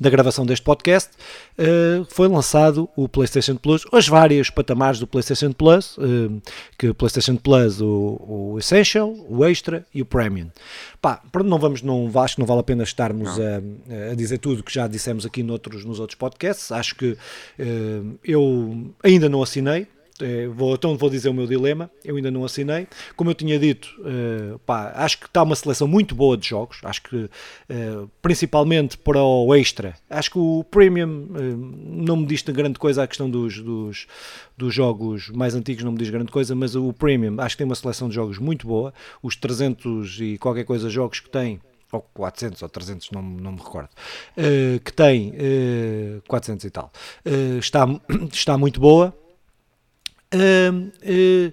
[0.00, 1.10] da gravação deste podcast,
[1.58, 6.42] uh, foi lançado o PlayStation Plus, as várias patamares do PlayStation Plus, uh,
[6.78, 10.50] que o PlayStation Plus, o, o, Essential, o Extra e o Premium.
[11.00, 14.62] Pá, não vamos, não, acho que não vale a pena estarmos a, a, dizer tudo
[14.62, 16.72] que já dissemos aqui noutros, nos outros podcasts.
[16.72, 19.86] Acho que uh, eu ainda não assinei,
[20.54, 22.86] vou, então vou dizer o meu dilema, eu ainda não assinei.
[23.16, 26.78] Como eu tinha dito, uh, pá, acho que está uma seleção muito boa de jogos,
[26.82, 32.42] acho que uh, principalmente para o extra, acho que o Premium uh, não me diz
[32.42, 34.06] grande coisa a questão dos, dos,
[34.56, 37.66] dos, jogos mais antigos, não me diz grande coisa, mas o Premium acho que tem
[37.66, 41.60] uma seleção de jogos muito boa, os 300 e qualquer coisa jogos que tem
[41.92, 43.90] ou 400 ou 300, não, não me recordo,
[44.84, 46.92] que tem uh, 400 e tal,
[47.58, 47.86] está,
[48.32, 49.16] está muito boa.
[50.34, 51.52] Uh, uh,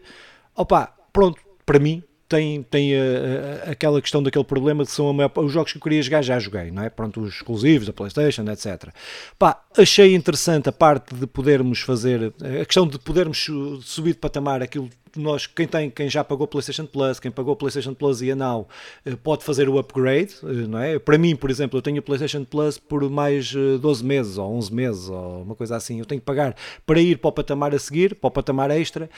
[0.55, 5.31] opa, pronto, para mim tem, tem uh, aquela questão daquele problema de que são maior,
[5.37, 6.89] os jogos que eu queria jogar já joguei, não é?
[6.89, 8.89] Pronto, os exclusivos da Playstation, etc.
[9.37, 13.47] Pá, achei interessante a parte de podermos fazer, a questão de podermos
[13.81, 17.93] subir de patamar aquilo nós, quem, tem, quem já pagou PlayStation Plus, quem pagou PlayStation
[17.93, 18.67] Plus e a Now,
[19.05, 20.97] eh, pode fazer o upgrade, eh, não é?
[20.99, 24.53] Para mim, por exemplo, eu tenho o PlayStation Plus por mais 12 eh, meses ou
[24.55, 25.99] 11 meses ou uma coisa assim.
[25.99, 29.09] Eu tenho que pagar para ir para o patamar a seguir, para o patamar extra,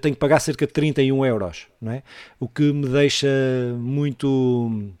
[0.00, 2.02] tenho que pagar cerca de 31 euros, não é?
[2.38, 3.28] O que me deixa
[3.78, 4.92] muito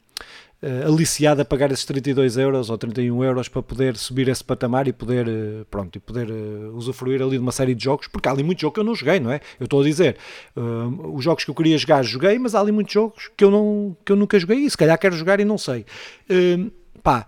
[0.64, 4.88] uh, aliciado a pagar esses 32 euros ou 31 euros para poder subir esse patamar
[4.88, 8.28] e poder, uh, pronto, e poder uh, usufruir ali de uma série de jogos, porque
[8.28, 9.40] há ali muito jogo que eu não joguei, não é?
[9.60, 10.16] Eu estou a dizer,
[11.12, 13.96] os jogos que eu queria jogar, joguei, mas há ali muitos jogos que eu, não,
[14.04, 15.84] que eu nunca joguei e se calhar quero jogar e não sei.
[17.02, 17.26] pá.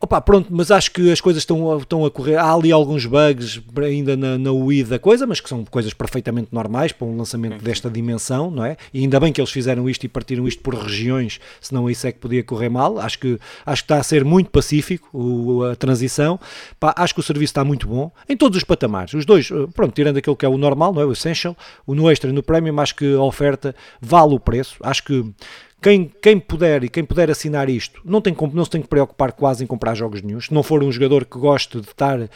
[0.00, 2.36] Opa, pronto, mas acho que as coisas estão, estão a correr.
[2.36, 6.50] Há ali alguns bugs ainda na, na UI da coisa, mas que são coisas perfeitamente
[6.52, 8.76] normais para um lançamento desta dimensão, não é?
[8.94, 12.12] E ainda bem que eles fizeram isto e partiram isto por regiões, senão isso é
[12.12, 13.00] que podia correr mal.
[13.00, 16.38] Acho que, acho que está a ser muito pacífico o, a transição.
[16.78, 19.14] Pá, acho que o serviço está muito bom em todos os patamares.
[19.14, 21.06] Os dois, eh, pronto, tirando aquele que é o normal, não é?
[21.06, 24.76] O Essential, o no Extra e no Premium, acho que a oferta vale o preço.
[24.80, 25.28] Acho que
[25.80, 29.32] quem, quem puder e quem puder assinar isto não, tem, não se tem que preocupar
[29.32, 30.40] quase em comprar jogos nenhum.
[30.40, 32.28] Se não for um jogador que goste de estar a,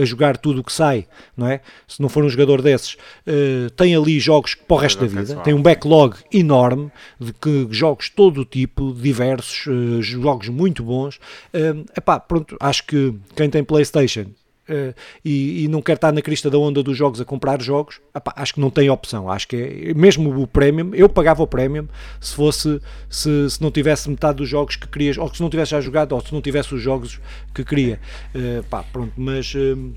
[0.00, 1.06] a jogar tudo o que sai,
[1.36, 1.60] não é?
[1.88, 5.36] Se não for um jogador desses, uh, tem ali jogos para o resto da vida.
[5.36, 11.16] Tem um backlog enorme de que, jogos todo o tipo, diversos, uh, jogos muito bons.
[11.52, 14.26] Uh, epá, pronto, acho que quem tem PlayStation
[14.68, 18.00] Uh, e, e, não quer estar na crista da onda dos jogos a comprar jogos,
[18.14, 19.30] apá, acho que não tem opção.
[19.30, 21.86] Acho que é, mesmo o Premium, eu pagava o Premium
[22.20, 25.72] se fosse se, se não tivesse metade dos jogos que querias, ou se não tivesse
[25.72, 27.20] já jogado, ou se não tivesse os jogos
[27.54, 28.00] que queria.
[28.34, 29.92] Uh, pá, pronto, mas, uh,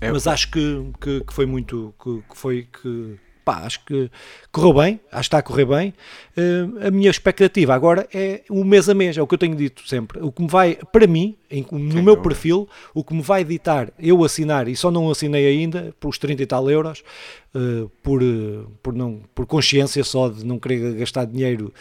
[0.00, 4.10] mas acho que, que, que, foi muito que, que foi que pá, acho que
[4.50, 5.94] correu bem, acho que está a correr bem.
[6.36, 9.54] Uh, a minha expectativa agora é o mês a mês, é o que eu tenho
[9.54, 10.20] dito sempre.
[10.20, 13.92] O que me vai, para mim, em, no meu perfil, o que me vai ditar
[14.00, 17.04] eu assinar, e só não assinei ainda, por os 30 e tal euros,
[17.54, 21.72] uh, por, uh, por, não, por consciência só de não querer gastar dinheiro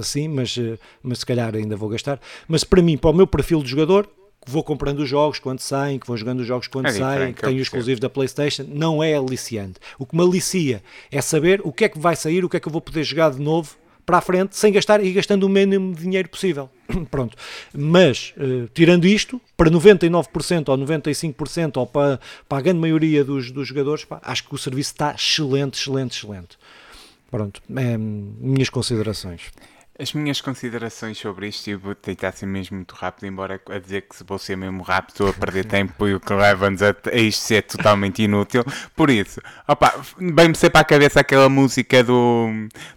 [0.00, 0.58] assim, mas,
[1.02, 2.18] mas se calhar ainda vou gastar.
[2.48, 4.08] Mas para mim, para o meu perfil de jogador,
[4.44, 7.32] que vou comprando os jogos quando saem, que vou jogando os jogos quando é saem,
[7.32, 9.74] que tenho exclusivos da PlayStation, não é aliciante.
[9.98, 12.60] O que me alicia é saber o que é que vai sair, o que é
[12.60, 15.48] que eu vou poder jogar de novo para a frente sem gastar e gastando o
[15.48, 16.68] mínimo de dinheiro possível.
[17.10, 17.36] Pronto.
[17.72, 23.50] Mas, uh, tirando isto, para 99% ou 95% ou para, para a grande maioria dos,
[23.50, 26.58] dos jogadores, pá, acho que o serviço está excelente, excelente, excelente.
[27.30, 29.50] Pronto, é, minhas considerações.
[29.96, 34.00] As minhas considerações sobre isto, eu vou tentar ser mesmo muito rápido, embora a dizer
[34.00, 37.16] que vou ser mesmo rápido, estou a perder tempo e o que leva-nos a, a,
[37.16, 38.64] isto ser totalmente inútil.
[38.96, 42.48] Por isso, opa, bem-me ser para a cabeça aquela música do,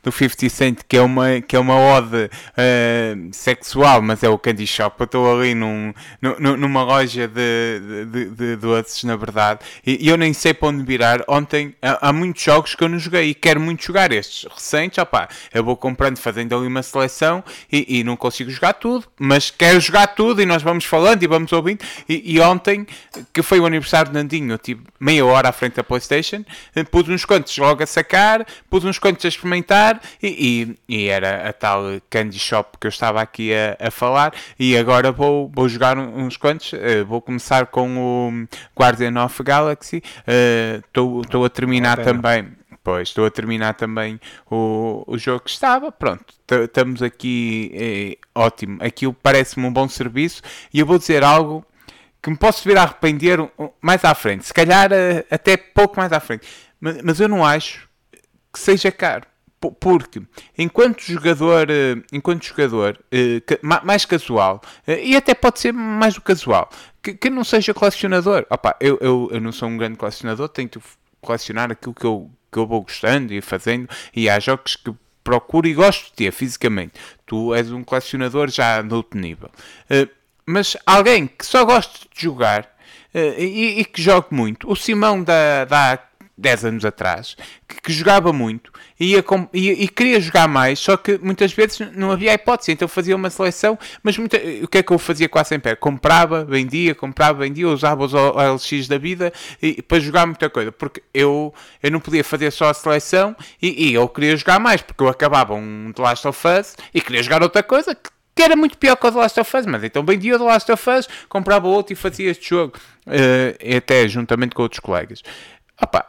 [0.02, 4.40] do 50 Cent, que é uma, que é uma ode uh, sexual, mas é o
[4.40, 4.96] Candy Shop.
[5.00, 10.10] Eu estou ali num, num, numa loja de, de, de, doces, na verdade, e, e,
[10.10, 11.24] eu nem sei para onde virar.
[11.28, 14.98] Ontem há, há, muitos jogos que eu não joguei e quero muito jogar estes recentes.
[14.98, 19.50] Opa, eu vou comprando, fazendo ali uma seleção e, e, não consigo jogar tudo, mas
[19.52, 21.84] quero jogar tudo e nós vamos falando e vamos ouvindo.
[22.08, 22.86] E, e ontem,
[23.34, 26.44] que foi o aniversário de Nandinho, eu tive meia hora à frente da PlayStation,
[26.76, 31.50] eh, pus uns quantos logo a sacar, pus uns quantos a experimentar e, e, era
[31.50, 34.34] a tal Candy Shop que eu estava aqui a, a falar.
[34.60, 36.74] E agora vou, vou jogar uns quantos.
[36.74, 40.02] Uh, vou começar com o Guardian of Galaxy.
[40.86, 42.58] Estou uh, a terminar também.
[42.88, 44.18] Pois, estou a terminar também
[44.50, 45.92] o, o jogo que estava.
[45.92, 48.82] Pronto, estamos aqui, é, ótimo.
[48.82, 50.42] Aquilo parece-me um bom serviço
[50.74, 51.66] e eu vou dizer algo
[52.24, 53.40] que me posso vir a arrepender
[53.82, 54.46] mais à frente.
[54.46, 56.48] Se calhar eh, até pouco mais à frente.
[56.80, 57.90] Mas, mas eu não acho
[58.54, 59.28] que seja caro.
[59.60, 60.22] Porque
[60.58, 62.98] enquanto jogador, eh, enquanto jogador
[63.84, 66.70] mais casual, e até pode ser mais do casual,
[67.04, 68.46] que, que não seja colecionador.
[68.50, 70.82] Opa, eu, eu, eu não sou um grande colecionador, tento
[71.20, 74.92] colecionar aquilo que eu que eu vou gostando e fazendo, e há jogos que
[75.24, 76.94] procuro e gosto de ter fisicamente.
[77.26, 79.50] Tu és um colecionador já de outro nível.
[79.92, 80.10] Uh,
[80.46, 82.64] mas alguém que só gosta de jogar
[83.14, 86.00] uh, e, e, que jogue muito, o Simão da, da
[86.38, 87.36] 10 anos atrás,
[87.68, 92.12] que, que jogava muito e, ia e, queria jogar mais, só que muitas vezes não
[92.12, 95.50] havia hipótese, então fazia uma seleção, mas muita, o que é que eu fazia quase
[95.50, 95.76] sempre?
[95.76, 101.02] Comprava, vendia, comprava, vendia, usava os OLX da vida e, para jogar muita coisa, porque
[101.14, 105.04] eu, eu não podia fazer só a seleção e, e eu queria jogar mais, porque
[105.04, 108.56] eu acabava um The Last of Us e queria jogar outra coisa que que era
[108.56, 110.90] muito pior que o The Last of Us, mas então vendia o The Last of
[110.92, 115.24] Us, comprava outro e fazia este jogo, uh, até juntamente com outros colegas.
[115.82, 116.06] Opa,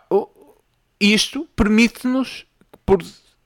[1.01, 2.45] isto permite-nos
[2.89, 3.05] por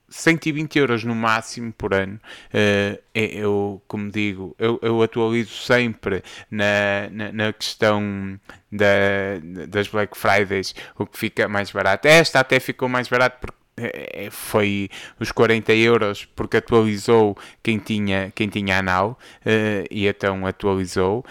[0.08, 2.20] 120 euros no máximo por ano.
[2.54, 8.38] Uh, eu, como digo, eu, eu atualizo sempre na, na, na, questão
[8.70, 12.06] da, das Black Fridays, o que fica mais barato.
[12.06, 14.88] Esta até ficou mais barato porque eh, foi
[15.18, 21.24] os 40 euros porque atualizou quem tinha, quem tinha a Now uh, e então atualizou.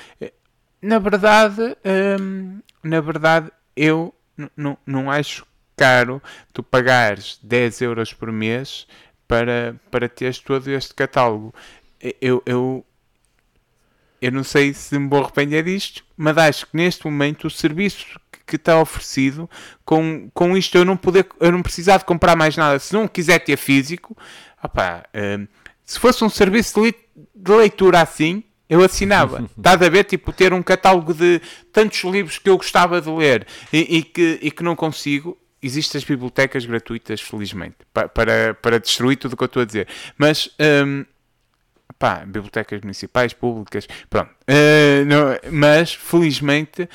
[0.81, 1.77] Na verdade,
[2.19, 4.13] um, na verdade, eu
[4.85, 5.45] não acho
[5.81, 6.21] caro
[6.53, 8.85] tu pagares 10 euros por mês
[9.27, 11.53] para, para teres todo este catálogo.
[12.21, 12.85] Eu, eu,
[14.21, 18.19] eu não sei se me vou arrepender disto, mas acho que neste momento o serviço
[18.45, 19.49] que está oferecido,
[19.83, 23.07] com, com isto eu não, poder, eu não precisar de comprar mais nada, se não
[23.07, 24.15] quiser ter físico,
[24.63, 25.47] opá, uh,
[25.83, 26.93] se fosse um serviço de,
[27.35, 29.49] de leitura assim, eu assinava.
[29.57, 31.41] Estás a ver, tipo, ter um catálogo de
[31.73, 35.37] tantos livros que eu gostava de ler e, e, que, e que não consigo.
[35.61, 39.65] Existem as bibliotecas gratuitas, felizmente, para, para, para destruir tudo o que eu estou a
[39.65, 39.87] dizer.
[40.17, 40.49] Mas,
[40.85, 41.05] um,
[41.99, 44.31] pá, bibliotecas municipais, públicas, pronto.
[44.49, 46.89] Uh, não, mas, felizmente,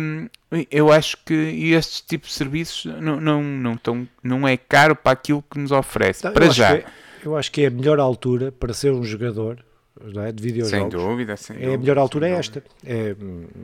[0.00, 0.28] um,
[0.70, 1.34] eu acho que
[1.72, 5.72] este tipo de serviços não, não, não, tão, não é caro para aquilo que nos
[5.72, 6.24] oferece.
[6.24, 6.76] Não, para já.
[6.76, 6.84] É,
[7.24, 9.64] eu acho que é a melhor altura para ser um jogador
[10.22, 10.32] é?
[10.32, 10.70] de videojogos.
[10.70, 11.72] Sem dúvida, sem dúvida.
[11.72, 12.64] É a melhor altura é esta.
[12.84, 13.14] É,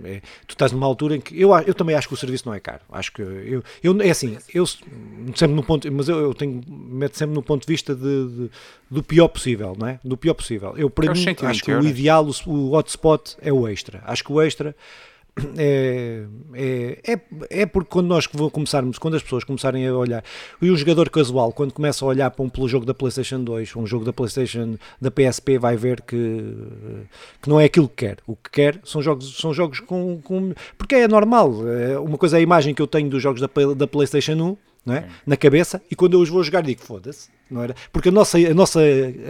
[0.04, 2.54] é, tu estás numa altura em que eu, eu também acho que o serviço não
[2.54, 2.80] é caro.
[2.90, 7.16] Acho que eu, eu é assim, eu sempre no ponto, mas eu, eu tenho meto
[7.16, 8.50] sempre no ponto de vista de, de,
[8.90, 10.00] do pior possível, não é?
[10.04, 10.74] Do pior possível.
[10.76, 14.02] Eu para mim acho que o ideal, o, o hotspot é o extra.
[14.04, 14.74] Acho que o extra
[15.56, 20.24] é, é, é, é porque quando nós começarmos, quando as pessoas começarem a olhar,
[20.60, 23.76] e o jogador casual, quando começa a olhar para um pelo jogo da PlayStation 2,
[23.76, 26.16] um jogo da PlayStation da PSP, vai ver que,
[27.40, 28.18] que não é aquilo que quer.
[28.26, 30.52] O que quer são jogos, são jogos com, com.
[30.76, 31.68] Porque é normal.
[31.68, 34.69] É, uma coisa é a imagem que eu tenho dos jogos da, da PlayStation 1
[34.84, 35.08] não é?
[35.26, 38.38] na cabeça e quando eu os vou jogar digo foda-se não era porque a nossa
[38.38, 38.80] a nossa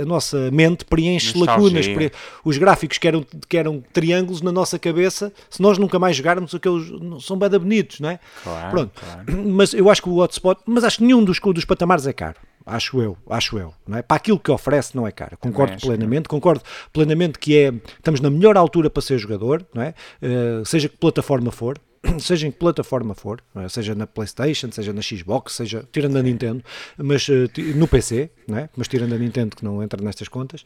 [0.01, 2.13] a nossa mente preenche lacunas pre...
[2.45, 6.55] os gráficos que eram que eram triângulos na nossa cabeça se nós nunca mais jogarmos
[6.55, 6.89] aqueles
[7.25, 9.25] são bem bonitos não é claro, pronto claro.
[9.51, 12.37] mas eu acho que o hotspot mas acho que nenhum dos dos patamares é caro
[12.67, 14.03] acho eu, acho eu, não é?
[14.03, 15.37] Para aquilo que oferece não é caro.
[15.39, 16.63] Concordo plenamente, concordo
[16.93, 19.95] plenamente que é, estamos na melhor altura para ser jogador, não é?
[20.23, 21.79] Uh, seja que plataforma for,
[22.19, 23.69] seja em que plataforma for, é?
[23.69, 26.65] seja na PlayStation, seja na Xbox, seja tirando a Nintendo,
[26.97, 28.69] mas uh, no PC, não é?
[28.77, 30.63] mas tirando a Nintendo que não entra nestas contas,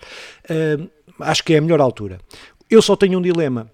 [0.50, 0.90] uh,
[1.20, 2.18] acho que é a melhor altura.
[2.70, 3.70] Eu só tenho um dilema,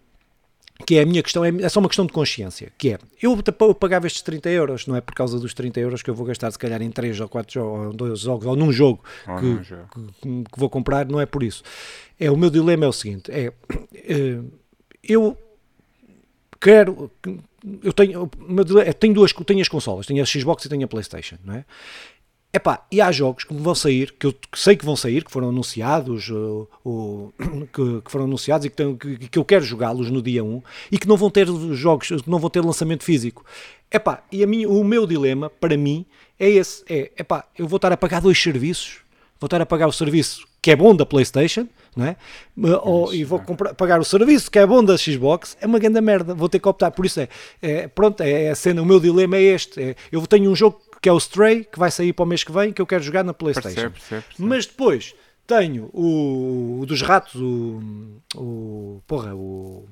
[0.87, 3.39] que é a minha questão, é, é só uma questão de consciência, que é, eu,
[3.61, 6.27] eu pagava estes 30 euros, não é por causa dos 30 euros que eu vou
[6.27, 9.03] gastar se calhar em 3 ou 4 jogos, ou 2 jogos, ou num jogo,
[9.39, 9.89] que, jogo.
[10.21, 11.63] Que, que, vou comprar, não é por isso.
[12.19, 14.51] É, o meu dilema é o seguinte, é, uh,
[15.03, 15.37] eu
[16.61, 17.11] quero
[17.83, 18.31] eu tenho,
[18.87, 21.65] eu tenho duas, tenho as consolas, tenho a Xbox e tenho a PlayStation, não é?
[22.53, 25.51] Epá, e há jogos que vão sair, que eu sei que vão sair, que foram
[25.51, 27.33] anunciados, uh, uh,
[27.73, 30.61] que, que, foram anunciados e que, tenho, que, que eu quero jogá-los no dia 1
[30.91, 33.45] e que não vão ter jogos, não vão ter lançamento físico.
[33.89, 36.05] Epá, e a mim, o meu dilema, para mim,
[36.41, 38.99] é esse: é, epá, eu vou estar a pagar dois serviços,
[39.39, 42.17] vou estar a pagar o serviço que é bom da PlayStation, não é?
[42.83, 46.01] Ou, e vou comprar, pagar o serviço que é bom da Xbox, é uma grande
[46.01, 46.91] merda, vou ter que optar.
[46.91, 47.29] Por isso é,
[47.61, 50.81] é pronto, é a cena, o meu dilema é este: é, eu tenho um jogo
[51.01, 53.03] que é o Stray, que vai sair para o mês que vem, que eu quero
[53.03, 53.75] jogar na PlayStation.
[53.75, 54.49] Percebe, percebe, percebe.
[54.49, 55.15] Mas depois
[55.47, 57.81] tenho o, o dos ratos, o,
[58.37, 59.03] o.
[59.07, 59.89] Porra, o.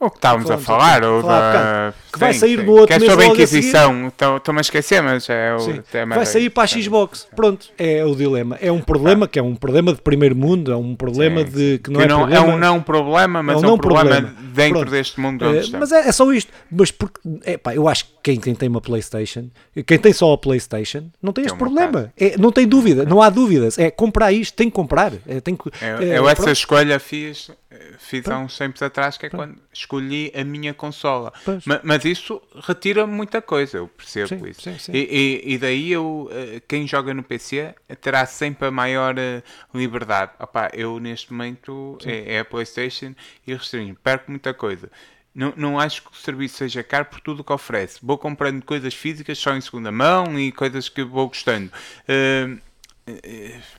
[0.00, 1.94] O que estávamos a falar, ou da...
[2.12, 2.64] que vai sair sim.
[2.64, 6.16] no outro que é sobre a Inquisição, estou-me a esquecer, mas é o tema.
[6.16, 8.58] Vai sair para a Xbox, pronto, é o dilema.
[8.60, 11.78] É um problema que é um problema de primeiro mundo, é um problema sim, de
[11.78, 12.46] que não que é não, problema.
[12.46, 14.90] É um não problema, mas é um, é problema, problema, dentro pronto.
[14.90, 16.52] deste mundo onde é, Mas é, é, só isto.
[16.70, 19.48] Mas porque, é, pá, eu acho que quem, quem tem uma Playstation,
[19.86, 22.12] quem tem só a Playstation, não tem, este problema.
[22.18, 23.78] É, não tem dúvida, não há dúvidas.
[23.78, 25.12] É comprar isto, tem que comprar.
[25.26, 27.50] É, tem que, eu, eu essa escolha fiz
[27.98, 31.32] fiz há uns tempos atrás, que é quando escolhi a minha consola.
[31.64, 34.62] Mas, mas, isso retira muita coisa, eu percebo sim, isso.
[34.62, 34.92] Sim, sim.
[34.92, 39.42] E, e, e, daí eu, eh, quem joga no PC terá sempre a maior eh,
[39.74, 40.32] liberdade.
[40.40, 43.14] Opa, eu neste momento é, é, a Playstation
[43.46, 44.90] e restringo, perco muita coisa.
[45.34, 47.98] Não, não acho que o serviço seja caro por tudo o que oferece.
[48.00, 51.72] Vou comprando coisas físicas só em segunda mão e coisas que vou gostando.
[52.08, 52.60] Uh,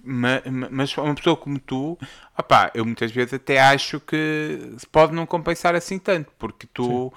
[0.04, 1.98] mas uma pessoa como tu,
[2.38, 7.12] opá, eu muitas vezes até acho que pode não compensar assim tanto, porque tu,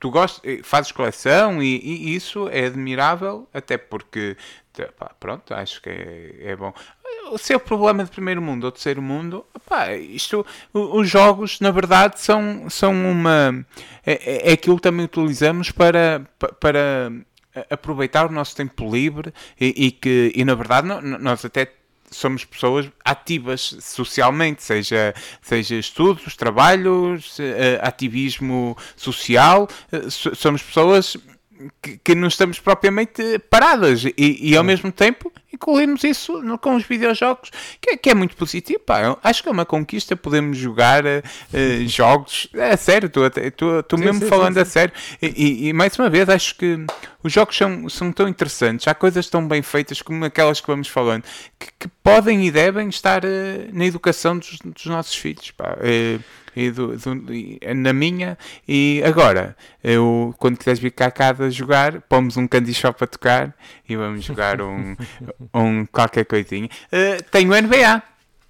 [0.00, 4.36] tu gostas, eh, fazes coleção e, e, isso é admirável, até porque,
[4.78, 6.72] opá, pronto, acho que é, é bom.
[7.30, 12.20] O seu problema de primeiro mundo ou terceiro mundo, opá, isto, os jogos, na verdade,
[12.20, 13.64] são, são uma.
[14.04, 16.26] É, é aquilo que também utilizamos para.
[16.60, 17.12] para
[17.70, 21.72] aproveitar o nosso tempo livre e, e que, e na verdade, nós até
[22.10, 31.16] somos pessoas ativas socialmente, seja, seja estudos, trabalhos, eh, ativismo social, eh, somos pessoas
[31.80, 36.74] que, que não estamos propriamente paradas e, e ao mesmo tempo incluirmos isso no, com
[36.74, 37.50] os videojogos,
[37.80, 38.80] que, é, que é muito positivo.
[38.80, 39.16] Pá.
[39.22, 41.22] acho que é uma conquista, podemos jogar uh,
[41.86, 44.92] jogos, é sério, estou mesmo sim, falando sim, a sério.
[45.22, 46.84] E, e, e, mais uma vez, acho que
[47.22, 50.88] os jogos são, são tão interessantes, há coisas tão bem feitas como aquelas que vamos
[50.88, 51.22] falando,
[51.58, 53.28] que, que podem e devem estar uh,
[53.72, 55.50] na educação dos, dos nossos filhos.
[55.52, 55.76] Pá.
[55.78, 56.22] Uh,
[56.56, 58.38] e, do, do, e na minha.
[58.66, 63.54] E agora, eu, quando quiseres vir cá casa jogar, pomos um candy shop a tocar
[63.88, 64.96] e vamos jogar um,
[65.54, 66.68] um qualquer coisinha.
[66.92, 68.02] Uh, tenho NBA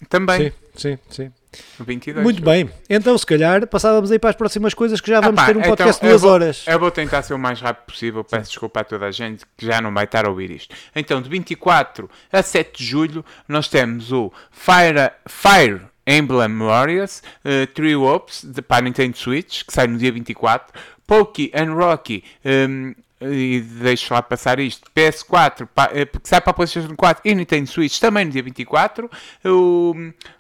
[0.08, 0.52] também.
[0.74, 1.32] Sim, sim, sim.
[1.78, 2.22] 22.
[2.22, 5.42] Muito bem, então se calhar passávamos aí para as próximas coisas que já vamos ah,
[5.42, 6.64] pá, ter um então, podcast de duas vou, horas.
[6.66, 9.66] Eu vou tentar ser o mais rápido possível, peço desculpa a toda a gente que
[9.66, 10.74] já não vai estar a ouvir isto.
[10.94, 17.66] Então, de 24 a 7 de julho, nós temos o Fire, Fire Emblem Warriors, uh,
[17.68, 20.72] Trio Ops para a Nintendo Switch, que sai no dia 24,
[21.06, 26.54] Pokey and Rocky, um, e deixo lá passar isto, PS4, eh, que sai para a
[26.54, 29.10] PlayStation 4 e Nintendo Switch também no dia 24,
[29.44, 29.94] o,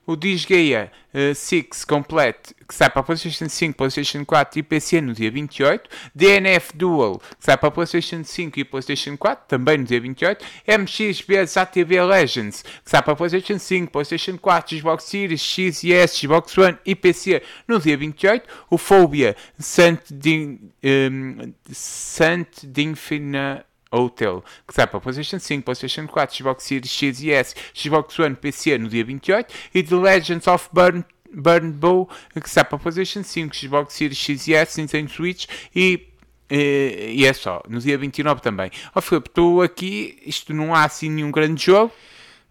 [0.06, 5.12] o Disgaea uh, 6 Complete, que sai para PlayStation 5, PlayStation 4 e PC no
[5.12, 10.00] dia 28, DNF Dual, que sai para PlayStation 5 e PlayStation 4, também no dia
[10.00, 15.92] 28, MXBS ATV Legends, que sai para PlayStation 5, PlayStation 4, Xbox Series, X e
[15.92, 23.64] S, Xbox One e PC no dia 28, o Phobia Sant um, Sant Dinfina
[23.98, 28.34] Hotel, que sai para PlayStation 5, PlayStation 4, Xbox Series X e S, Xbox One,
[28.34, 32.08] PC no dia 28 e The Legends of Burn Burn Bow,
[32.40, 36.08] que sai para PlayStation 5, Xbox Series X e S, Nintendo Switch e
[36.50, 38.70] e, e é só, no dia 29 também.
[38.94, 41.92] Ó oh, Filipe, estou aqui, isto não há assim nenhum grande jogo.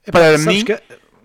[0.06, 0.66] É, para mim.
[0.66, 0.78] Que,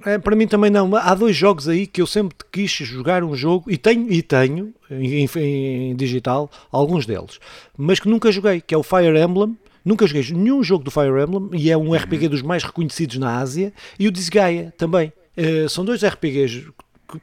[0.05, 0.95] é, para mim também não.
[0.95, 4.73] Há dois jogos aí que eu sempre quis jogar um jogo e tenho, e tenho
[4.91, 7.41] em, em, em digital alguns deles,
[7.77, 9.57] mas que nunca joguei, que é o Fire Emblem
[9.89, 12.31] Nunca joguei nenhum jogo do Fire Emblem e é um RPG uhum.
[12.33, 13.73] dos mais reconhecidos na Ásia.
[13.99, 15.11] E o Disgaea também.
[15.35, 16.67] Uh, são dois RPGs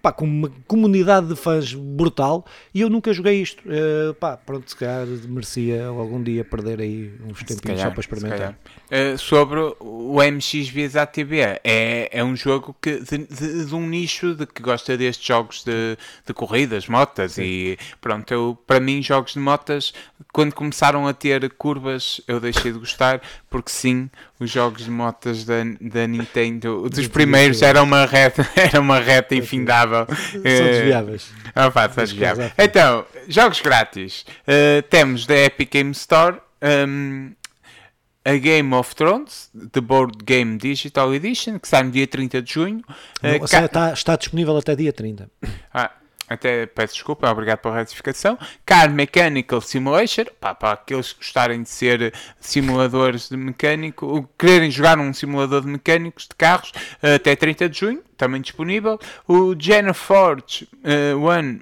[0.02, 3.64] pá, com uma comunidade de fãs brutal e eu nunca joguei isto.
[3.68, 8.58] Uh, pá, pronto, se calhar merecia algum dia perder aí uns tempinhos só para experimentar.
[8.86, 13.88] Uh, sobre o MX vs ATB, é, é um jogo que, de, de, de, um
[13.88, 17.44] nicho de que gosta destes jogos de, de corridas, motas sim.
[17.44, 19.94] e pronto, eu, para mim jogos de motas,
[20.34, 23.22] quando começaram a ter curvas eu deixei de gostar
[23.56, 28.82] porque sim, os jogos de motas da, da Nintendo, dos primeiros era uma reta, era
[28.82, 30.06] uma reta infindável.
[30.34, 31.32] São desviáveis.
[31.56, 32.52] Ah, pá, são desviáveis.
[32.58, 34.26] Então, jogos grátis.
[34.42, 37.32] Uh, temos da Epic Game Store um,
[38.26, 42.52] a Game of Thrones, The Board Game Digital Edition, que sai no dia 30 de
[42.52, 42.84] junho.
[43.24, 45.32] Uh, está, está disponível até dia 30.
[45.74, 45.92] Ah,
[46.28, 48.38] até peço desculpa, obrigado pela retificação.
[48.66, 55.00] Car Mechanical Simulation, pá, para aqueles que gostarem de ser simuladores de mecânico, quererem jogar
[55.00, 56.72] um simulador de mecânicos de carros,
[57.02, 59.00] até 30 de junho, também disponível.
[59.28, 59.54] O
[59.94, 61.62] Forge uh, One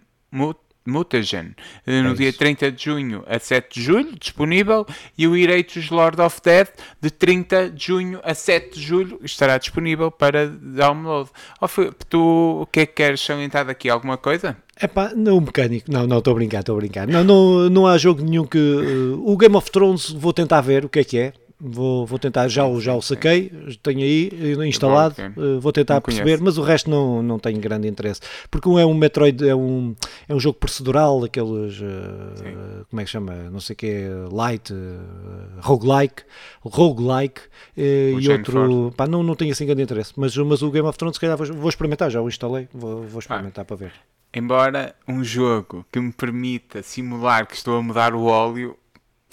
[0.85, 1.55] Mutagen,
[1.85, 4.85] eh, no é dia 30 de junho a 7 de julho, disponível,
[5.17, 9.57] e o Ireitos Lord of Death, de 30 de junho a 7 de julho, estará
[9.57, 11.29] disponível para download.
[11.61, 11.67] Oh,
[12.09, 13.89] tu o que é que queres salientar daqui?
[13.89, 14.57] Alguma coisa?
[14.75, 17.07] É pá, não mecânico, não, não, estou a brincar, estou a brincar.
[17.07, 18.57] Não, não, não há jogo nenhum que.
[18.57, 21.33] Uh, o Game of Thrones vou tentar ver o que é que é.
[21.65, 23.49] Vou, vou tentar, já, já o saquei,
[23.81, 24.29] tenho aí
[24.67, 28.19] instalado, uh, vou tentar perceber, mas o resto não, não tenho grande interesse.
[28.51, 29.95] Porque um é um Metroid, é um,
[30.27, 34.73] é um jogo procedural, aqueles, uh, como é que chama, não sei o que, light,
[34.73, 36.23] uh, roguelike,
[36.61, 37.41] roguelike,
[37.77, 40.11] uh, e outro, pá, não, não tenho assim grande interesse.
[40.17, 43.03] Mas, mas o Game of Thrones, se calhar vou, vou experimentar, já o instalei, vou,
[43.03, 43.65] vou experimentar ah.
[43.65, 43.93] para ver.
[44.33, 48.75] Embora um jogo que me permita simular que estou a mudar o óleo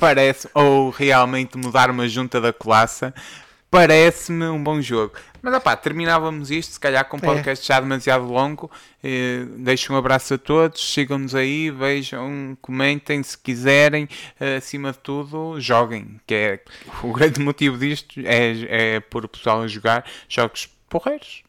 [0.01, 3.15] parece, ou realmente mudar uma junta da colaça,
[3.71, 5.13] parece-me um bom jogo.
[5.43, 7.23] Mas opá, terminávamos isto, se calhar com um é.
[7.23, 7.75] podcast é.
[7.75, 8.71] já demasiado longo.
[9.05, 14.09] Eh, deixo um abraço a todos, sigam-nos aí, vejam, comentem se quiserem.
[14.39, 16.61] Eh, acima de tudo, joguem, que é
[17.03, 21.43] o grande motivo disto é, é pôr o pessoal a jogar jogos porreiros.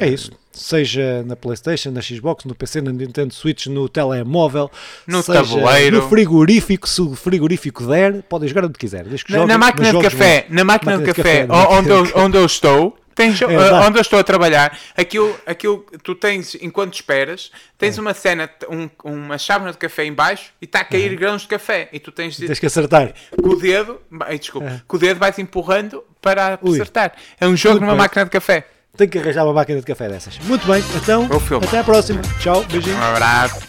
[0.00, 0.30] É isso.
[0.50, 4.70] Seja na PlayStation, na Xbox, no PC, na Nintendo Switch, no telemóvel,
[5.06, 9.04] no tabuleiro, no frigorífico, se o frigorífico der, podem jogar onde quiser.
[9.28, 13.40] Na, na, máquina de café, na máquina de café, onde, eu, onde eu estou, Tens,
[13.40, 18.00] é, uh, onde eu estou a trabalhar, aquilo, aquilo tu tens, enquanto esperas, tens é.
[18.00, 21.16] uma cena, um, uma chávena de café em baixo e está a cair uhum.
[21.16, 21.88] grãos de café.
[21.92, 23.14] E tu tens de, Tens que acertar.
[23.40, 24.00] Com o dedo,
[24.38, 24.82] desculpa, é.
[24.86, 26.74] com o dedo vais empurrando para Ui.
[26.74, 27.12] acertar.
[27.40, 27.98] É um jogo Muito numa bem.
[27.98, 28.66] máquina de café.
[28.96, 30.38] Tenho que arranjar uma máquina de café dessas.
[30.44, 31.28] Muito bem, então
[31.62, 32.20] até a próxima.
[32.40, 32.96] Tchau, beijinho.
[32.96, 33.60] Um abraço.